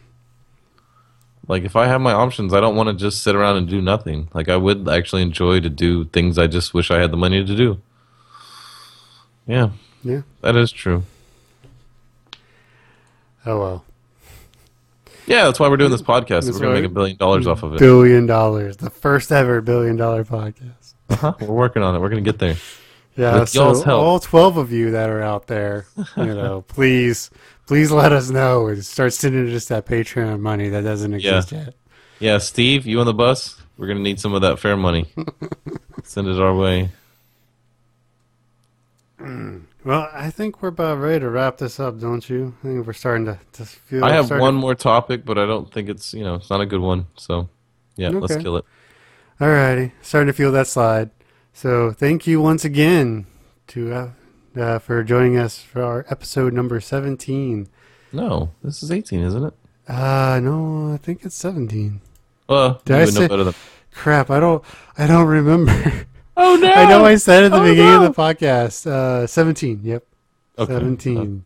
[1.48, 3.82] Like if I have my options, I don't want to just sit around and do
[3.82, 4.30] nothing.
[4.34, 7.44] Like I would actually enjoy to do things I just wish I had the money
[7.44, 7.82] to do.
[9.48, 9.70] Yeah,
[10.04, 10.22] Yeah.
[10.42, 11.04] that is true.
[13.46, 13.86] Oh well.
[15.26, 16.46] Yeah, that's why we're doing this podcast.
[16.46, 17.80] That's We're gonna make a billion dollars off of it.
[17.80, 18.78] Billion dollars.
[18.78, 20.79] The first ever billion dollar podcast.
[21.10, 21.34] Uh-huh.
[21.42, 22.00] We're working on it.
[22.00, 22.56] We're gonna get there.
[23.16, 24.02] Yeah, With so y'all's help.
[24.02, 27.30] all twelve of you that are out there, you know, please,
[27.66, 31.74] please let us know and start sending us that Patreon money that doesn't exist yet.
[32.20, 33.62] Yeah, Steve, you on the bus?
[33.78, 35.08] We're gonna need some of that fare money.
[36.04, 36.92] Send it our way.
[39.86, 42.56] Well, I think we're about ready to wrap this up, don't you?
[42.64, 44.04] I think we're starting to, to feel.
[44.06, 46.62] I have starting- one more topic, but I don't think it's you know it's not
[46.62, 47.08] a good one.
[47.16, 47.50] So
[47.96, 48.66] yeah, let's kill it.
[49.40, 51.10] Alrighty, starting to feel that slide.
[51.54, 53.26] So thank you once again
[53.68, 54.10] to uh,
[54.60, 57.68] uh, for joining us for our episode number seventeen.
[58.12, 59.54] No, this is 18, isn't it?
[59.88, 62.02] Uh no, I think it's seventeen.
[62.48, 63.54] Well, Did you I say- better than.
[63.92, 64.64] Crap, I don't,
[64.98, 66.06] I don't remember.
[66.42, 66.72] Oh no!
[66.72, 68.06] I know I said at the Oh, beginning no.
[68.06, 68.88] of the podcast.
[68.88, 69.82] Uh, seventeen.
[69.84, 70.06] Yep.
[70.58, 70.72] Okay.
[70.72, 71.44] 17.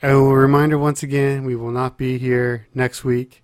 [0.00, 3.42] A reminder once again, we will not be here next week.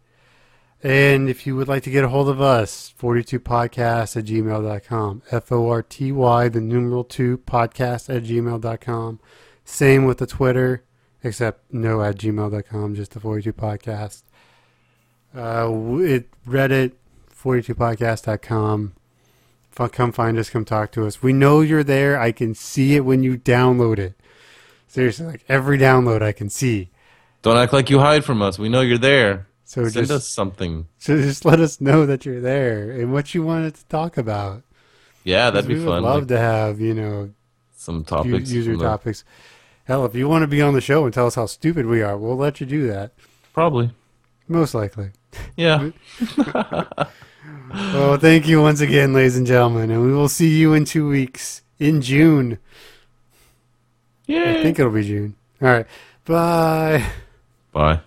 [0.84, 5.22] And if you would like to get a hold of us, 42podcast at gmail.com.
[5.30, 9.18] F O R T Y, the numeral 2 podcast at gmail.com.
[9.64, 10.84] Same with the Twitter,
[11.22, 14.24] except no at gmail.com, just the 42 podcast.
[15.34, 15.72] Uh,
[16.04, 16.92] it, Reddit,
[17.34, 18.92] 42podcast.com.
[19.78, 21.22] F- Come find us, come talk to us.
[21.22, 22.20] We know you're there.
[22.20, 24.14] I can see it when you download it.
[24.86, 26.90] Seriously, like every download I can see.
[27.40, 28.58] Don't act like you hide from us.
[28.58, 29.46] We know you're there.
[29.74, 30.86] So Send just, us something.
[30.98, 34.62] so just let us know that you're there and what you wanted to talk about.
[35.24, 35.84] Yeah, that'd be fun.
[35.84, 37.30] we would love Like, to have, you know,
[37.76, 38.52] some topics.
[38.52, 39.24] user topics.
[39.84, 42.02] Hell, if you want to be on the show and tell us how stupid we
[42.02, 43.14] are, we'll let you do that.
[43.52, 43.90] Probably.
[44.46, 45.10] Most likely.
[45.56, 45.90] Yeah.
[47.74, 51.08] Well, thank you once again, ladies and gentlemen, and we will see you in two
[51.08, 52.58] weeks in June.
[54.26, 54.44] Yeah.
[54.58, 55.34] I think it'll be June.
[55.60, 55.86] All right.
[56.24, 57.04] Bye.
[57.72, 58.00] Bye.